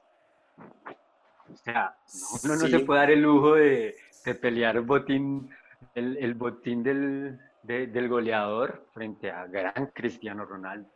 O 1.51 1.55
sea, 1.63 1.95
no, 2.13 2.27
uno 2.43 2.55
no 2.61 2.65
Sí. 2.67 2.71
se 2.71 2.79
puede 2.81 2.99
dar 2.99 3.11
el 3.11 3.21
lujo 3.21 3.55
de, 3.55 3.95
de 4.25 4.35
pelear 4.35 4.75
el 4.75 4.83
botín, 4.83 5.49
el, 5.95 6.17
el 6.17 6.33
botín 6.33 6.83
del, 6.83 7.39
de- 7.67 7.87
del 7.87 8.07
goleador 8.07 8.87
frente 8.93 9.29
a 9.29 9.45
gran 9.45 9.91
Cristiano 9.93 10.45
Ronaldo. 10.45 10.89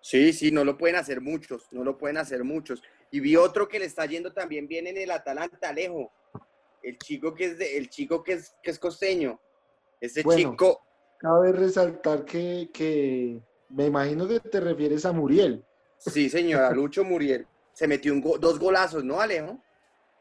Sí, 0.00 0.32
sí, 0.32 0.50
no 0.50 0.64
lo 0.64 0.76
pueden 0.76 0.96
hacer 0.96 1.20
muchos, 1.20 1.66
no 1.72 1.84
lo 1.84 1.96
pueden 1.96 2.16
hacer 2.18 2.42
muchos. 2.44 2.82
Y 3.10 3.20
vi 3.20 3.36
otro 3.36 3.68
que 3.68 3.78
le 3.78 3.84
está 3.86 4.04
yendo 4.06 4.32
también 4.32 4.66
bien 4.66 4.86
en 4.86 4.96
el 4.96 5.10
Atalanta, 5.10 5.68
Alejo. 5.70 6.12
El 6.82 6.98
chico 6.98 7.34
que 7.34 7.46
es 7.46 7.58
de, 7.58 7.76
el 7.76 7.88
chico 7.88 8.22
que 8.22 8.34
es, 8.34 8.54
que 8.62 8.70
es 8.70 8.78
costeño. 8.78 9.40
Ese 10.00 10.22
Bueno. 10.22 10.50
chico, 10.52 10.80
Cabe 11.20 11.50
resaltar 11.50 12.24
que, 12.24 12.70
que 12.72 13.42
me 13.70 13.86
imagino 13.86 14.28
que 14.28 14.38
te 14.38 14.60
refieres 14.60 15.04
a 15.04 15.12
Muriel. 15.12 15.64
sí, 15.98 16.30
señora, 16.30 16.70
Lucho 16.70 17.02
Muriel. 17.04 17.44
Se 17.72 17.88
metió 17.88 18.12
un 18.12 18.20
go- 18.20 18.38
dos 18.38 18.58
golazos, 18.58 19.02
¿no, 19.04 19.20
Alejo? 19.20 19.60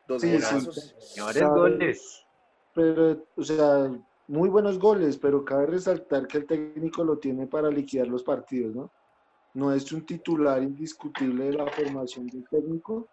Dos 0.08 0.22
Sí, 0.24 0.28
sí. 0.30 0.34
golazos. 0.36 0.96
Señores, 1.00 1.44
goles. 1.44 2.26
Pero, 2.74 3.28
o 3.36 3.44
sea, 3.44 3.92
muy 4.28 4.50
buenos 4.50 4.78
goles, 4.78 5.18
pero 5.18 5.46
cabe 5.46 5.68
resaltar 5.68 6.28
que 6.28 6.40
el 6.40 6.46
técnico 6.46 7.04
lo 7.04 7.18
tiene 7.18 7.48
para 7.48 7.70
liquidar 7.70 8.08
los 8.08 8.24
partidos, 8.24 8.76
¿no? 8.76 8.92
No 9.54 9.74
es 9.74 9.92
un 9.92 10.06
titular 10.06 10.62
indiscutible 10.62 11.46
de 11.46 11.54
la 11.54 11.68
formación 11.68 12.28
del 12.28 12.48
técnico. 12.50 13.08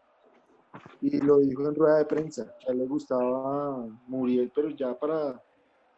Y 1.01 1.21
lo 1.21 1.39
dijo 1.39 1.69
en 1.69 1.75
rueda 1.75 1.99
de 1.99 2.05
prensa, 2.05 2.53
que 2.59 2.69
a 2.69 2.73
él 2.73 2.79
le 2.79 2.87
gustaba 2.87 3.87
Muriel, 4.09 4.51
pero 4.55 4.71
ya 4.71 4.99
para, 4.99 5.41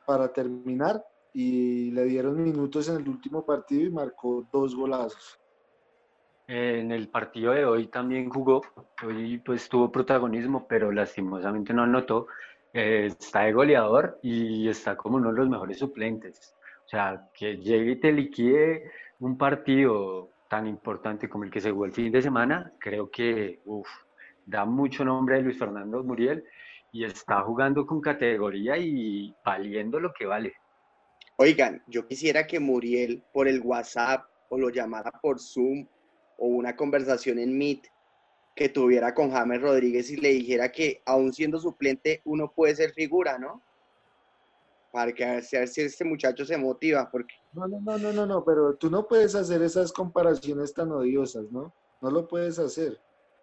para 0.07 0.33
terminar, 0.33 1.03
y 1.33 1.91
le 1.91 2.05
dieron 2.05 2.43
minutos 2.43 2.89
en 2.89 2.97
el 2.97 3.09
último 3.09 3.45
partido 3.45 3.83
y 3.83 3.91
marcó 3.91 4.47
dos 4.53 4.75
golazos. 4.75 5.39
En 6.49 6.93
el 6.93 7.09
partido 7.09 7.53
de 7.53 7.65
hoy 7.65 7.89
también 7.89 8.31
jugó, 8.31 8.63
hoy 9.05 9.39
pues 9.39 9.69
tuvo 9.69 9.91
protagonismo, 9.91 10.67
pero 10.69 10.93
lastimosamente 10.93 11.75
no 11.75 11.83
anotó. 11.83 12.29
Está 12.77 13.45
de 13.45 13.53
goleador 13.55 14.19
y 14.23 14.69
está 14.69 14.97
como 14.97 15.17
uno 15.17 15.31
de 15.33 15.39
los 15.39 15.49
mejores 15.49 15.79
suplentes. 15.79 16.55
O 16.85 16.89
sea, 16.89 17.31
que 17.33 17.57
llegue 17.57 17.93
y 17.93 17.97
te 17.97 18.13
liquide 18.13 18.91
un 19.21 19.39
partido 19.39 20.31
tan 20.49 20.67
importante 20.67 21.29
como 21.29 21.45
el 21.45 21.51
que 21.51 21.61
se 21.61 21.71
jugó 21.71 21.87
el 21.87 21.93
fin 21.93 22.13
de 22.13 22.21
semana, 22.21 22.73
creo 22.79 23.11
que 23.11 23.61
uf, 23.65 23.89
da 24.45 24.65
mucho 24.65 25.05
nombre 25.05 25.37
de 25.37 25.43
Luis 25.43 25.59
Fernando 25.59 26.05
Muriel 26.05 26.45
y 26.93 27.05
está 27.05 27.41
jugando 27.43 27.87
con 27.87 28.01
categoría 28.01 28.77
y 28.77 29.35
valiendo 29.45 29.99
lo 29.99 30.13
que 30.13 30.27
vale. 30.27 30.53
Oigan, 31.39 31.83
yo 31.87 32.07
quisiera 32.07 32.47
que 32.47 32.61
Muriel 32.61 33.23
por 33.33 33.49
el 33.49 33.61
WhatsApp 33.61 34.27
o 34.49 34.59
lo 34.59 34.71
llamara 34.71 35.11
por 35.11 35.41
Zoom 35.41 35.87
o 36.39 36.47
una 36.47 36.77
conversación 36.77 37.39
en 37.39 37.57
Meet 37.57 37.89
que 38.57 38.71
tuviera 38.71 39.15
con 39.15 39.31
James 39.31 39.61
Rodríguez 39.61 40.11
y 40.11 40.17
le 40.17 40.31
dijera 40.31 40.73
que 40.73 41.03
aún 41.05 41.31
siendo 41.31 41.59
suplente 41.59 42.23
uno 42.25 42.51
puede 42.51 42.75
ser 42.75 42.93
figura, 42.93 43.39
¿no? 43.39 43.61
Para 44.91 45.13
que 45.13 45.25
a 45.27 45.33
ver 45.35 45.69
si 45.69 45.83
este 45.83 46.05
muchacho 46.07 46.47
se 46.47 46.57
motiva, 46.57 47.11
porque 47.11 47.35
No, 47.53 47.69
no, 47.69 47.79
no, 47.83 47.99
no, 47.99 48.13
no, 48.15 48.27
no, 48.27 48.45
pero 48.45 48.75
tú 48.75 48.91
no 48.91 49.07
puedes 49.07 49.35
hacer 49.35 49.61
esas 49.61 49.93
comparaciones 49.93 50.73
tan 50.73 50.91
odiosas, 50.91 51.53
¿no? 51.53 51.75
No 52.01 52.11
lo 52.11 52.27
puedes 52.27 52.59
hacer. 52.59 52.99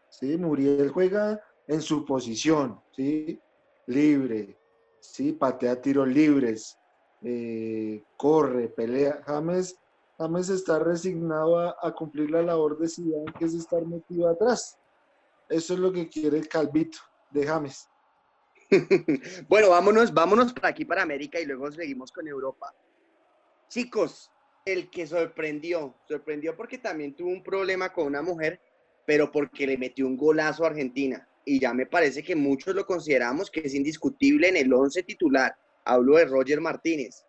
Sí, 0.09 0.35
Muriel 0.35 0.89
juega 0.89 1.39
en 1.67 1.83
su 1.83 2.05
posición, 2.05 2.81
¿sí? 2.95 3.39
Libre, 3.85 4.57
¿sí? 4.99 5.31
Patea 5.31 5.79
tiros 5.79 6.07
libres, 6.07 6.75
eh, 7.21 8.03
corre, 8.17 8.67
pelea. 8.69 9.21
James, 9.27 9.77
James 10.17 10.49
está 10.49 10.79
resignado 10.79 11.59
a, 11.59 11.75
a 11.83 11.91
cumplir 11.91 12.31
la 12.31 12.41
labor 12.41 12.79
de 12.79 12.89
Zidane, 12.89 13.31
que 13.37 13.45
es 13.45 13.53
estar 13.53 13.85
metido 13.85 14.27
atrás. 14.27 14.79
Eso 15.49 15.73
es 15.73 15.79
lo 15.79 15.91
que 15.91 16.07
quiere 16.07 16.37
el 16.37 16.47
calvito 16.47 16.99
de 17.31 17.45
James. 17.45 17.87
bueno, 19.47 19.69
vámonos, 19.69 20.13
vámonos 20.13 20.53
para 20.53 20.69
aquí, 20.69 20.85
para 20.85 21.03
América, 21.03 21.39
y 21.39 21.45
luego 21.45 21.71
seguimos 21.71 22.11
con 22.11 22.27
Europa. 22.27 22.73
Chicos, 23.69 24.31
el 24.65 24.89
que 24.89 25.05
sorprendió, 25.07 25.95
sorprendió 26.07 26.55
porque 26.55 26.77
también 26.77 27.15
tuvo 27.15 27.29
un 27.29 27.43
problema 27.43 27.91
con 27.91 28.05
una 28.07 28.21
mujer, 28.21 28.61
pero 29.05 29.31
porque 29.31 29.67
le 29.67 29.77
metió 29.77 30.07
un 30.07 30.17
golazo 30.17 30.63
a 30.63 30.67
Argentina. 30.67 31.27
Y 31.45 31.59
ya 31.59 31.73
me 31.73 31.85
parece 31.85 32.23
que 32.23 32.35
muchos 32.35 32.73
lo 32.73 32.85
consideramos 32.85 33.51
que 33.51 33.61
es 33.61 33.73
indiscutible 33.73 34.47
en 34.47 34.57
el 34.57 34.73
11 34.73 35.03
titular. 35.03 35.53
Hablo 35.83 36.17
de 36.17 36.25
Roger 36.25 36.61
Martínez. 36.61 37.25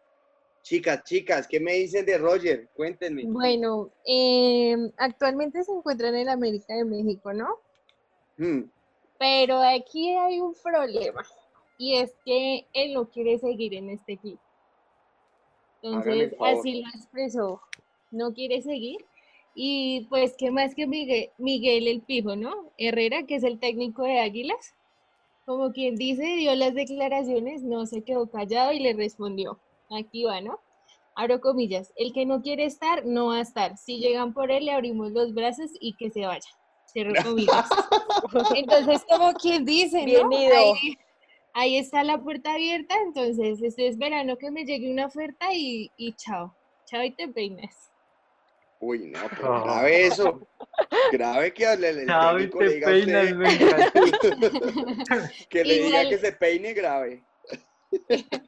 Chicas, 0.63 1.03
chicas, 1.05 1.47
¿qué 1.47 1.61
me 1.61 1.75
dicen 1.75 2.07
de 2.07 2.17
Roger? 2.17 2.71
Cuéntenme. 2.75 3.25
Bueno, 3.27 3.93
eh, 4.07 4.77
actualmente 4.97 5.63
se 5.63 5.73
encuentra 5.73 6.09
en 6.09 6.15
el 6.15 6.29
América 6.29 6.75
de 6.75 6.85
México, 6.85 7.35
¿no? 7.35 7.61
Hmm, 8.37 8.63
Pero 9.19 9.63
aquí 9.63 10.11
hay 10.17 10.41
un 10.41 10.55
problema 10.63 11.23
y 11.79 11.97
es 11.97 12.15
que 12.25 12.67
él 12.73 12.95
no 12.95 13.09
quiere 13.09 13.39
seguir 13.39 13.75
en 13.75 13.91
este 13.91 14.15
equipo. 14.15 14.41
Hágame 15.83 16.25
Entonces, 16.25 16.39
así 16.41 16.83
lo 16.83 16.89
expresó, 16.89 17.61
no 18.11 18.33
quiere 18.33 18.63
seguir. 18.63 19.05
Y 19.55 20.07
pues, 20.09 20.35
¿qué 20.37 20.51
más 20.51 20.75
que 20.75 20.87
Miguel, 20.87 21.31
Miguel 21.39 21.87
el 21.87 22.01
Pijo, 22.01 22.35
¿no? 22.35 22.73
Herrera, 22.77 23.25
que 23.25 23.37
es 23.37 23.45
el 23.45 23.61
técnico 23.61 24.03
de 24.03 24.19
Águilas, 24.19 24.75
como 25.47 25.73
quien 25.73 25.95
dice, 25.95 26.25
dio 26.37 26.55
las 26.55 26.75
declaraciones, 26.75 27.63
no 27.63 27.87
se 27.87 28.03
quedó 28.03 28.29
callado 28.29 28.73
y 28.73 28.81
le 28.81 28.95
respondió. 28.95 29.61
Aquí 29.91 30.25
va, 30.25 30.41
¿no? 30.41 30.59
Abro 31.15 31.41
comillas, 31.41 31.93
el 31.97 32.13
que 32.13 32.27
no 32.27 32.43
quiere 32.43 32.65
estar, 32.65 33.07
no 33.07 33.27
va 33.27 33.37
a 33.37 33.43
estar. 33.43 33.77
Si 33.77 33.99
llegan 33.99 34.33
por 34.35 34.51
él, 34.51 34.65
le 34.65 34.73
abrimos 34.73 35.13
los 35.13 35.35
brazos 35.35 35.71
y 35.79 35.95
que 35.95 36.11
se 36.11 36.27
vaya. 36.27 36.49
Cierro 36.95 37.13
comillas. 37.23 37.69
Entonces, 38.57 39.05
como 39.09 39.33
quien 39.35 39.65
dice, 39.67 40.07
¿no? 40.07 40.31
Ahí, 40.35 40.97
ahí 41.53 41.77
está 41.77 42.03
la 42.05 42.19
puerta 42.19 42.55
abierta, 42.55 42.95
entonces 43.05 43.61
estoy 43.63 43.87
esperando 43.87 44.39
que 44.39 44.51
me 44.51 44.65
llegue 44.65 44.91
una 44.91 45.07
oferta 45.07 45.53
y, 45.53 45.91
y 45.99 46.15
chao. 46.15 46.55
Chao 46.87 47.03
y 47.03 47.11
te 47.11 47.29
peines. 47.29 47.75
Uy, 48.81 49.07
no, 49.07 49.19
pero 49.31 49.63
grave 49.65 50.07
eso. 50.07 50.41
Grave 51.13 51.53
que 51.55 51.65
el, 51.73 51.85
el 51.85 52.07
Chao 52.07 52.39
y 52.39 52.49
te 52.51 52.59
le 52.59 52.75
diga 52.75 52.91
usted- 52.91 53.33
que 55.49 55.65
le 55.65 55.79
diga 55.81 56.09
que 56.09 56.19
se 56.19 56.33
peine 56.33 56.73
grave. 56.75 57.23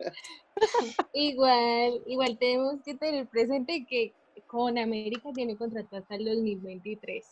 Igual, 1.13 2.03
igual 2.07 2.39
tenemos 2.39 2.83
que 2.85 2.95
tener 2.95 3.27
presente 3.29 3.85
que 3.89 4.15
con 4.47 4.79
América 4.79 5.31
tiene 5.35 5.57
contrato 5.57 5.97
hasta 5.97 6.15
el 6.15 6.25
2023. 6.25 7.25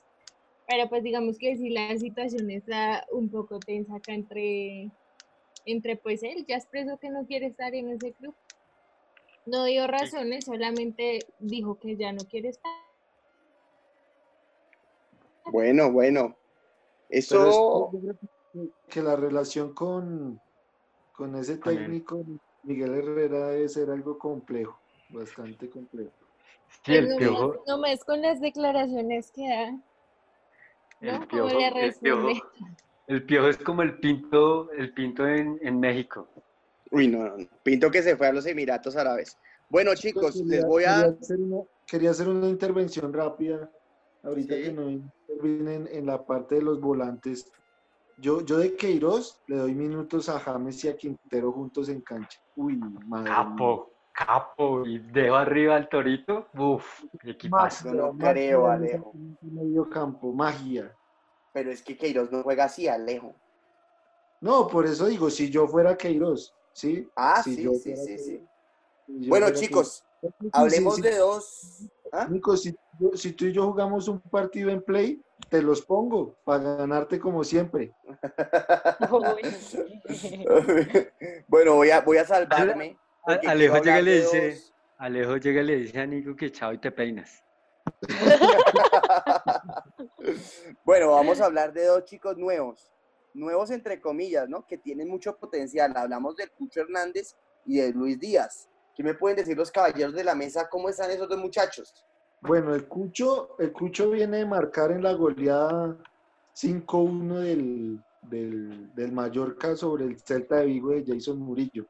Pero 0.66 0.88
pues 0.88 1.02
digamos 1.02 1.38
que 1.38 1.56
si 1.56 1.70
la 1.70 1.96
situación 1.98 2.50
está 2.50 3.04
un 3.12 3.28
poco 3.28 3.58
tensa 3.58 3.96
acá 3.96 4.14
entre, 4.14 4.90
entre 5.66 5.96
pues 5.96 6.22
él, 6.22 6.46
ya 6.46 6.56
expresó 6.56 6.96
que 6.98 7.10
no 7.10 7.26
quiere 7.26 7.46
estar 7.46 7.74
en 7.74 7.90
ese 7.90 8.12
club. 8.12 8.34
No 9.46 9.64
dio 9.64 9.86
razones, 9.86 10.46
solamente 10.46 11.18
dijo 11.38 11.78
que 11.78 11.96
ya 11.96 12.12
no 12.12 12.24
quiere 12.24 12.48
estar. 12.48 12.72
Bueno, 15.52 15.92
bueno. 15.92 16.36
Pero 17.08 17.20
Eso, 17.20 17.90
es 18.54 18.68
que 18.88 19.02
la 19.02 19.16
relación 19.16 19.74
con, 19.74 20.40
con 21.12 21.36
ese 21.36 21.58
técnico, 21.58 22.24
Miguel 22.62 22.94
Herrera, 22.94 23.48
debe 23.48 23.68
ser 23.68 23.90
algo 23.90 24.18
complejo, 24.18 24.80
bastante 25.10 25.68
complejo. 25.68 26.12
Sí, 26.84 26.94
el 26.94 27.06
Pues 27.06 27.18
piojo, 27.18 27.42
nomás, 27.42 27.66
nomás 27.66 28.04
con 28.04 28.22
las 28.22 28.40
declaraciones 28.40 29.30
que 29.30 29.46
da. 29.48 29.78
El 31.10 31.20
¿no? 31.20 31.28
¿Cómo 31.28 31.46
piojo, 31.48 31.58
le 31.58 31.66
el 31.86 31.94
piojo, 31.94 32.26
responde? 32.28 32.42
el 33.08 33.22
piojo 33.24 33.48
es 33.48 33.58
como 33.58 33.82
el 33.82 33.98
pinto, 33.98 34.70
el 34.72 34.92
pinto 34.94 35.26
en, 35.26 35.58
en 35.62 35.80
México. 35.80 36.28
uy, 36.90 37.08
no, 37.08 37.24
no, 37.24 37.36
no. 37.38 37.46
Pinto 37.62 37.90
que 37.90 38.02
se 38.02 38.16
fue 38.16 38.26
a 38.28 38.32
los 38.32 38.46
Emiratos 38.46 38.96
Árabes. 38.96 39.36
Bueno, 39.68 39.94
chicos, 39.94 40.36
les 40.36 40.60
Quería- 40.60 40.66
voy 40.66 40.84
a. 40.84 40.94
Quería 41.02 41.18
hacer 41.20 41.40
una, 41.40 41.56
quería 41.86 42.10
hacer 42.10 42.28
una 42.28 42.48
intervención 42.48 43.12
rápida, 43.12 43.70
ahorita 44.22 44.54
Sí. 44.54 44.62
que 44.62 44.72
no 44.72 44.90
intervienen 44.90 45.88
en 45.90 46.06
la 46.06 46.24
parte 46.24 46.56
de 46.56 46.62
los 46.62 46.80
volantes. 46.80 47.50
Yo, 48.18 48.42
yo 48.42 48.58
de 48.58 48.76
Queiroz 48.76 49.40
le 49.48 49.56
doy 49.56 49.74
minutos 49.74 50.28
a 50.28 50.38
James 50.38 50.84
y 50.84 50.88
a 50.88 50.96
Quintero 50.96 51.50
juntos 51.50 51.88
en 51.88 52.00
cancha. 52.02 52.40
Uy, 52.54 52.76
madre 52.76 53.24
mía. 53.24 53.34
Capo, 53.34 53.90
capo, 54.14 54.86
y 54.86 54.98
dejo 54.98 55.34
arriba 55.34 55.76
al 55.76 55.88
torito. 55.88 56.48
Uf, 56.54 57.04
qué 57.20 57.32
equipazo. 57.32 57.92
No 57.92 58.16
creo, 58.16 58.68
Alejo. 58.68 59.12
Medio 59.42 59.88
campo, 59.90 60.32
magia. 60.32 60.96
Pero 61.52 61.70
es 61.70 61.82
que 61.82 61.96
Queiroz 61.96 62.30
no 62.32 62.42
juega 62.42 62.64
así, 62.64 62.88
Alejo. 62.88 63.34
No, 64.40 64.68
por 64.68 64.86
eso 64.86 65.06
digo, 65.06 65.30
si 65.30 65.50
yo 65.50 65.66
fuera 65.66 65.96
Queiroz, 65.96 66.54
¿sí? 66.72 67.08
Ah, 67.16 67.42
Si 67.42 67.56
sí, 67.56 67.62
yo 67.62 67.72
sí, 67.74 67.96
sí, 67.96 68.18
sí. 68.18 68.46
Si 69.06 69.28
Bueno, 69.28 69.50
chicos, 69.50 70.04
Queiroz. 70.20 70.36
Hablemos 70.52 70.96
sí, 70.96 71.02
de 71.02 71.16
dos. 71.16 71.90
¿Ah? 72.12 72.26
Nico, 72.28 72.56
si, 72.56 72.76
yo- 72.98 73.16
si 73.16 73.32
tú 73.32 73.46
y 73.46 73.52
yo 73.52 73.66
jugamos 73.66 74.06
un 74.08 74.20
partido 74.20 74.70
en 74.70 74.82
play, 74.82 75.20
te 75.48 75.62
los 75.62 75.82
pongo 75.82 76.36
para 76.44 76.76
ganarte 76.76 77.18
como 77.18 77.42
siempre. 77.42 77.92
bueno, 81.48 81.74
voy 81.74 81.90
a, 81.90 82.00
voy 82.00 82.18
a 82.18 82.24
salvarme. 82.24 82.96
Alejo 83.24 83.78
llega 83.78 84.00
le 84.00 84.20
dice. 84.20 84.60
Alejo 84.98 85.36
llega 85.36 85.62
y 85.62 85.64
le 85.64 85.76
dice 85.76 86.00
a 86.00 86.06
Nico 86.06 86.36
que 86.36 86.52
chao 86.52 86.72
y 86.72 86.78
te 86.78 86.90
peinas. 86.90 87.42
bueno, 90.84 91.12
vamos 91.12 91.40
a 91.40 91.46
hablar 91.46 91.72
de 91.72 91.86
dos 91.86 92.04
chicos 92.04 92.36
nuevos. 92.36 92.90
Nuevos 93.32 93.70
entre 93.70 94.00
comillas, 94.00 94.48
¿no? 94.48 94.66
Que 94.66 94.78
tienen 94.78 95.08
mucho 95.08 95.36
potencial. 95.36 95.92
Hablamos 95.96 96.36
del 96.36 96.50
Cucho 96.52 96.82
Hernández 96.82 97.34
y 97.66 97.78
de 97.78 97.92
Luis 97.92 98.18
Díaz. 98.18 98.68
¿Qué 98.94 99.02
me 99.02 99.14
pueden 99.14 99.38
decir 99.38 99.56
los 99.56 99.72
caballeros 99.72 100.14
de 100.14 100.22
la 100.22 100.34
mesa? 100.34 100.68
¿Cómo 100.68 100.88
están 100.88 101.10
esos 101.10 101.28
dos 101.28 101.38
muchachos? 101.38 102.06
Bueno, 102.40 102.74
el 102.74 102.86
Cucho, 102.86 103.56
el 103.58 103.72
Cucho 103.72 104.10
viene 104.10 104.38
de 104.38 104.46
marcar 104.46 104.92
en 104.92 105.02
la 105.02 105.14
goleada 105.14 105.96
5-1 106.54 107.38
del, 107.40 108.04
del, 108.22 108.94
del 108.94 109.12
Mallorca 109.12 109.74
sobre 109.74 110.04
el 110.04 110.20
Celta 110.20 110.56
de 110.56 110.66
Vigo 110.66 110.90
de 110.90 111.04
Jason 111.06 111.38
Murillo. 111.38 111.86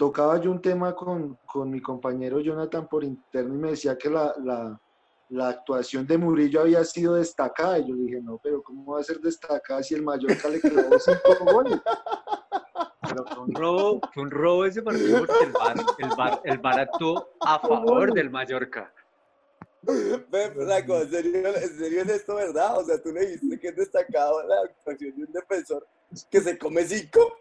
Tocaba 0.00 0.40
yo 0.40 0.50
un 0.50 0.62
tema 0.62 0.94
con, 0.94 1.38
con 1.44 1.70
mi 1.70 1.82
compañero 1.82 2.40
Jonathan 2.40 2.88
por 2.88 3.04
interno 3.04 3.54
y 3.54 3.58
me 3.58 3.70
decía 3.72 3.98
que 3.98 4.08
la, 4.08 4.34
la, 4.42 4.80
la 5.28 5.48
actuación 5.50 6.06
de 6.06 6.16
Murillo 6.16 6.62
había 6.62 6.82
sido 6.84 7.16
destacada. 7.16 7.78
Y 7.80 7.88
yo 7.90 7.94
dije, 7.94 8.18
no, 8.22 8.40
pero 8.42 8.62
¿cómo 8.62 8.94
va 8.94 9.00
a 9.00 9.04
ser 9.04 9.20
destacada 9.20 9.82
si 9.82 9.94
el 9.94 10.02
Mallorca 10.02 10.48
le 10.48 10.58
clavó 10.58 10.98
cinco 10.98 11.52
goles? 11.52 11.80
Pero 13.02 13.26
fue 13.26 13.44
un 13.44 13.54
robo, 13.54 14.00
fue 14.14 14.22
un 14.22 14.30
robo 14.30 14.64
ese 14.64 14.80
partido 14.80 15.18
porque 15.18 15.44
el 15.44 15.52
VAR, 15.52 15.76
el 15.98 16.10
VAR, 16.16 16.40
el 16.44 16.58
VAR 16.60 16.80
actuó 16.80 17.28
a 17.38 17.58
favor 17.58 18.14
del 18.14 18.30
Mallorca. 18.30 18.90
Ve, 19.82 20.50
Flaco, 20.50 20.96
¿en 20.96 21.10
serio, 21.10 21.46
¿en 21.46 21.78
serio 21.78 22.02
es 22.04 22.08
esto 22.08 22.36
verdad? 22.36 22.78
O 22.78 22.84
sea, 22.84 23.02
tú 23.02 23.12
le 23.12 23.26
dijiste 23.26 23.60
que 23.60 23.68
es 23.68 23.76
destacado 23.76 24.48
la 24.48 24.62
actuación 24.62 25.14
de 25.14 25.24
un 25.24 25.32
defensor 25.32 25.86
que 26.30 26.40
se 26.40 26.56
come 26.56 26.84
cinco. 26.84 27.36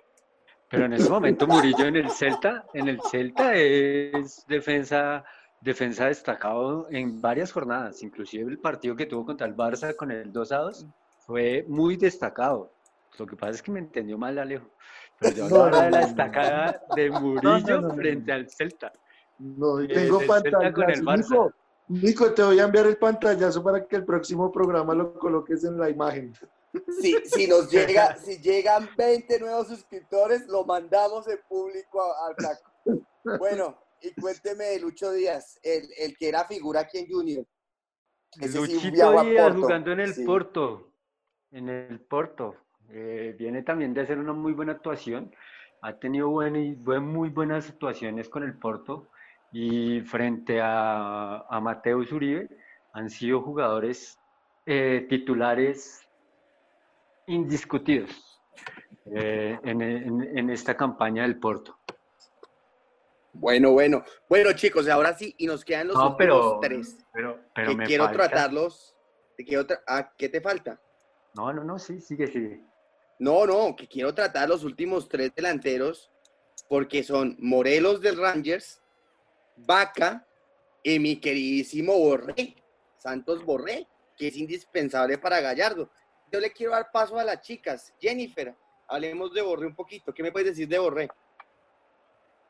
Pero 0.70 0.86
en 0.86 0.94
ese 0.94 1.10
momento 1.10 1.48
Murillo 1.48 1.86
en 1.86 1.96
el 1.96 2.10
Celta, 2.12 2.66
en 2.74 2.88
el 2.88 3.00
Celta 3.10 3.56
es 3.56 4.46
defensa, 4.48 5.24
defensa 5.62 6.06
destacado 6.06 6.88
en 6.92 7.20
varias 7.22 7.52
jornadas, 7.52 8.04
inclusive 8.04 8.50
el 8.52 8.60
partido 8.60 8.96
que 8.96 9.06
tuvo 9.08 9.26
contra 9.26 9.48
el 9.48 9.56
Barça 9.56 9.96
con 9.96 10.12
el 10.12 10.32
2 10.32 10.52
a 10.52 10.58
2 10.58 10.86
fue 11.26 11.66
muy 11.68 11.98
destacado. 11.98 12.72
Lo 13.18 13.26
que 13.26 13.36
pasa 13.36 13.52
es 13.54 13.62
que 13.64 13.72
me 13.72 13.80
entendió 13.80 14.18
mal 14.18 14.38
Alejo. 14.38 14.70
Pero 15.20 15.36
yo 15.36 15.50
No, 15.50 15.64
hablaba 15.64 15.84
de 15.86 15.90
no, 15.90 15.90
la 15.90 15.90
no, 15.90 15.98
no. 16.02 16.06
destacada 16.08 16.82
de 16.96 17.10
Murillo 17.12 17.90
frente 17.96 18.32
al 18.32 18.50
Celta. 18.50 18.94
No, 19.40 19.82
y 19.82 19.86
Eh, 19.86 19.90
tengo 19.90 20.20
pantallazo. 20.28 21.14
Nico, 21.18 21.54
Nico, 21.88 22.34
te 22.34 22.44
voy 22.44 22.60
a 22.60 22.66
enviar 22.66 22.86
el 22.86 22.98
pantallazo 22.98 23.64
para 23.64 23.86
que 23.88 23.96
el 23.96 24.06
próximo 24.06 24.52
programa 24.52 24.94
lo 24.94 25.14
coloques 25.16 25.64
en 25.64 25.78
la 25.80 25.90
imagen. 25.90 26.32
Si, 27.02 27.16
si 27.26 27.48
nos 27.48 27.72
llega, 27.72 28.16
si 28.18 28.38
llegan 28.40 28.90
20 28.98 29.40
nuevos 29.40 29.68
suscriptores, 29.68 30.48
lo 30.48 30.66
mandamos 30.66 31.28
en 31.28 31.40
público 31.48 32.02
al 32.26 32.36
Flaco. 32.36 33.06
Bueno, 33.40 33.78
y 34.02 34.14
cuénteme 34.20 34.66
de 34.66 34.80
Lucho 34.80 35.12
Díaz, 35.12 35.60
el, 35.64 35.88
el 35.98 36.18
que 36.18 36.30
era 36.30 36.46
figura 36.46 36.82
aquí 36.82 37.00
en 37.00 37.08
Junior. 37.08 37.46
Ese 38.40 38.66
sí 38.66 38.74
Luchito 38.74 39.20
a 39.20 39.24
Díaz 39.24 39.56
jugando 39.56 39.92
en 39.92 40.00
el 40.02 40.14
Sí. 40.14 40.24
Porto. 40.24 40.94
En 41.52 41.70
el 41.70 42.00
Porto. 42.02 42.56
Eh, 42.92 43.36
viene 43.38 43.64
también 43.64 43.94
de 43.94 44.02
hacer 44.02 44.20
una 44.20 44.34
muy 44.34 44.54
buena 44.54 44.74
actuación. 44.74 45.34
Ha 45.82 45.98
tenido 45.98 46.30
buen 46.30 47.04
muy 47.04 47.30
buenas 47.30 47.70
actuaciones 47.70 48.30
con 48.30 48.44
el 48.44 48.58
Porto. 48.58 49.10
Y 49.52 50.02
frente 50.02 50.62
a, 50.62 51.40
a 51.50 51.60
Mateus 51.60 52.12
Uribe 52.12 52.50
han 52.94 53.10
sido 53.10 53.42
jugadores 53.42 54.20
eh, 54.66 55.08
titulares 55.10 56.08
indiscutidos 57.34 58.42
eh, 59.06 59.58
en, 59.64 59.82
en- 59.82 60.38
en 60.38 60.50
esta 60.50 60.76
campaña 60.76 61.22
del 61.24 61.40
Porto. 61.40 61.78
Bueno, 63.34 63.72
bueno. 63.72 64.04
Bueno, 64.28 64.52
chicos, 64.54 64.88
ahora 64.90 65.14
sí, 65.18 65.34
y 65.38 65.46
nos 65.48 65.64
quedan 65.64 65.88
los 65.88 65.96
No, 65.98 66.18
pero, 66.18 66.60
tres. 66.60 66.98
pero, 67.14 67.40
pero 67.54 67.72
que 67.72 67.78
me 67.78 67.86
quiero 67.86 68.06
falta- 68.06 68.28
tratarlos. 68.30 68.96
Te 69.38 69.46
quiero 69.46 69.66
tra- 69.66 69.82
ah, 69.88 70.12
¿Qué 70.18 70.28
te 70.28 70.42
falta? 70.42 70.82
No, 71.36 71.54
no, 71.54 71.64
no, 71.64 71.80
sí, 71.80 72.02
sigue, 72.02 72.28
sigue. 72.28 72.62
No, 73.20 73.46
no, 73.46 73.76
que 73.76 73.88
quiero 73.88 74.14
tratar 74.14 74.50
los 74.50 74.64
últimos 74.64 75.08
tres 75.08 75.34
delanteros, 75.36 76.12
porque 76.68 77.04
son 77.04 77.38
Morelos 77.40 78.02
del 78.02 78.18
Rangers, 78.18 78.82
Vaca 79.56 80.26
y 80.84 81.00
mi 81.00 81.18
queridísimo 81.22 81.94
Borré, 81.98 82.56
Santos 82.98 83.46
Borré, 83.46 83.88
que 84.18 84.28
es 84.28 84.38
indispensable 84.38 85.18
para 85.18 85.40
Gallardo. 85.40 85.90
Yo 86.32 86.40
le 86.40 86.52
quiero 86.52 86.74
dar 86.74 86.92
paso 86.92 87.18
a 87.18 87.24
las 87.24 87.42
chicas. 87.42 87.94
Jennifer, 88.00 88.56
hablemos 88.88 89.34
de 89.34 89.42
Borré 89.42 89.66
un 89.66 89.76
poquito. 89.76 90.14
¿Qué 90.14 90.22
me 90.24 90.32
puedes 90.32 90.50
decir 90.50 90.68
de 90.68 90.80
Borré? 90.80 91.10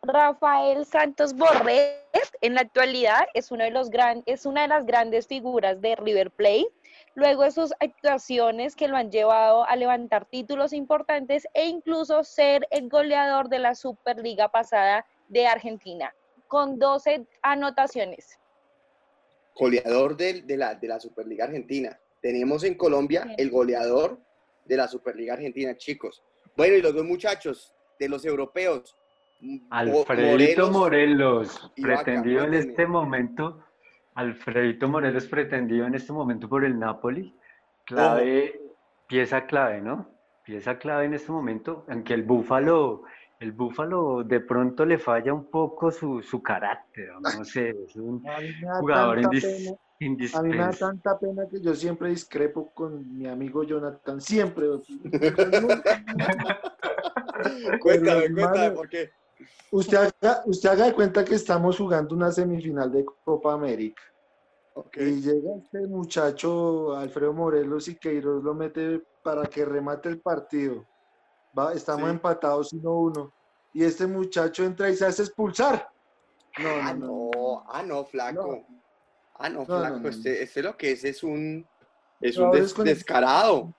Rafael 0.02 0.86
Santos 0.86 1.34
Borré 1.34 2.06
en 2.42 2.56
la 2.56 2.62
actualidad 2.62 3.28
es, 3.34 3.52
uno 3.52 3.66
de 3.66 3.72
los 3.72 3.90
gran, 3.90 4.24
es 4.26 4.46
una 4.46 4.62
de 4.62 4.70
las 4.70 4.86
grandes 4.86 5.28
figuras 5.28 5.82
de 5.82 5.96
River 5.98 6.32
Plate. 6.32 6.70
Luego 7.16 7.44
de 7.44 7.52
sus 7.52 7.74
actuaciones 7.80 8.76
que 8.76 8.88
lo 8.88 8.96
han 8.96 9.12
llevado 9.12 9.66
a 9.66 9.76
levantar 9.76 10.26
títulos 10.26 10.72
importantes 10.74 11.48
e 11.54 11.66
incluso 11.66 12.24
ser 12.24 12.66
el 12.72 12.88
goleador 12.90 13.50
de 13.50 13.60
la 13.60 13.76
Superliga 13.76 14.50
pasada 14.50 15.06
de 15.28 15.46
Argentina, 15.48 16.14
con 16.48 16.80
12 16.80 17.26
anotaciones. 17.42 18.40
Goleador 19.56 20.16
del- 20.16 20.48
de, 20.48 20.56
la, 20.58 20.76
de 20.76 20.88
la 20.88 21.00
Superliga 21.00 21.46
Argentina. 21.46 22.00
Tenemos 22.22 22.64
en 22.64 22.76
Colombia 22.76 23.24
Sí. 23.24 23.36
el 23.38 23.50
goleador 23.50 24.20
de 24.66 24.78
la 24.78 24.88
Superliga 24.88 25.34
Argentina, 25.34 25.76
chicos. 25.78 26.24
Bueno, 26.56 26.76
y 26.76 26.82
los 26.82 26.94
dos 26.94 27.06
muchachos 27.06 27.74
de 28.00 28.10
los 28.10 28.26
europeos. 28.26 28.96
Alfredito 29.70 30.70
Morelos, 30.70 31.72
pretendido 31.82 32.44
en 32.44 32.54
este 32.54 32.86
momento, 32.86 33.64
Alfredito 34.16 34.90
Morelos 34.90 35.28
pretendido 35.28 35.86
en 35.88 35.96
este 35.96 36.12
momento 36.12 36.50
por 36.50 36.66
el 36.66 36.78
Napoli, 36.78 37.34
clave, 37.86 38.60
pieza 39.08 39.46
clave, 39.46 39.82
¿no? 39.82 40.20
pieza 40.44 40.80
clave 40.80 41.06
en 41.06 41.14
este 41.14 41.32
momento, 41.32 41.86
aunque 41.90 42.16
el 42.16 42.24
Búfalo, 42.24 43.04
el 43.40 43.52
Búfalo 43.52 44.24
de 44.24 44.40
pronto 44.40 44.84
le 44.84 44.98
falla 44.98 45.32
un 45.32 45.46
poco 45.46 45.92
su, 45.92 46.24
su 46.24 46.42
carácter, 46.42 47.12
no 47.22 47.46
sé, 47.46 47.70
es 47.70 47.96
un 47.96 48.24
jugador 48.80 49.20
indis-. 49.20 49.78
A 50.34 50.42
mí 50.42 50.50
me 50.50 50.58
da 50.58 50.72
tanta 50.72 51.20
pena 51.20 51.46
que 51.50 51.60
yo 51.60 51.76
siempre 51.76 52.10
discrepo 52.10 52.72
con 52.74 53.18
mi 53.18 53.28
amigo 53.28 53.64
Jonathan, 53.64 54.22
siempre. 54.22 54.68
Cuéntame, 57.82 58.26
hermano, 58.26 58.50
cuéntame, 58.52 58.72
¿por 58.72 58.90
qué? 58.90 59.10
Usted 59.72 59.98
haga, 59.98 60.44
usted 60.46 60.70
haga 60.70 60.86
de 60.86 60.94
cuenta 60.94 61.24
que 61.26 61.36
estamos 61.36 61.78
jugando 61.78 62.16
una 62.16 62.32
semifinal 62.32 62.92
de 62.92 63.06
Copa 63.24 63.54
América. 63.54 64.02
Ok. 64.74 64.98
Y 64.98 65.22
llega 65.22 65.56
este 65.62 65.86
muchacho, 65.88 66.96
Alfredo 66.96 67.34
Morelos, 67.34 67.88
y 67.90 67.96
Queiroz 67.98 68.44
lo 68.44 68.54
mete 68.54 69.02
para 69.22 69.46
que 69.48 69.66
remate 69.66 70.10
el 70.10 70.22
partido. 70.22 70.86
Va, 71.58 71.74
estamos 71.74 72.06
Sí. 72.06 72.12
empatados 72.16 72.74
1-1. 72.74 73.32
Y 73.74 73.84
este 73.84 74.08
muchacho 74.08 74.64
entra 74.64 74.90
y 74.90 74.96
se 74.96 75.06
hace 75.06 75.24
expulsar. 75.24 75.88
No, 76.58 76.70
Ah, 76.82 76.94
no, 76.94 77.06
no. 77.06 77.30
no, 77.36 77.64
ah, 77.68 77.84
no, 77.84 78.06
flaco. 78.06 78.66
Ah, 79.40 79.50
no, 79.50 79.60
No, 79.60 79.66
flaco, 79.66 79.96
no, 79.96 80.02
no. 80.04 80.10
este, 80.10 80.44
este 80.44 80.62
lo 80.62 80.76
que 80.76 80.92
es 80.92 81.04
es 81.06 81.24
un, 81.24 81.66
es 82.20 82.38
un 82.38 82.52
des- 82.52 82.76
descarado. 82.76 83.74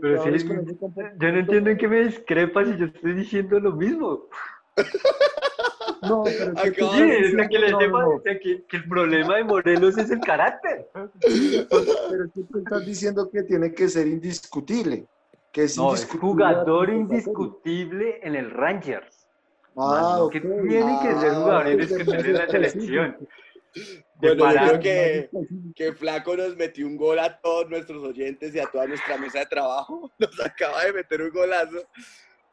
Pero 0.00 0.22
ese 0.34 0.46
yo 0.46 1.32
no 1.32 1.38
entiendo 1.38 1.70
en 1.70 1.76
qué 1.78 1.88
me 1.88 2.02
discrepas 2.04 2.68
si 2.68 2.76
yo 2.76 2.84
estoy 2.86 3.14
diciendo 3.14 3.58
lo 3.58 3.72
mismo. 3.72 4.28
No, 6.02 6.22
pero 6.24 6.54
que 6.54 6.70
Sí, 6.74 7.00
de 7.02 7.18
es 7.42 7.48
que 7.48 7.58
le 7.58 7.70
no, 7.72 7.78
o 8.16 8.20
sea, 8.22 8.38
que, 8.38 8.64
que 8.66 8.76
el 8.76 8.88
problema 8.88 9.36
de 9.36 9.44
Morelos 9.44 9.98
es 9.98 10.10
el 10.10 10.20
carácter. 10.20 10.88
pero 10.94 12.28
tú 12.32 12.58
estás 12.58 12.86
diciendo 12.86 13.28
que 13.30 13.42
tiene 13.42 13.72
que 13.72 13.88
ser 13.88 14.06
indiscutible. 14.06 15.06
Que 15.52 15.64
es 15.64 15.76
No, 15.76 15.94
es 15.94 16.06
jugador 16.06 16.90
indiscutible 16.90 18.20
en 18.22 18.36
el 18.36 18.50
Rangers. 18.50 19.28
Ah, 19.76 20.14
No, 20.18 20.24
ok. 20.26 20.32
que 20.32 20.40
tiene 20.40 20.98
que 21.02 21.14
ser 21.16 21.32
Ah, 21.32 21.40
jugador 21.40 21.68
indiscutible 21.72 22.28
en 22.28 22.34
la 22.34 22.48
selección. 22.48 23.16
De 23.74 24.34
Bueno, 24.34 24.52
yo 24.52 24.78
creo 24.78 24.80
que, 24.80 25.30
que 25.76 25.92
Flaco 25.92 26.36
nos 26.36 26.56
metió 26.56 26.86
un 26.86 26.96
gol 26.96 27.18
a 27.18 27.40
todos 27.40 27.68
nuestros 27.70 28.02
oyentes 28.02 28.54
y 28.54 28.58
a 28.60 28.66
toda 28.66 28.86
nuestra 28.86 29.16
mesa 29.16 29.40
de 29.40 29.46
trabajo. 29.46 30.10
Nos 30.18 30.40
acaba 30.40 30.84
de 30.84 30.92
meter 30.92 31.22
un 31.22 31.30
golazo. 31.30 31.78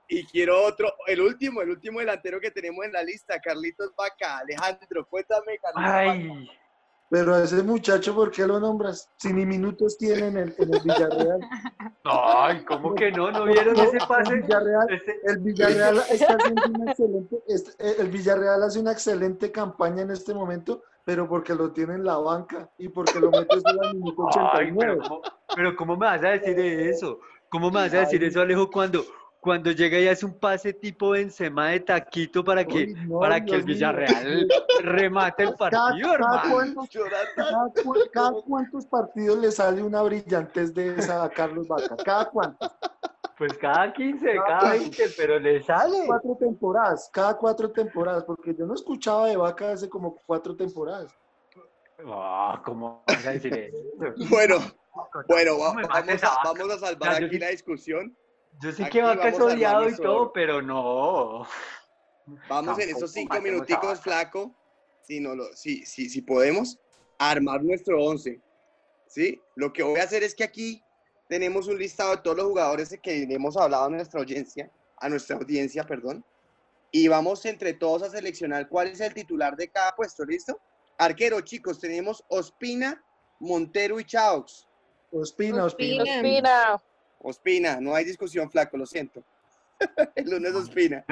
Y 0.10 0.26
quiero 0.28 0.64
otro, 0.64 0.94
el 1.08 1.20
último, 1.20 1.62
el 1.62 1.70
último 1.72 2.00
delantero 2.00 2.40
que 2.40 2.50
tenemos 2.52 2.86
en 2.86 2.94
la 2.94 3.04
lista, 3.04 3.40
Carlitos 3.42 3.94
Vaca. 3.98 4.38
Alejandro, 4.38 5.06
cuéntame, 5.10 5.58
Carlitos 5.60 5.84
Vaca. 5.84 6.12
Ay, 6.12 6.50
Pero 7.10 7.36
a 7.36 7.44
ese 7.44 7.62
muchacho, 7.64 8.16
¿por 8.16 8.32
qué 8.32 8.48
lo 8.48 8.58
nombras? 8.58 9.10
Si 9.18 9.34
ni 9.34 9.46
minutos 9.46 9.98
tiene 9.98 10.28
en 10.28 10.38
el, 10.38 10.56
en 10.58 10.74
el 10.74 10.80
Villarreal. 10.82 11.40
ay, 12.06 12.64
¿cómo 12.64 12.96
que 12.96 13.12
no? 13.12 13.30
¿No 13.32 13.44
vieron 13.46 13.78
ese 13.78 13.98
El 13.98 14.08
pase? 14.08 14.36
Villarreal, 14.36 14.94
Ese- 14.94 15.20
el 15.26 15.38
Villarreal 15.40 15.98
está 16.10 16.36
haciendo 16.36 16.62
una 16.70 16.92
excelente, 16.92 17.44
el 18.00 18.08
Villarreal 18.10 18.64
hace 18.64 18.80
una 18.80 18.92
excelente 18.94 19.52
campaña 19.52 20.04
en 20.04 20.12
este 20.12 20.34
momento, 20.34 20.84
pero 21.08 21.26
porque 21.26 21.56
lo 21.56 21.72
tiene 21.72 21.94
en 21.94 22.04
la 22.04 22.18
banca 22.18 22.70
y 22.78 22.90
porque 22.90 23.18
lo 23.22 23.32
mete 23.32 23.62
solo 23.62 23.82
al 23.82 23.94
minuto 23.96 24.28
Ay, 24.28 24.72
89. 24.72 24.78
pero 24.78 24.98
¿cómo, 25.08 25.22
pero 25.56 25.76
¿cómo 25.78 25.94
me 25.96 26.06
vas 26.06 26.22
a 26.22 26.30
decir 26.32 26.60
eso? 26.60 27.20
¿Cómo 27.48 27.72
me 27.72 27.76
vas 27.80 27.94
a 27.94 28.00
decir 28.00 28.22
eso, 28.26 28.42
Alejo, 28.42 28.70
cuando, 28.70 29.06
cuando 29.40 29.72
llega 29.72 29.98
y 30.00 30.10
hace 30.10 30.26
un 30.26 30.38
pase 30.38 30.74
tipo 30.74 31.12
Benzema 31.12 31.70
de 31.70 31.80
taquito 31.80 32.44
para 32.44 32.66
que, 32.66 32.80
Uy, 32.88 32.94
no, 33.08 33.20
para 33.22 33.40
que 33.46 33.56
el 33.56 33.64
mío. 33.64 33.68
Villarreal 33.76 34.50
remate 34.84 35.44
el 35.44 35.54
partido, 35.54 36.10
cada 36.10 36.14
hermano? 36.16 36.42
cuántos- 36.52 36.90
cada 38.12 38.34
cuántos 38.46 38.86
partidos 38.88 39.40
le 39.40 39.50
sale 39.52 39.82
una 39.84 40.02
brillantez 40.02 40.74
de 40.74 40.90
esa 40.98 41.24
a 41.24 41.30
Carlos 41.30 41.70
Vaca? 41.70 41.96
¿Cada 42.04 42.26
cuántos? 42.30 42.70
Pues 43.38 43.56
cada 43.58 43.94
15, 43.94 44.26
Cada 44.26 44.46
cada 44.46 44.60
cuatro. 44.62 44.80
20, 44.80 45.04
pero 45.16 45.40
le 45.40 45.62
sale. 45.62 46.04
Cuatro 46.08 46.38
temporadas, 46.40 47.10
cada 47.14 47.38
cuatro 47.38 47.72
temporadas, 47.72 48.24
porque 48.24 48.56
yo 48.56 48.66
no 48.66 48.74
escuchaba 48.74 49.28
de 49.28 49.38
Vaca 49.38 49.72
hace 49.72 49.88
como 49.88 50.16
cuatro 50.26 50.56
temporadas. 50.56 51.14
Ah, 52.06 52.62
¿Cómo 52.66 53.04
vas 53.08 53.26
a 53.26 53.32
decir 53.32 53.54
eso? 53.54 53.78
Bueno, 54.30 54.58
bueno, 55.28 55.60
va- 55.60 55.74
vamos, 55.88 56.24
a, 56.24 56.38
vamos 56.44 56.80
salvar 56.80 57.20
Ya, 57.20 57.26
aquí 57.26 57.36
sí- 57.36 57.40
la 57.40 57.50
discusión. 57.50 58.18
Yo 58.60 58.72
sé 58.72 58.86
Aquí 58.86 58.98
que 58.98 59.04
Vaca 59.04 59.30
es 59.30 59.40
odiado 59.40 59.88
y 59.88 59.96
todo, 59.96 60.32
pero 60.34 60.62
no. 60.62 61.46
Vamos 62.50 62.80
en 62.80 62.90
esos 62.90 63.12
cinco 63.12 63.40
minuticos, 63.40 64.02
flaco, 64.02 64.56
si, 65.02 65.20
no 65.20 65.36
lo, 65.36 65.46
si, 65.54 65.86
si, 65.86 66.10
si 66.10 66.22
podemos, 66.24 66.80
armar 67.20 67.64
nuestro 67.64 68.04
once. 68.04 68.42
¿sí? 69.08 69.40
Lo 69.56 69.72
que 69.72 69.84
voy 69.84 70.00
a 70.00 70.04
hacer 70.04 70.24
es 70.24 70.34
que 70.36 70.44
aquí 70.44 70.84
tenemos 71.28 71.68
un 71.68 71.78
listado 71.78 72.12
de 72.12 72.22
todos 72.22 72.38
los 72.38 72.48
jugadores 72.48 72.98
que 73.02 73.24
hemos 73.30 73.58
hablado 73.58 73.86
a 73.86 73.90
nuestra 73.90 74.20
audiencia, 74.20 74.72
a 74.98 75.10
nuestra 75.10 75.36
audiencia, 75.38 75.84
perdón, 75.84 76.24
y 76.92 77.08
vamos 77.08 77.46
entre 77.46 77.74
todos 77.74 78.04
a 78.04 78.10
seleccionar 78.10 78.70
cuál 78.70 78.88
es 78.88 79.02
el 79.02 79.14
titular 79.14 79.56
de 79.56 79.68
cada 79.70 79.94
puesto, 79.96 80.24
¿listo? 80.26 80.60
Arquero, 80.98 81.42
chicos, 81.42 81.80
tenemos 81.80 82.24
Ospina, 82.30 83.04
Montero 83.40 84.00
y 84.00 84.06
Chaux. 84.06 84.68
Ospina, 85.12 85.66
Ospina. 85.66 86.04
Ospina. 86.04 86.82
Ospina. 87.20 87.82
No 87.82 87.94
hay 87.94 88.06
discusión, 88.06 88.50
flaco, 88.50 88.78
lo 88.78 88.86
siento. 88.86 89.24
El 90.16 90.30
lunes 90.30 90.56
Ospina. 90.56 91.06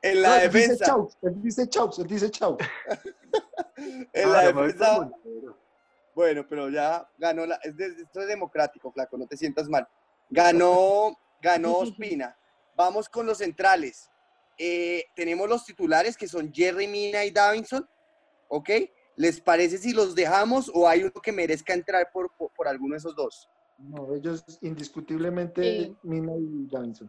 En 0.00 0.14
No, 0.16 0.20
la 0.28 0.44
él 0.44 0.52
dice 0.52 0.68
defensa, 0.68 0.96
él 1.22 1.42
dice 1.42 1.68
chau, 1.68 1.90
él 1.98 2.06
dice 2.06 2.30
chau. 2.30 2.56
en 4.12 4.30
la 4.32 4.40
Ah, 4.40 4.44
me 4.44 4.52
voy 4.52 4.66
defensa, 4.68 4.96
con 4.96 5.10
Montero. 5.10 5.58
Bueno, 6.18 6.44
pero 6.48 6.68
ya 6.68 7.08
ganó 7.16 7.46
la. 7.46 7.54
es 7.62 7.76
de- 7.76 8.02
esto 8.02 8.20
es 8.22 8.26
democrático, 8.26 8.90
flaco, 8.90 9.16
no 9.16 9.28
te 9.28 9.36
sientas 9.36 9.68
mal. 9.68 9.86
Ganó, 10.28 11.16
ganó 11.40 11.76
Ospina. 11.78 12.36
Vamos 12.74 13.08
con 13.08 13.24
los 13.24 13.38
centrales. 13.38 14.10
Eh, 14.58 15.04
tenemos 15.14 15.48
los 15.48 15.64
titulares 15.64 16.16
que 16.16 16.26
son 16.26 16.52
Jerry 16.52 16.88
Mina 16.88 17.24
y 17.24 17.30
Davinson. 17.30 17.88
¿Ok? 18.48 18.68
¿Les 19.14 19.40
parece 19.40 19.78
si 19.78 19.92
los 19.92 20.16
dejamos 20.16 20.68
o 20.74 20.88
hay 20.88 21.02
uno 21.04 21.12
que 21.22 21.30
merezca 21.30 21.72
entrar 21.72 22.10
por, 22.12 22.34
por, 22.36 22.50
por 22.52 22.66
alguno 22.66 22.94
de 22.94 22.98
esos 22.98 23.14
dos? 23.14 23.48
No, 23.78 24.12
ellos 24.12 24.44
indiscutiblemente, 24.60 25.62
Sí. 25.62 25.96
Mina 26.02 26.32
y 26.36 26.66
Davinson. 26.66 27.08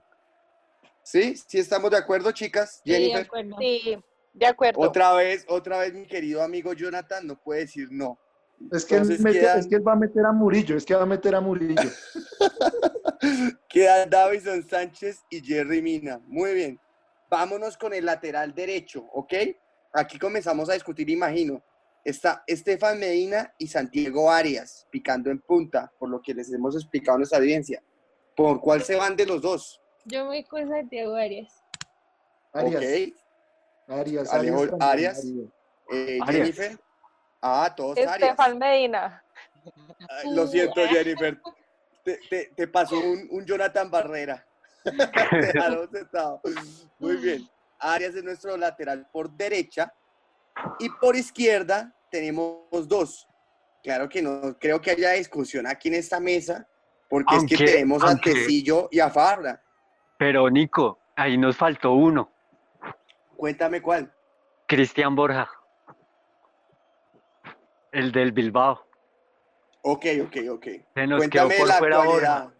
¿Sí? 1.01 1.35
¿Sí 1.47 1.57
estamos 1.57 1.89
de 1.89 1.97
acuerdo, 1.97 2.31
chicas? 2.31 2.79
Sí, 2.85 2.91
de 2.91 3.15
acuerdo. 3.15 3.55
Sí, 3.59 3.97
de 4.33 4.45
acuerdo. 4.45 4.79
Otra 4.81 5.13
vez, 5.13 5.45
otra 5.49 5.79
vez, 5.79 5.95
mi 5.95 6.05
querido 6.05 6.43
amigo 6.43 6.73
Jonathan 6.73 7.25
no 7.25 7.35
puede 7.41 7.61
decir 7.61 7.87
no. 7.89 8.19
Es 8.71 8.85
que, 8.85 8.95
él 8.95 9.01
Entonces 9.01 9.21
mete- 9.21 9.39
quedan- 9.39 9.59
es 9.59 9.67
que 9.67 9.75
él 9.75 9.87
va 9.87 9.93
a 9.93 9.95
meter 9.95 10.25
a 10.25 10.31
Murillo, 10.31 10.75
es 10.77 10.85
que 10.85 10.93
va 10.95 11.03
a 11.03 11.05
meter 11.05 11.33
a 11.35 11.41
Murillo. 11.41 11.89
Quedan 13.69 14.09
Davison 14.09 14.63
Sánchez 14.67 15.23
y 15.29 15.41
Jerry 15.41 15.81
Mina. 15.81 16.19
Muy 16.27 16.53
bien. 16.53 16.79
Vámonos 17.29 17.77
con 17.77 17.93
el 17.93 18.05
lateral 18.05 18.53
derecho, 18.53 19.03
¿ok? 19.13 19.33
Aquí 19.93 20.17
comenzamos 20.17 20.69
a 20.69 20.73
discutir, 20.73 21.09
imagino. 21.09 21.63
Está 22.03 22.43
Estefan 22.47 22.99
Medina 22.99 23.53
y 23.57 23.67
Santiago 23.67 24.31
Arias 24.31 24.87
picando 24.89 25.29
en 25.29 25.39
punta, 25.41 25.91
por 25.99 26.09
lo 26.09 26.21
que 26.21 26.33
les 26.33 26.51
hemos 26.51 26.75
explicado 26.75 27.15
a 27.15 27.17
nuestra 27.19 27.39
audiencia. 27.39 27.83
¿Por 28.35 28.61
cuál 28.61 28.81
se 28.83 28.95
van 28.95 29.15
de 29.15 29.25
los 29.25 29.41
dos? 29.41 29.81
Yo 30.05 30.21
me 30.23 30.27
voy 30.29 30.43
con 30.45 30.67
Santiago 30.69 31.15
Arias. 31.15 31.53
Arias, 32.53 32.83
¿Ok? 32.83 33.13
Arias, 33.89 34.33
Alejo- 34.33 34.57
Arias, 34.57 34.69
también, 34.69 34.89
Arias. 34.89 35.19
Arias. 35.19 35.47
Eh, 35.91 36.19
Arias. 36.21 36.57
Jennifer. 36.57 36.79
Ah, 37.41 37.73
todos 37.75 37.97
Arias. 37.97 38.17
Estefan 38.21 38.57
Medina. 38.57 39.23
Ay, 40.09 40.35
lo 40.35 40.47
siento, 40.47 40.81
Jennifer. 40.87 41.39
Te, 42.03 42.19
te- 42.29 42.51
te 42.55 42.67
pasó 42.67 42.99
un, 42.99 43.27
un 43.31 43.45
Jonathan 43.45 43.89
Barrera. 43.89 44.45
Muy 46.99 47.15
bien. 47.17 47.47
Arias 47.79 48.15
es 48.15 48.23
nuestro 48.23 48.57
lateral 48.57 49.07
por 49.11 49.29
derecha. 49.31 49.93
Y 50.79 50.89
por 50.89 51.15
izquierda 51.15 51.93
tenemos 52.11 52.87
dos. 52.87 53.27
Claro 53.83 54.09
que 54.09 54.21
no 54.21 54.57
creo 54.59 54.81
que 54.81 54.91
haya 54.91 55.11
discusión 55.11 55.65
aquí 55.67 55.87
en 55.87 55.93
esta 55.95 56.19
mesa, 56.19 56.67
porque 57.09 57.35
es 57.37 57.45
que 57.45 57.55
tenemos 57.65 58.03
a 58.03 58.15
Tecillo 58.17 58.89
y 58.91 58.99
a 58.99 59.09
Fabra. 59.09 59.61
Pero 60.17 60.49
Nico, 60.49 60.99
ahí 61.15 61.37
nos 61.37 61.55
faltó 61.55 61.93
uno, 61.93 62.29
Cuéntame 63.37 63.81
cuál. 63.81 64.11
Cristian 64.67 65.15
Borja. 65.15 65.49
El 67.91 68.11
del 68.11 68.31
Bilbao. 68.31 68.85
Ok, 69.81 70.05
ok, 70.25 70.37
ok. 70.51 70.65
Se 70.93 71.07
nos 71.07 71.27
quedó 71.27 71.45
Cuéntame 71.47 71.57
por 71.57 71.67
la 71.67 71.77
fuera 71.77 71.97
actualidad. 72.01 72.43
Borja. 72.43 72.55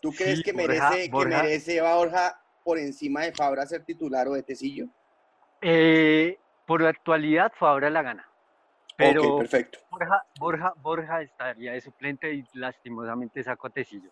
¿Tú 0.00 0.12
crees 0.12 0.42
que 0.42 0.52
Borja- 0.52 0.90
merece, 0.90 1.04
que 1.04 1.10
Borja- 1.10 1.42
merece 1.42 1.80
a 1.80 1.94
Borja 1.94 2.42
por 2.64 2.78
encima 2.78 3.22
de 3.22 3.32
Fabra 3.32 3.66
ser 3.66 3.84
titular 3.84 4.28
o 4.28 4.34
de 4.34 4.42
Tecillo? 4.42 4.86
Eh, 5.60 6.38
por 6.66 6.82
la 6.82 6.90
actualidad, 6.90 7.52
Fabra 7.58 7.88
la 7.90 8.02
gana. 8.02 8.28
Pero 8.96 9.22
ok, 9.34 9.38
perfecto. 9.40 9.78
Borja, 9.90 10.22
Borja, 10.38 10.72
Borja 10.76 11.22
estaría 11.22 11.72
de 11.72 11.80
suplente 11.80 12.32
y 12.32 12.44
lastimosamente 12.54 13.42
sacó 13.42 13.68
a 13.68 13.70
Tecillo. 13.70 14.10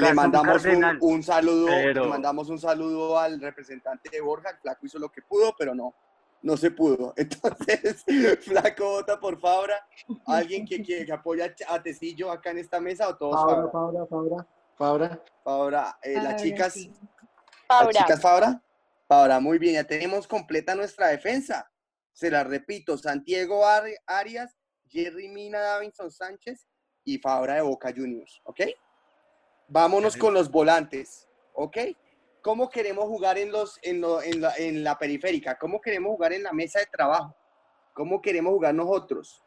Le 0.00 0.12
mandamos 0.12 0.64
un, 1.00 1.22
saludo, 1.22 1.66
pero- 1.68 2.02
le 2.04 2.08
mandamos 2.10 2.50
un 2.50 2.58
saludo 2.58 3.18
al 3.18 3.40
representante 3.40 4.10
de 4.10 4.20
Borja, 4.20 4.50
el 4.50 4.58
flaco 4.58 4.84
hizo 4.84 4.98
lo 4.98 5.08
que 5.08 5.22
pudo, 5.22 5.54
pero 5.58 5.74
no, 5.74 5.94
no 6.42 6.56
se 6.56 6.70
pudo. 6.70 7.12
Entonces, 7.16 8.04
flaco 8.40 8.84
vota 8.84 9.18
por 9.18 9.38
Fabra. 9.40 9.86
¿Alguien 10.26 10.64
que, 10.66 10.82
que, 10.82 11.04
que 11.04 11.12
apoya 11.12 11.54
a 11.68 11.82
Tecillo 11.82 12.30
acá 12.30 12.50
en 12.50 12.58
esta 12.58 12.80
mesa 12.80 13.08
o 13.08 13.16
todos 13.16 13.34
Fabra, 13.36 13.70
Fabra? 13.70 14.06
Fabra, 14.06 14.06
Fabra. 14.06 14.46
Fabra. 14.76 15.24
Fabra, 15.44 15.98
eh, 16.02 16.14
las 16.22 16.40
chicas, 16.42 16.72
sí. 16.74 16.88
las 16.88 17.66
Fabra. 17.66 17.92
chicas 17.92 18.20
Fabra. 18.20 18.62
Fabra, 19.08 19.40
muy 19.40 19.58
bien, 19.58 19.74
ya 19.74 19.84
tenemos 19.84 20.26
completa 20.26 20.74
nuestra 20.74 21.08
defensa. 21.08 21.70
Se 22.12 22.30
la 22.30 22.44
repito, 22.44 22.98
Santiago 22.98 23.64
Ari- 23.64 23.96
Arias, 24.06 24.56
Jerry 24.88 25.28
Mina, 25.28 25.58
Davinson 25.60 26.10
Sánchez 26.10 26.66
y 27.04 27.18
Fabra 27.18 27.54
de 27.54 27.62
Boca 27.62 27.90
Juniors, 27.94 28.40
¿ok? 28.44 28.60
Vámonos 29.68 30.16
con 30.16 30.34
los 30.34 30.50
volantes, 30.50 31.26
¿ok? 31.54 31.76
¿Cómo 32.48 32.70
queremos 32.70 33.04
jugar 33.04 33.36
en, 33.36 33.52
los, 33.52 33.78
en, 33.82 34.00
lo- 34.00 34.22
en 34.22 34.40
la, 34.40 34.54
en 34.56 34.82
la 34.82 34.96
periférica? 34.96 35.58
¿Cómo 35.58 35.82
queremos 35.82 36.12
jugar 36.12 36.32
en 36.32 36.42
la 36.42 36.50
mesa 36.54 36.78
de 36.78 36.86
trabajo? 36.86 37.36
¿Cómo 37.92 38.22
queremos 38.22 38.54
jugar 38.54 38.74
nosotros? 38.74 39.44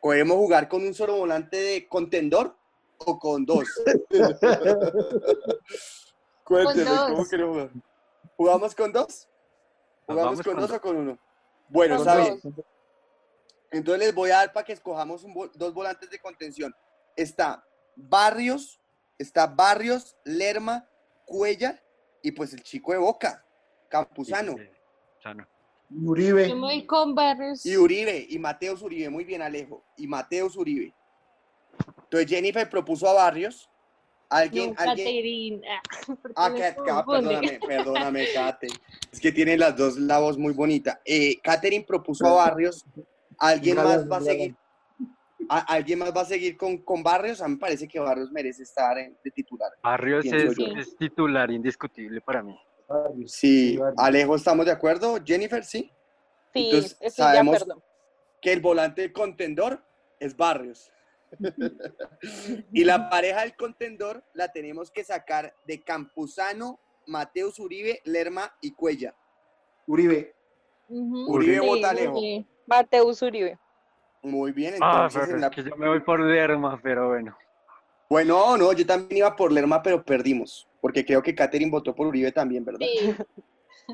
¿Queremos 0.00 0.36
jugar 0.36 0.68
con 0.68 0.84
un 0.84 0.94
solo 0.94 1.16
volante 1.16 1.56
de 1.56 1.88
contendor 1.88 2.56
o 2.98 3.18
con 3.18 3.44
dos? 3.44 3.68
Cuénteme, 6.44 6.84
¿cómo 6.84 7.16
dos. 7.16 7.28
queremos 7.28 7.56
jugar? 7.56 7.70
¿Jugamos 8.36 8.72
con 8.76 8.92
dos? 8.92 9.28
¿Jugamos 10.06 10.40
con 10.42 10.52
con 10.52 10.60
dos 10.60 10.70
o 10.70 10.72
dos. 10.74 10.80
con 10.80 10.96
uno? 10.96 11.18
Bueno, 11.68 11.96
está 11.96 12.16
bien. 12.18 12.40
Entonces 13.72 14.06
les 14.06 14.14
voy 14.14 14.30
a 14.30 14.36
dar 14.36 14.52
para 14.52 14.64
que 14.64 14.74
escojamos 14.74 15.24
un 15.24 15.50
dos 15.54 15.74
volantes 15.74 16.08
de 16.08 16.20
contención. 16.20 16.72
Está 17.16 17.66
Barrios, 17.96 18.80
está 19.18 19.48
Barrios, 19.48 20.16
Lerma, 20.22 20.88
Cuellar 21.24 21.83
y 22.24 22.32
pues 22.32 22.54
el 22.54 22.62
chico 22.62 22.92
de 22.92 22.98
Boca, 22.98 23.44
Campuzano. 23.88 24.56
Sano. 25.22 25.46
Uribe. 26.02 26.48
Yo 26.48 26.54
me 26.56 26.62
voy 26.62 26.86
con 26.86 27.14
Barrios. 27.14 27.64
Y 27.66 27.76
Uribe, 27.76 28.26
y 28.28 28.38
Mateus 28.38 28.80
Uribe, 28.82 29.10
muy 29.10 29.24
bien 29.24 29.42
Alejo, 29.42 29.84
y 29.98 30.06
Mateus 30.06 30.56
Uribe. 30.56 30.94
Entonces 32.04 32.28
Jennifer 32.28 32.68
propuso 32.68 33.06
a 33.08 33.12
Barrios. 33.12 33.68
Alguien, 34.30 34.70
No, 34.70 34.76
alguien. 34.78 35.60
Ah, 35.68 35.82
¿por 36.06 36.16
qué 36.16 36.32
Ah, 36.34 36.50
Kat- 36.54 36.76
Kat, 36.76 37.04
confunde? 37.04 37.28
perdóname, 37.28 37.60
perdóname, 37.68 38.26
Kate. 38.32 38.68
Es 39.12 39.20
que 39.20 39.30
tienen 39.30 39.60
las 39.60 39.76
dos 39.76 39.98
la 39.98 40.18
voz 40.18 40.38
muy 40.38 40.54
bonita. 40.54 41.02
Eh, 41.04 41.38
Katherine 41.42 41.84
propuso 41.84 42.26
a 42.26 42.32
Barrios. 42.32 42.86
¿Alguien 43.38 43.76
más 43.76 44.10
va 44.10 44.16
a 44.16 44.20
seguir? 44.22 44.56
¿A- 45.48 45.74
¿Alguien 45.74 45.98
más 45.98 46.12
va 46.16 46.22
a 46.22 46.24
seguir 46.24 46.56
con, 46.56 46.78
con 46.78 47.02
Barrios? 47.02 47.40
A 47.40 47.48
mí 47.48 47.54
me 47.54 47.60
parece 47.60 47.86
que 47.88 47.98
Barrios 47.98 48.30
merece 48.30 48.62
estar 48.62 48.96
en- 48.98 49.16
de 49.22 49.30
titular. 49.30 49.70
Barrios 49.82 50.24
es, 50.26 50.96
titular 50.96 51.50
indiscutible 51.50 52.20
para 52.20 52.42
mí. 52.42 52.58
Barrios. 52.88 53.32
Sí, 53.32 53.76
Barrios. 53.76 53.98
Alejo, 53.98 54.36
¿estamos 54.36 54.66
de 54.66 54.72
acuerdo? 54.72 55.16
Jennifer, 55.24 55.64
sí. 55.64 55.90
Sí, 56.52 56.66
Entonces, 56.66 56.92
estoy 57.00 57.24
sabemos- 57.24 57.58
de 57.58 57.62
acuerdo. 57.64 57.82
Que 58.40 58.52
el 58.52 58.60
volante 58.60 59.02
del 59.02 59.12
contendor 59.12 59.82
es 60.20 60.36
Barrios. 60.36 60.90
y 62.72 62.84
la 62.84 63.08
pareja 63.08 63.40
del 63.40 63.56
contendor 63.56 64.22
la 64.34 64.52
tenemos 64.52 64.90
que 64.90 65.02
sacar 65.04 65.54
de 65.66 65.82
Campuzano, 65.82 66.78
Mateus 67.06 67.58
Uribe, 67.58 68.00
Lerma 68.04 68.54
y 68.60 68.72
Cuella. 68.72 69.14
Uribe. 69.86 70.34
Uribe 70.88 71.60
Sí, 71.60 71.66
vota 71.66 71.90
Alejo. 71.90 72.18
Uribe. 72.18 72.46
Mateus 72.66 73.22
Uribe. 73.22 73.58
Muy 74.24 74.52
bien, 74.52 74.74
Ah, 74.80 75.08
entonces 75.08 75.22
pero 75.22 75.30
en 75.32 75.36
es 75.36 75.40
la- 75.42 75.50
que 75.50 75.62
yo 75.70 75.76
me 75.76 75.88
voy 75.88 76.00
por 76.00 76.18
Lerma, 76.20 76.80
pero 76.82 77.08
bueno. 77.10 77.36
Bueno, 78.08 78.56
no, 78.56 78.72
yo 78.72 78.86
también 78.86 79.18
iba 79.18 79.36
por 79.36 79.52
Lerma, 79.52 79.82
pero 79.82 80.02
perdimos. 80.04 80.66
Porque 80.80 81.04
creo 81.04 81.22
que 81.22 81.34
Katherine 81.34 81.70
votó 81.70 81.94
por 81.94 82.06
Uribe 82.06 82.32
también, 82.32 82.64
¿verdad? 82.64 82.86
Sí, 82.86 83.14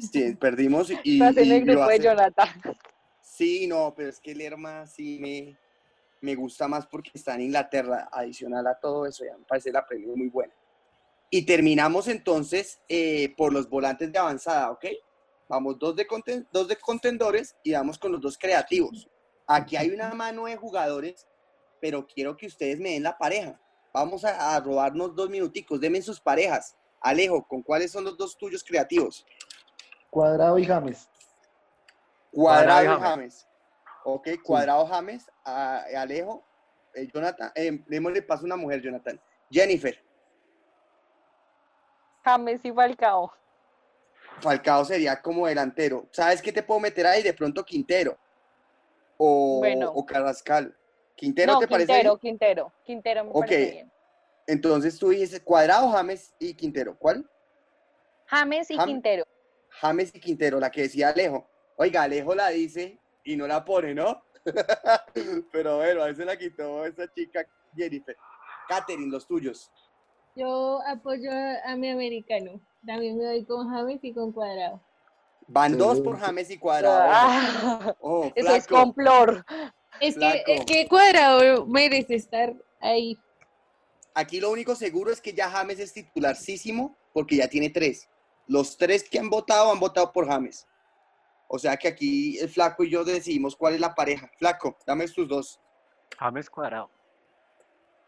Sí, 0.01 0.35
perdimos 0.37 0.91
y, 1.05 1.20
Estás 1.22 1.37
en 1.37 1.47
y 1.47 1.53
el 1.53 1.64
lo 1.64 1.72
grupo 1.72 1.89
de 1.89 1.99
Jonathan. 2.01 2.49
Sí, 3.20 3.66
no, 3.66 3.93
pero 3.97 4.09
es 4.09 4.20
que 4.20 4.35
Lerma 4.35 4.87
sí 4.87 5.18
me, 5.20 5.57
me 6.20 6.35
gusta 6.35 6.68
más 6.68 6.87
porque 6.87 7.11
está 7.14 7.35
en 7.35 7.43
Inglaterra, 7.43 8.09
adicional 8.12 8.66
a 8.66 8.78
todo 8.78 9.07
eso, 9.07 9.24
ya 9.24 9.37
me 9.37 9.45
parece 9.45 9.72
la 9.72 9.85
premio 9.87 10.14
muy 10.16 10.28
buena. 10.28 10.53
Y 11.31 11.45
terminamos 11.47 12.09
entonces 12.09 12.81
eh, 12.89 13.35
por 13.37 13.53
los 13.53 13.68
volantes 13.68 14.12
de 14.12 14.18
avanzada, 14.18 14.70
¿ok? 14.70 14.85
Vamos 15.49 15.78
dos 15.78 15.97
de, 15.97 16.07
conten- 16.07 16.47
dos 16.53 16.68
de 16.68 16.76
contendores 16.76 17.57
y 17.64 17.72
vamos 17.72 17.99
con 17.99 18.12
los 18.12 18.20
dos 18.20 18.37
creativos. 18.37 19.09
Aquí 19.53 19.76
hay 19.76 19.90
una 19.90 20.14
mano 20.14 20.44
de 20.44 20.57
jugadores, 20.57 21.26
pero 21.80 22.07
quiero 22.07 22.36
que 22.36 22.46
ustedes 22.46 22.78
me 22.78 22.90
den 22.90 23.03
la 23.03 23.18
pareja. 23.18 23.61
Vamos 23.92 24.24
a, 24.24 24.55
a 24.55 24.61
robarnos 24.61 25.14
dos 25.16 25.28
minuticos, 25.28 25.80
denme 25.80 26.01
sus 26.03 26.20
parejas. 26.20 26.76
Alejo, 27.01 27.42
¿con 27.48 27.61
cuáles 27.62 27.90
son 27.90 28.05
los 28.05 28.16
dos 28.16 28.36
tuyos 28.38 28.62
creativos? 28.62 29.26
Cuadrado 30.09 30.57
y 30.59 30.64
James. 30.64 31.09
Cuadrado, 32.30 32.64
Cuadrado 32.66 32.82
y 32.84 32.86
James. 32.86 33.09
James. 33.11 33.48
Ok, 34.05 34.28
Cuadrado 34.44 34.86
James, 34.86 35.28
a- 35.44 35.84
Alejo, 35.96 36.46
eh, 36.94 37.09
Jonathan, 37.12 37.51
eh, 37.57 37.82
démosle 37.88 38.22
paso 38.22 38.42
a 38.42 38.46
una 38.46 38.57
mujer, 38.57 38.80
Jonathan. 38.80 39.20
Jennifer, 39.51 39.98
James 42.24 42.61
y 42.64 42.70
Falcao. 42.72 43.32
Falcao 44.40 44.84
sería 44.84 45.20
como 45.20 45.46
delantero. 45.48 46.07
¿Sabes 46.12 46.40
qué 46.40 46.53
te 46.53 46.62
puedo 46.62 46.78
meter 46.78 47.05
ahí? 47.07 47.22
De 47.22 47.34
pronto 47.34 47.64
Quintero. 47.64 48.16
O, 49.23 49.59
Bueno. 49.59 49.93
o 49.95 50.07
Carrascal. 50.07 50.75
¿Quintero 51.14 51.53
no, 51.53 51.59
te 51.59 51.68
parece? 51.68 51.93
Quintero? 51.93 52.16
Quintero. 52.18 52.73
Quintero 52.85 53.25
me 53.25 53.31
Ok. 53.33 53.41
parece 53.41 53.71
bien. 53.71 53.93
Entonces 54.47 54.99
tú 54.99 55.11
dices 55.11 55.41
Cuadrado, 55.43 55.91
James 55.91 56.35
y 56.39 56.55
Quintero. 56.55 56.97
¿Cuál? 56.99 57.29
James 58.27 58.71
y 58.71 58.77
Jam- 58.77 58.87
Quintero. 58.87 59.25
James 59.68 60.14
y 60.14 60.21
Quintero, 60.21 60.59
la 60.59 60.71
que 60.71 60.83
decía 60.83 61.11
Alejo. 61.11 61.47
Oiga, 61.77 62.03
Alejo 62.05 62.35
la 62.35 62.49
dice 62.49 62.99
y 63.23 63.37
no 63.37 63.47
la 63.47 63.62
pone, 63.62 63.95
¿no? 63.95 64.23
Pero 65.53 65.77
bueno, 65.77 66.03
a 66.03 66.07
veces 66.07 66.25
la 66.25 66.37
quitó 66.39 66.87
esa 66.87 67.07
chica 67.12 67.47
Jennifer. 67.77 68.16
Katherine, 68.68 69.11
los 69.11 69.27
tuyos. 69.27 69.71
yo 70.35 70.81
apoyo 70.87 71.31
a 71.66 71.77
mi 71.77 71.91
americano. 71.91 72.59
También 72.87 73.18
me 73.18 73.25
doy 73.25 73.45
con 73.45 73.68
James 73.68 74.01
y 74.03 74.14
con 74.14 74.33
Cuadrado. 74.33 74.81
Van 75.53 75.76
dos 75.76 76.01
por 76.01 76.16
James 76.16 76.48
y 76.48 76.59
Cuadrado. 76.59 77.11
Ah, 77.12 77.96
Oh, 78.01 78.30
eso 78.36 78.55
es 78.55 78.68
complor. 78.68 79.44
Es 80.01 80.16
que, 80.16 80.44
es 80.46 80.64
que 80.64 80.86
Cuadrado 80.86 81.66
merece 81.66 82.14
estar 82.14 82.55
ahí. 82.80 83.18
Aquí 84.14 84.40
lo 84.40 84.51
único 84.51 84.76
seguro 84.76 85.11
es 85.11 85.20
que 85.20 85.32
ya 85.32 85.51
James 85.51 85.80
es 85.80 85.92
titularísimo 85.92 86.96
porque 87.12 87.36
ya 87.36 87.48
tiene 87.48 87.68
tres. 87.68 88.09
Los 88.46 88.76
tres 88.76 89.09
que 89.09 89.18
han 89.18 89.28
votado 89.28 89.72
han 89.72 89.80
votado 89.80 90.12
por 90.12 90.28
James. 90.28 90.68
O 91.48 91.59
sea 91.59 91.76
que 91.76 91.88
aquí 91.88 92.38
el 92.38 92.48
flaco 92.48 92.84
y 92.84 92.90
yo 92.90 93.05
decidimos 93.05 93.57
cuál 93.57 93.74
es 93.74 93.80
la 93.80 93.92
pareja. 93.92 94.30
Flaco, 94.38 94.78
dame 94.86 95.09
tus 95.09 95.26
dos. 95.26 95.61
James 96.16 96.48
Cuadrado. 96.48 96.90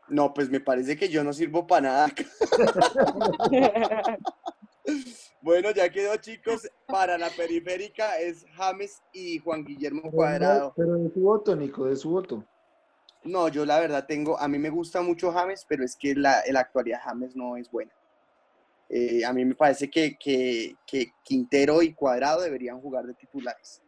No, 0.06 0.32
pues 0.32 0.48
me 0.48 0.60
parece 0.60 0.96
que 0.96 1.08
yo 1.08 1.24
no 1.24 1.32
sirvo 1.32 1.66
para 1.66 1.80
nada. 1.80 2.12
Bueno, 5.40 5.70
ya 5.72 5.88
quedó, 5.90 6.16
chicos. 6.16 6.68
Para 6.86 7.18
la 7.18 7.30
periférica 7.30 8.18
es 8.18 8.44
James 8.54 9.00
y 9.12 9.38
Juan 9.38 9.64
Guillermo 9.64 10.10
Cuadrado. 10.10 10.72
Pero 10.76 10.94
de 10.94 11.10
su 11.12 11.20
voto, 11.20 11.56
Nico, 11.56 11.86
de 11.86 11.96
su 11.96 12.10
voto. 12.10 12.44
No, 13.24 13.48
yo 13.48 13.64
la 13.64 13.78
verdad 13.78 14.04
tengo, 14.06 14.38
a 14.38 14.48
mí 14.48 14.58
me 14.58 14.70
gusta 14.70 15.00
mucho 15.00 15.30
James, 15.32 15.64
pero 15.68 15.84
es 15.84 15.96
que 15.96 16.14
la, 16.14 16.42
en 16.44 16.54
la 16.54 16.60
actualidad 16.60 17.00
James 17.04 17.36
no 17.36 17.56
es 17.56 17.70
buena. 17.70 17.92
Eh, 18.88 19.24
a 19.24 19.32
mí 19.32 19.44
me 19.44 19.54
parece 19.54 19.88
que, 19.90 20.16
que- 20.18 20.74
que 20.86 21.12
Quintero 21.24 21.80
y 21.82 21.94
Cuadrado 21.94 22.42
deberían 22.42 22.80
jugar 22.80 23.06
de 23.06 23.14
titulares. 23.14 23.80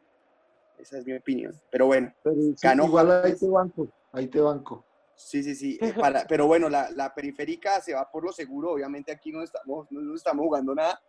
Esa 0.79 0.99
es 0.99 1.05
mi 1.07 1.13
opinión. 1.15 1.53
Pero 1.71 1.87
bueno, 1.87 2.13
Pero 2.23 2.37
sí, 2.37 2.55
Ganó 2.63 2.85
igual 2.87 3.07
Juan 3.07 3.25
ahí 3.25 3.37
te 3.37 3.49
banco. 3.49 3.89
Ahí 4.13 4.27
te 4.29 4.41
banco. 4.41 4.85
Sí, 5.17 5.43
sí, 5.43 5.55
sí. 5.55 5.79
eh, 5.81 5.93
para- 5.95 6.27
pero 6.27 6.47
bueno, 6.47 6.69
la, 6.69 6.91
la 6.91 7.15
periférica 7.15 7.81
se 7.81 7.95
va 7.95 8.11
por 8.11 8.25
lo 8.25 8.33
seguro. 8.33 8.73
Obviamente 8.73 9.13
aquí 9.13 9.31
no 9.33 9.43
estamos, 9.43 9.87
no, 9.91 10.01
no 10.01 10.15
estamos 10.15 10.45
jugando 10.45 10.75
nada, 10.75 11.01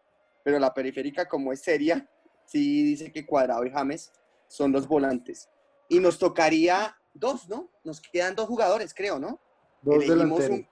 pero 0.43 0.60
la 0.60 0.74
periférica 0.74 1.28
como 1.28 1.51
es 1.53 1.62
seria, 1.62 2.08
sí 2.45 2.84
dice 2.84 3.12
que 3.12 3.26
Cuadrado 3.26 3.66
y 3.66 3.72
James 3.72 4.12
son 4.47 4.72
los 4.72 4.88
volantes. 4.88 5.49
Y 5.89 5.99
nos 5.99 6.18
tocaría 6.20 6.95
dos, 7.14 7.47
¿no? 7.49 7.70
Nos 7.84 8.01
quedan 8.01 8.36
dos 8.36 8.47
jugadores, 8.47 8.93
creo, 8.93 9.20
¿no? 9.20 9.39
Dos 9.82 9.95
elegimos 9.95 10.39
delanteros. 10.39 10.58
un, 10.60 10.68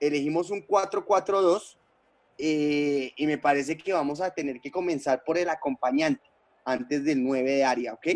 elegimos 0.00 0.50
un 0.50 0.66
4-4-2 0.66 1.78
eh, 2.38 3.12
y 3.16 3.26
me 3.26 3.38
parece 3.38 3.76
que 3.76 3.92
vamos 3.92 4.20
a 4.20 4.30
tener 4.30 4.60
que 4.60 4.70
comenzar 4.70 5.24
por 5.24 5.38
el 5.38 5.48
acompañante 5.48 6.22
antes 6.64 7.04
del 7.04 7.22
9 7.22 7.50
de 7.50 7.64
área, 7.64 7.94
¿ok? 7.94 8.06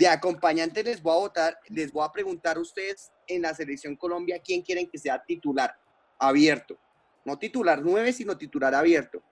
De 0.00 0.08
acompañante 0.08 0.82
les 0.82 1.02
voy 1.02 1.12
a 1.12 1.18
votar, 1.18 1.58
les 1.68 1.92
voy 1.92 2.02
a 2.02 2.10
preguntar 2.10 2.56
a 2.56 2.60
ustedes 2.60 3.12
en 3.26 3.42
la 3.42 3.52
selección 3.52 3.96
Colombia 3.96 4.40
quién 4.42 4.62
quieren 4.62 4.88
que 4.88 4.96
sea 4.96 5.22
titular 5.22 5.76
abierto. 6.18 6.78
No 7.22 7.38
titular 7.38 7.82
9, 7.82 8.10
sino 8.14 8.34
titular 8.38 8.74
abierto. 8.74 9.22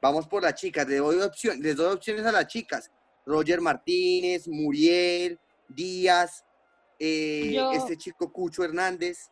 Vamos 0.00 0.28
por 0.28 0.44
las 0.44 0.54
chicas, 0.54 0.86
les 0.86 1.00
doy, 1.00 1.20
opción, 1.20 1.60
les 1.60 1.74
doy 1.74 1.92
opciones 1.92 2.24
a 2.24 2.30
las 2.30 2.46
chicas. 2.46 2.88
Roger 3.26 3.60
Martínez, 3.60 4.46
Muriel, 4.46 5.40
Díaz, 5.68 6.44
eh, 7.00 7.50
Yo- 7.54 7.72
este 7.72 7.96
chico 7.96 8.32
Cucho 8.32 8.62
Hernández. 8.62 9.28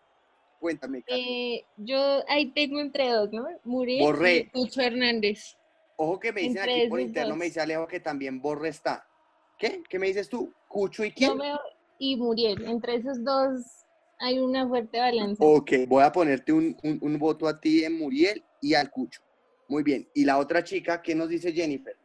Cuéntame. 0.58 1.04
Eh, 1.06 1.66
yo 1.76 2.24
ahí 2.28 2.50
tengo 2.50 2.80
entre 2.80 3.08
dos, 3.10 3.30
¿no? 3.30 3.46
Muriel 3.62 4.02
Borré. 4.02 4.36
y 4.38 4.50
Cucho 4.50 4.80
Hernández. 4.80 5.56
Ojo 5.94 6.18
que 6.18 6.32
me 6.32 6.40
dicen 6.40 6.58
entre 6.58 6.80
aquí 6.80 6.88
por 6.88 7.00
interno, 7.00 7.28
dos. 7.28 7.38
me 7.38 7.44
dice 7.44 7.60
Alejo 7.60 7.86
que 7.86 8.00
también 8.00 8.42
Borre 8.42 8.70
está. 8.70 9.06
¿Qué? 9.56 9.84
¿Qué 9.88 9.96
me 10.00 10.08
dices 10.08 10.28
tú? 10.28 10.52
¿Cucho 10.70 11.04
y 11.04 11.08
Yo 11.16 11.36
quién? 11.36 11.56
y 11.98 12.16
Muriel, 12.16 12.64
entre 12.64 12.94
esos 12.94 13.22
dos 13.24 13.60
Hay 14.22 14.38
una 14.38 14.68
fuerte 14.68 15.00
balanza. 15.00 15.42
Ok, 15.44 15.72
voy 15.88 16.02
a 16.04 16.12
ponerte 16.12 16.52
un, 16.52 16.76
un- 16.82 16.98
un 17.02 17.18
voto 17.18 17.48
a 17.48 17.58
ti 17.58 17.84
en 17.84 17.98
Muriel 17.98 18.44
y 18.60 18.74
al 18.74 18.90
Cucho. 18.90 19.20
Muy 19.66 19.82
bien. 19.82 20.08
Y 20.14 20.24
la 20.24 20.36
otra 20.38 20.62
chica, 20.62 21.00
¿qué 21.02 21.14
nos 21.14 21.28
dice 21.30 21.52
Jennifer? 21.52 21.96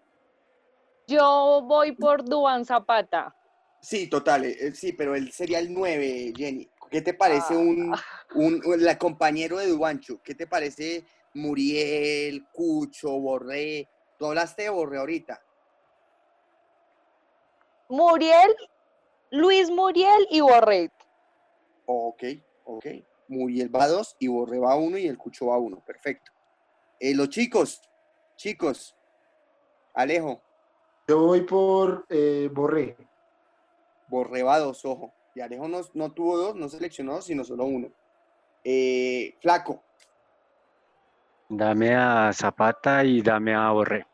Yo 1.07 1.61
voy 1.67 1.91
por 1.91 2.23
Duan 2.23 2.65
Zapata. 2.65 3.35
Sí, 3.81 4.07
total, 4.09 4.45
eh, 4.45 4.55
eh, 4.59 4.71
sí, 4.71 4.93
pero 4.93 5.13
él 5.13 5.31
sería 5.31 5.59
el 5.59 5.71
9, 5.73 6.33
Jenny. 6.35 6.67
¿Qué 6.89 7.01
te 7.01 7.13
parece 7.13 7.53
Ah. 7.53 7.57
un, 7.57 7.93
un, 8.35 8.61
un- 8.65 8.83
la 8.83 8.97
compañero 8.97 9.57
de 9.59 9.67
Duancho? 9.67 10.19
¿Qué 10.23 10.33
te 10.33 10.47
parece 10.47 11.05
Muriel, 11.33 12.47
Cucho, 12.51 13.09
Borré? 13.19 13.89
Tú 14.17 14.25
hablaste 14.25 14.63
de 14.63 14.69
Borré 14.69 14.97
ahorita. 14.99 15.44
Muriel, 17.89 18.55
Luis 19.31 19.69
Muriel 19.69 20.27
y 20.29 20.41
Borret. 20.41 20.91
Ok, 21.85 22.23
ok. 22.65 22.85
Muriel 23.27 23.73
va 23.75 23.87
2 23.87 24.17
y 24.19 24.27
Borré 24.27 24.59
va 24.59 24.75
1 24.75 24.97
y 24.97 25.07
el 25.07 25.17
Cucho 25.17 25.47
va 25.47 25.57
1. 25.57 25.79
Perfecto. 25.85 26.31
Eh, 26.99 27.15
los 27.15 27.29
chicos, 27.29 27.81
chicos, 28.35 28.95
Alejo, 29.93 30.41
Yo 31.07 31.19
voy 31.19 31.41
por 31.41 32.05
eh, 32.09 32.49
Borré. 32.51 32.97
Borré 34.07 34.43
va 34.43 34.59
2, 34.59 34.85
ojo. 34.85 35.13
Y 35.33 35.41
Alejo 35.41 35.67
no, 35.67 35.81
no 35.93 36.11
tuvo 36.13 36.37
dos, 36.37 36.55
no 36.55 36.69
seleccionó 36.69 37.15
dos, 37.15 37.25
sino 37.25 37.43
solo 37.43 37.65
uno. 37.65 37.89
Eh, 38.63 39.35
Flaco, 39.41 39.83
Dame 41.47 41.93
a 41.95 42.33
Zapata 42.33 43.03
y 43.03 43.21
dame 43.21 43.53
a 43.53 43.69
Borré. 43.69 44.07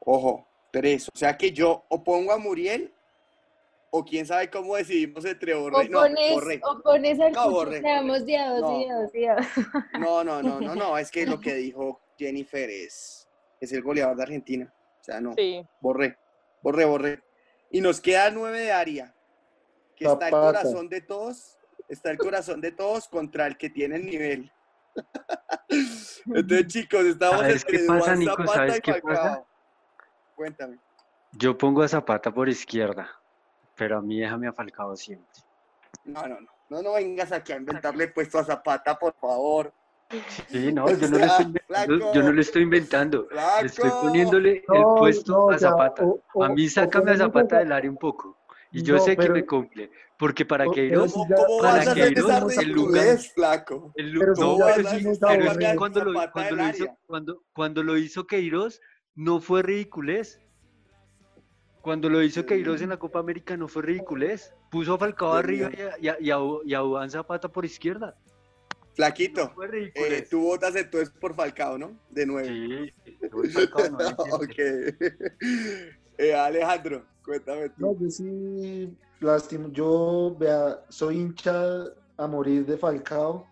Ojo, 0.00 0.46
tres. 0.70 1.08
O 1.12 1.16
sea 1.16 1.36
que 1.36 1.52
yo 1.52 1.84
o 1.88 2.02
pongo 2.02 2.32
a 2.32 2.38
Muriel 2.38 2.92
o 3.90 4.04
quién 4.04 4.24
sabe 4.26 4.50
cómo 4.50 4.76
decidimos 4.76 5.24
entre 5.24 5.54
O 5.54 5.62
Borré. 5.62 5.88
No, 5.88 6.00
pones, 6.00 6.32
Borré. 6.32 6.60
o 6.62 6.80
pones 6.80 7.20
al 7.20 7.32
No, 7.32 7.50
Borré, 7.50 7.80
día 7.80 8.50
dos, 8.50 8.60
No. 8.60 8.78
día 8.78 8.94
dos, 8.94 9.12
día 9.12 9.36
dos. 9.36 9.66
No, 9.98 10.24
no, 10.24 10.42
no, 10.42 10.60
no, 10.60 10.74
no. 10.74 10.98
Es 10.98 11.10
que 11.10 11.26
lo 11.26 11.40
que 11.40 11.54
dijo 11.54 12.00
Jennifer 12.18 12.70
es, 12.70 13.28
es 13.60 13.72
el 13.72 13.82
goleador 13.82 14.16
de 14.16 14.22
Argentina. 14.22 14.72
O 15.00 15.02
sea, 15.02 15.20
no. 15.20 15.34
Sí. 15.34 15.66
Borré, 15.80 16.16
borré, 16.62 16.84
borré. 16.84 17.22
Y 17.70 17.80
nos 17.80 18.00
queda 18.00 18.30
nueve 18.30 18.60
de 18.60 18.72
Aria. 18.72 19.14
Que 19.96 20.06
está 20.06 20.26
el 20.26 20.32
corazón 20.32 20.88
de 20.88 21.00
todos. 21.00 21.56
Está 21.88 22.10
el 22.10 22.18
corazón 22.18 22.60
de 22.60 22.72
todos 22.72 23.08
contra 23.08 23.46
el 23.46 23.56
que 23.56 23.70
tiene 23.70 23.96
el 23.96 24.06
nivel. 24.06 24.52
Entonces, 26.26 26.66
chicos, 26.68 27.04
estamos 27.04 27.40
¿Sabes 27.40 27.64
qué 27.64 27.76
entre 27.76 28.16
Nico? 28.16 28.32
Zapata 28.36 28.54
¿Sabes 28.54 28.80
y? 28.80 28.92
Falcao. 28.92 29.46
Cuéntame. 30.40 30.78
Yo 31.32 31.58
pongo 31.58 31.82
a 31.82 31.88
Zapata 31.88 32.32
por 32.32 32.48
izquierda, 32.48 33.10
pero 33.76 33.98
a 33.98 34.00
mí 34.00 34.20
déjame 34.20 34.48
a 34.48 34.54
Falcao 34.54 34.96
siempre. 34.96 35.28
No, 36.04 36.22
no, 36.26 36.40
no. 36.40 36.48
No, 36.70 36.80
no 36.82 36.92
vengas 36.94 37.30
aquí 37.30 37.52
a 37.52 37.56
inventarle 37.56 38.08
puesto 38.08 38.38
a 38.38 38.44
Zapata, 38.44 38.98
por 38.98 39.12
favor. 39.20 39.70
Sí, 40.48 40.72
no, 40.72 40.86
yo 40.98 41.08
no 41.10 41.18
lo 41.18 41.26
estoy 41.26 41.44
inventando. 41.44 42.12
Yo 42.14 42.22
no 42.22 42.32
lo 42.32 42.40
estoy 42.40 42.62
inventando. 42.62 43.28
Estoy 43.62 43.90
poniéndole 43.90 44.64
el 44.72 44.80
No, 44.80 44.94
puesto 44.94 45.32
no, 45.32 45.50
a 45.50 45.58
Zapata. 45.58 46.04
o- 46.06 46.22
o- 46.32 46.42
A 46.44 46.48
mí 46.48 46.66
o 46.68 46.70
sácame 46.70 47.10
a 47.10 47.16
Zapata 47.18 47.58
del 47.58 47.70
área 47.72 47.90
un 47.90 47.98
poco. 47.98 48.38
Y 48.72 48.82
yo 48.82 48.94
No, 48.96 49.02
sé 49.02 49.18
que 49.18 49.28
me 49.28 49.44
cumple. 49.44 49.90
Porque 50.16 50.46
para 50.46 50.64
Queiroz, 50.70 51.12
¿Cómo, 51.12 51.28
ya- 51.28 51.36
cómo 51.36 51.58
para 51.60 51.92
Queiroz, 51.94 52.16
el 52.16 52.24
lugar- 52.24 52.46
ridiculez, 52.48 53.32
flaco? 53.34 53.92
el 53.94 54.10
lu- 54.12 54.20
Pero 54.20 54.34
si 54.36 54.40
no, 54.40 54.56
pero, 54.58 54.76
dijimos 54.90 55.16
sí, 55.18 55.24
pero 55.28 55.44
es 55.50 55.58
que 55.58 55.76
cuando 55.76 56.04
lo, 56.06 56.30
cuando 56.32 56.56
lo 56.56 56.68
hizo, 56.68 56.86
cuando 57.52 57.82
lo 57.82 57.96
hizo 57.98 58.26
Queiroz, 58.26 58.80
no 59.14 59.40
fue 59.40 59.62
ridiculez. 59.62 60.40
Cuando 61.82 62.10
lo 62.10 62.22
hizo 62.22 62.44
Queiroz 62.44 62.82
en 62.82 62.90
la 62.90 62.98
Copa 62.98 63.20
América 63.20 63.56
no 63.56 63.66
fue 63.66 63.82
ridiculez. 63.82 64.54
Puso 64.70 64.94
a 64.94 64.98
Falcao 64.98 65.32
arriba 65.32 65.70
y 65.72 65.80
a, 65.80 65.96
y 65.98 66.08
a, 66.08 66.16
y 66.20 66.30
a- 66.30 66.38
y 66.66 66.74
a 66.74 66.78
Duván 66.80 67.10
Zapata 67.10 67.48
por 67.48 67.64
izquierda. 67.64 68.16
Flaquito, 68.94 69.44
No 69.46 69.50
fue 69.54 69.92
eh, 69.94 70.26
tú 70.28 70.40
votas 70.42 70.76
entonces 70.76 71.10
por 71.10 71.34
Falcao, 71.34 71.78
¿no? 71.78 71.98
De 72.10 72.26
nuevo. 72.26 72.48
Sí, 72.48 72.92
Falcao, 73.52 73.88
no, 73.90 73.98
no 73.98 74.10
ok. 74.36 74.56
Eh, 76.18 76.34
Alejandro, 76.34 77.06
cuéntame 77.24 77.70
No, 77.78 77.94
tú. 77.94 78.00
yo 78.04 78.10
sí, 78.10 78.94
lástima. 79.20 79.68
Yo, 79.72 80.36
vea, 80.38 80.84
soy 80.90 81.16
hincha 81.16 81.84
a 82.18 82.26
morir 82.26 82.66
de 82.66 82.76
Falcao, 82.76 83.46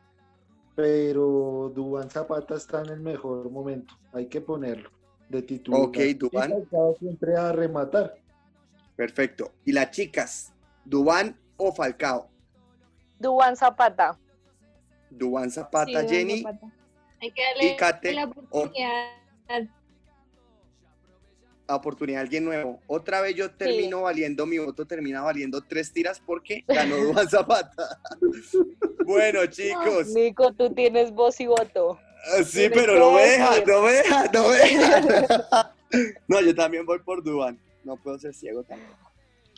pero 0.77 1.73
Dubán 1.75 2.11
Zapata 2.11 2.57
está 2.57 2.83
en 2.83 2.91
el 2.91 3.01
mejor 3.01 3.51
momento. 3.51 3.95
Hay 4.13 4.29
que 4.29 4.43
ponerlo 4.43 4.91
de 5.29 5.43
titular. 5.43 5.81
Ok, 5.83 5.99
Falcao 6.33 6.97
siempre 6.99 7.37
a 7.37 7.53
rematar. 7.53 8.17
Perfecto. 8.97 9.53
¿Y 9.65 9.73
las 9.73 9.91
chicas? 9.91 10.53
¿Dubán 10.85 11.39
o 11.57 11.73
Falcao? 11.73 12.29
Duan 13.19 13.57
Zapata. 13.57 14.19
Dubán 15.11 15.51
Zapata, 15.51 16.03
Sí, 16.03 16.09
Jenny. 16.09 16.43
Zapata. 16.43 16.73
Hay 17.21 17.31
que 17.33 17.43
darle 17.43 17.67
y 17.73 17.77
Kate, 17.77 18.13
la 18.13 18.25
oportunidad. 18.25 19.69
oportunidad 21.69 22.19
a 22.21 22.23
alguien 22.23 22.45
nuevo. 22.45 22.81
Otra 22.87 23.21
vez 23.21 23.35
yo 23.35 23.51
termino 23.51 24.03
valiendo, 24.03 24.47
mi 24.47 24.59
voto 24.59 24.87
termina 24.87 25.21
valiendo 25.21 25.61
tres 25.61 25.93
tiras 25.93 26.21
porque 26.25 26.65
ganó 26.67 26.97
Dubán 26.97 27.29
Zapata. 27.31 28.01
bueno, 29.07 29.45
chicos. 29.47 30.09
Nico, 30.09 30.53
tú 30.55 30.73
tienes 30.73 31.13
voz 31.13 31.41
y 31.41 31.47
voto. 31.47 31.99
Ah, 32.29 32.45
Sí, 32.45 32.69
pero 32.73 32.99
no 32.99 33.13
me 33.13 33.23
deja, 33.23 33.61
no 33.67 33.83
me 33.83 33.93
deja, 33.93 34.25
no 34.33 34.49
me 34.49 34.57
deja. 34.57 35.75
No, 36.27 36.41
yo 36.41 36.55
también 36.55 36.85
voy 36.85 36.99
por 36.99 37.23
Duan. 37.23 37.59
No 37.85 37.97
puedo 37.97 38.19
ser 38.19 38.35
ciego 38.35 38.63
tampoco. 38.63 39.11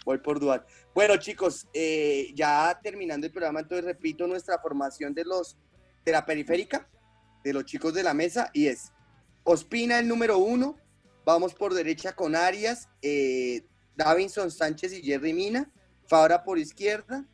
Voy 0.05 0.19
por 0.19 0.39
Duan. 0.39 0.63
Bueno, 0.95 1.17
chicos, 1.17 1.67
eh, 1.73 2.31
ya 2.35 2.79
terminando 2.83 3.27
el 3.27 3.33
programa, 3.33 3.61
entonces 3.61 3.85
repito 3.85 4.27
nuestra 4.27 4.59
formación 4.59 5.15
de 5.15 5.25
los 5.25 5.57
de 6.05 6.13
la 6.13 6.25
periférica, 6.25 6.89
de 7.45 7.53
los 7.53 7.65
chicos 7.65 7.93
de 7.95 8.03
la 8.03 8.15
mesa, 8.15 8.51
y 8.53 8.67
es 8.67 8.93
Ospina 9.45 9.99
el 9.99 10.09
número 10.09 10.39
uno, 10.39 10.77
vamos 11.25 11.55
por 11.55 11.75
derecha 11.75 12.15
con 12.15 12.37
Arias, 12.37 12.89
eh, 13.03 13.65
Davinson 13.97 14.51
Sánchez 14.51 14.93
y 14.93 15.03
Jerry 15.03 15.33
Mina, 15.33 15.71
Fabra 16.07 16.43
por 16.43 16.59
izquierda, 16.59 17.27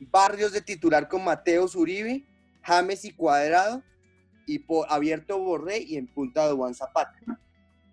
Barrios 0.00 0.52
de 0.52 0.60
titular 0.60 1.08
con 1.08 1.24
Mateo 1.24 1.68
Zuribe, 1.68 2.24
James 2.62 3.04
y 3.04 3.12
Cuadrado, 3.12 3.82
y 4.46 4.60
por 4.60 4.86
abierto 4.90 5.38
Borré 5.38 5.78
y 5.78 5.96
en 5.96 6.06
punta 6.06 6.46
de 6.48 6.54
Juan 6.54 6.74
Zapata. 6.74 7.14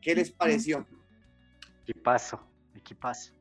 ¿Qué 0.01 0.15
les 0.15 0.31
pareció? 0.31 0.85
Equipazo, 1.83 2.39
equipazo. 2.75 3.33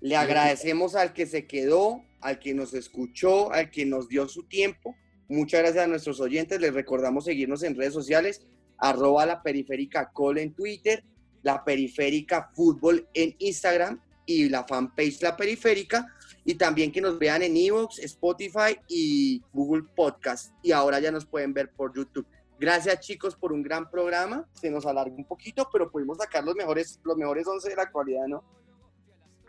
Le 0.00 0.16
agradecemos 0.16 0.94
al 0.94 1.12
que 1.12 1.26
se 1.26 1.46
quedó, 1.46 2.04
al 2.20 2.38
que 2.38 2.54
nos 2.54 2.74
escuchó, 2.74 3.52
al 3.52 3.70
que 3.70 3.86
nos 3.86 4.08
dio 4.08 4.28
su 4.28 4.44
tiempo. 4.44 4.96
Muchas 5.28 5.60
gracias 5.60 5.84
a 5.84 5.88
nuestros 5.88 6.20
oyentes. 6.20 6.60
Les 6.60 6.74
recordamos 6.74 7.24
seguirnos 7.24 7.62
en 7.62 7.76
redes 7.76 7.94
sociales, 7.94 8.42
arroba 8.78 9.26
la 9.26 9.42
periférica 9.42 10.12
call 10.14 10.38
en 10.38 10.54
Twitter, 10.54 11.04
la 11.42 11.64
periférica 11.64 12.50
fútbol 12.54 13.08
en 13.14 13.34
Instagram 13.38 14.00
y 14.26 14.48
la 14.48 14.64
fanpage 14.64 15.22
La 15.22 15.36
Periférica. 15.36 16.06
Y 16.44 16.54
también 16.54 16.90
que 16.90 17.00
nos 17.00 17.18
vean 17.18 17.42
en 17.42 17.56
Evox, 17.56 17.98
Spotify 18.00 18.76
y 18.88 19.42
Google 19.52 19.84
Podcast. 19.94 20.52
Y 20.62 20.72
ahora 20.72 20.98
ya 21.00 21.12
nos 21.12 21.24
pueden 21.24 21.52
ver 21.54 21.70
por 21.72 21.94
YouTube. 21.94 22.26
Gracias 22.58 23.00
chicos 23.00 23.34
por 23.36 23.52
un 23.52 23.62
gran 23.62 23.90
programa. 23.90 24.48
Se 24.52 24.70
nos 24.70 24.86
alargó 24.86 25.14
un 25.16 25.24
poquito, 25.24 25.68
pero 25.72 25.90
pudimos 25.90 26.18
sacar 26.18 26.44
los 26.44 26.54
mejores, 26.54 27.00
los 27.04 27.16
mejores 27.16 27.46
11 27.46 27.68
de 27.68 27.76
la 27.76 27.82
actualidad, 27.82 28.26
¿no? 28.26 28.44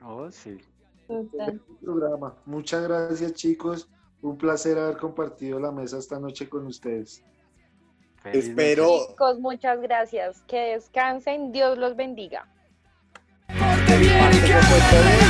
Oh, 0.01 0.29
sí. 0.31 0.57
Total. 1.07 1.61
programa. 1.81 2.37
Muchas 2.45 2.83
gracias, 2.83 3.33
chicos. 3.33 3.89
Un 4.21 4.37
placer 4.37 4.77
haber 4.77 4.97
compartido 4.97 5.59
la 5.59 5.71
mesa 5.71 5.97
esta 5.97 6.19
noche 6.19 6.47
con 6.47 6.65
ustedes. 6.65 7.23
Feliz 8.21 8.45
Espero- 8.47 8.85
noche. 8.87 9.07
Chicos, 9.09 9.39
muchas 9.39 9.81
gracias. 9.81 10.41
Que 10.47 10.73
descansen. 10.73 11.51
Dios 11.51 11.77
los 11.77 11.95
bendiga. 11.95 12.47
Porque 13.47 13.97
viene 13.97 14.39
carajo 14.47 15.22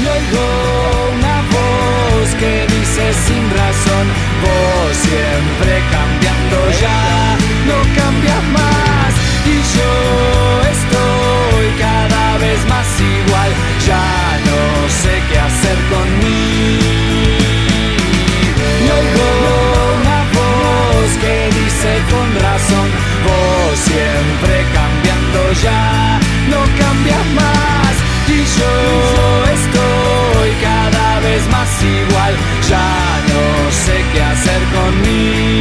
y 0.00 0.06
oigo 0.06 0.46
una 1.18 1.36
voz 1.54 2.28
que 2.38 2.66
dice 2.74 3.04
sin 3.26 3.44
razón, 3.50 4.06
vos 4.44 4.96
siempre 4.96 5.72
cambiando 5.90 6.58
ya, 6.80 7.36
no 7.68 7.78
cambias 8.00 8.44
más 8.58 9.10
y 9.46 9.56
yo 9.74 9.92
estoy 10.74 11.66
cada 11.78 12.38
vez 12.38 12.60
más 12.68 12.88
igual, 13.00 13.50
ya 13.86 14.06
no 14.48 14.60
sé 15.00 15.14
qué 15.28 15.38
hacer 15.38 15.78
conmigo. 15.94 16.98
Y 18.84 18.88
oigo 18.98 19.28
una 20.00 20.18
voz 20.38 21.10
que 21.22 21.36
dice 21.60 21.90
con 22.12 22.28
razón, 22.46 22.88
vos 23.26 23.78
siempre 23.90 24.54
cambiando 24.78 25.40
ya, 25.62 26.20
no 26.52 26.60
cambias 26.82 27.26
más 27.34 27.94
y 28.28 28.38
yo 28.58 29.52
estoy 29.52 29.77
es 31.38 31.48
más 31.50 31.82
igual, 31.82 32.34
ya 32.68 33.20
no 33.28 33.72
sé 33.72 34.04
qué 34.12 34.22
hacer 34.22 34.62
conmigo. 34.74 35.57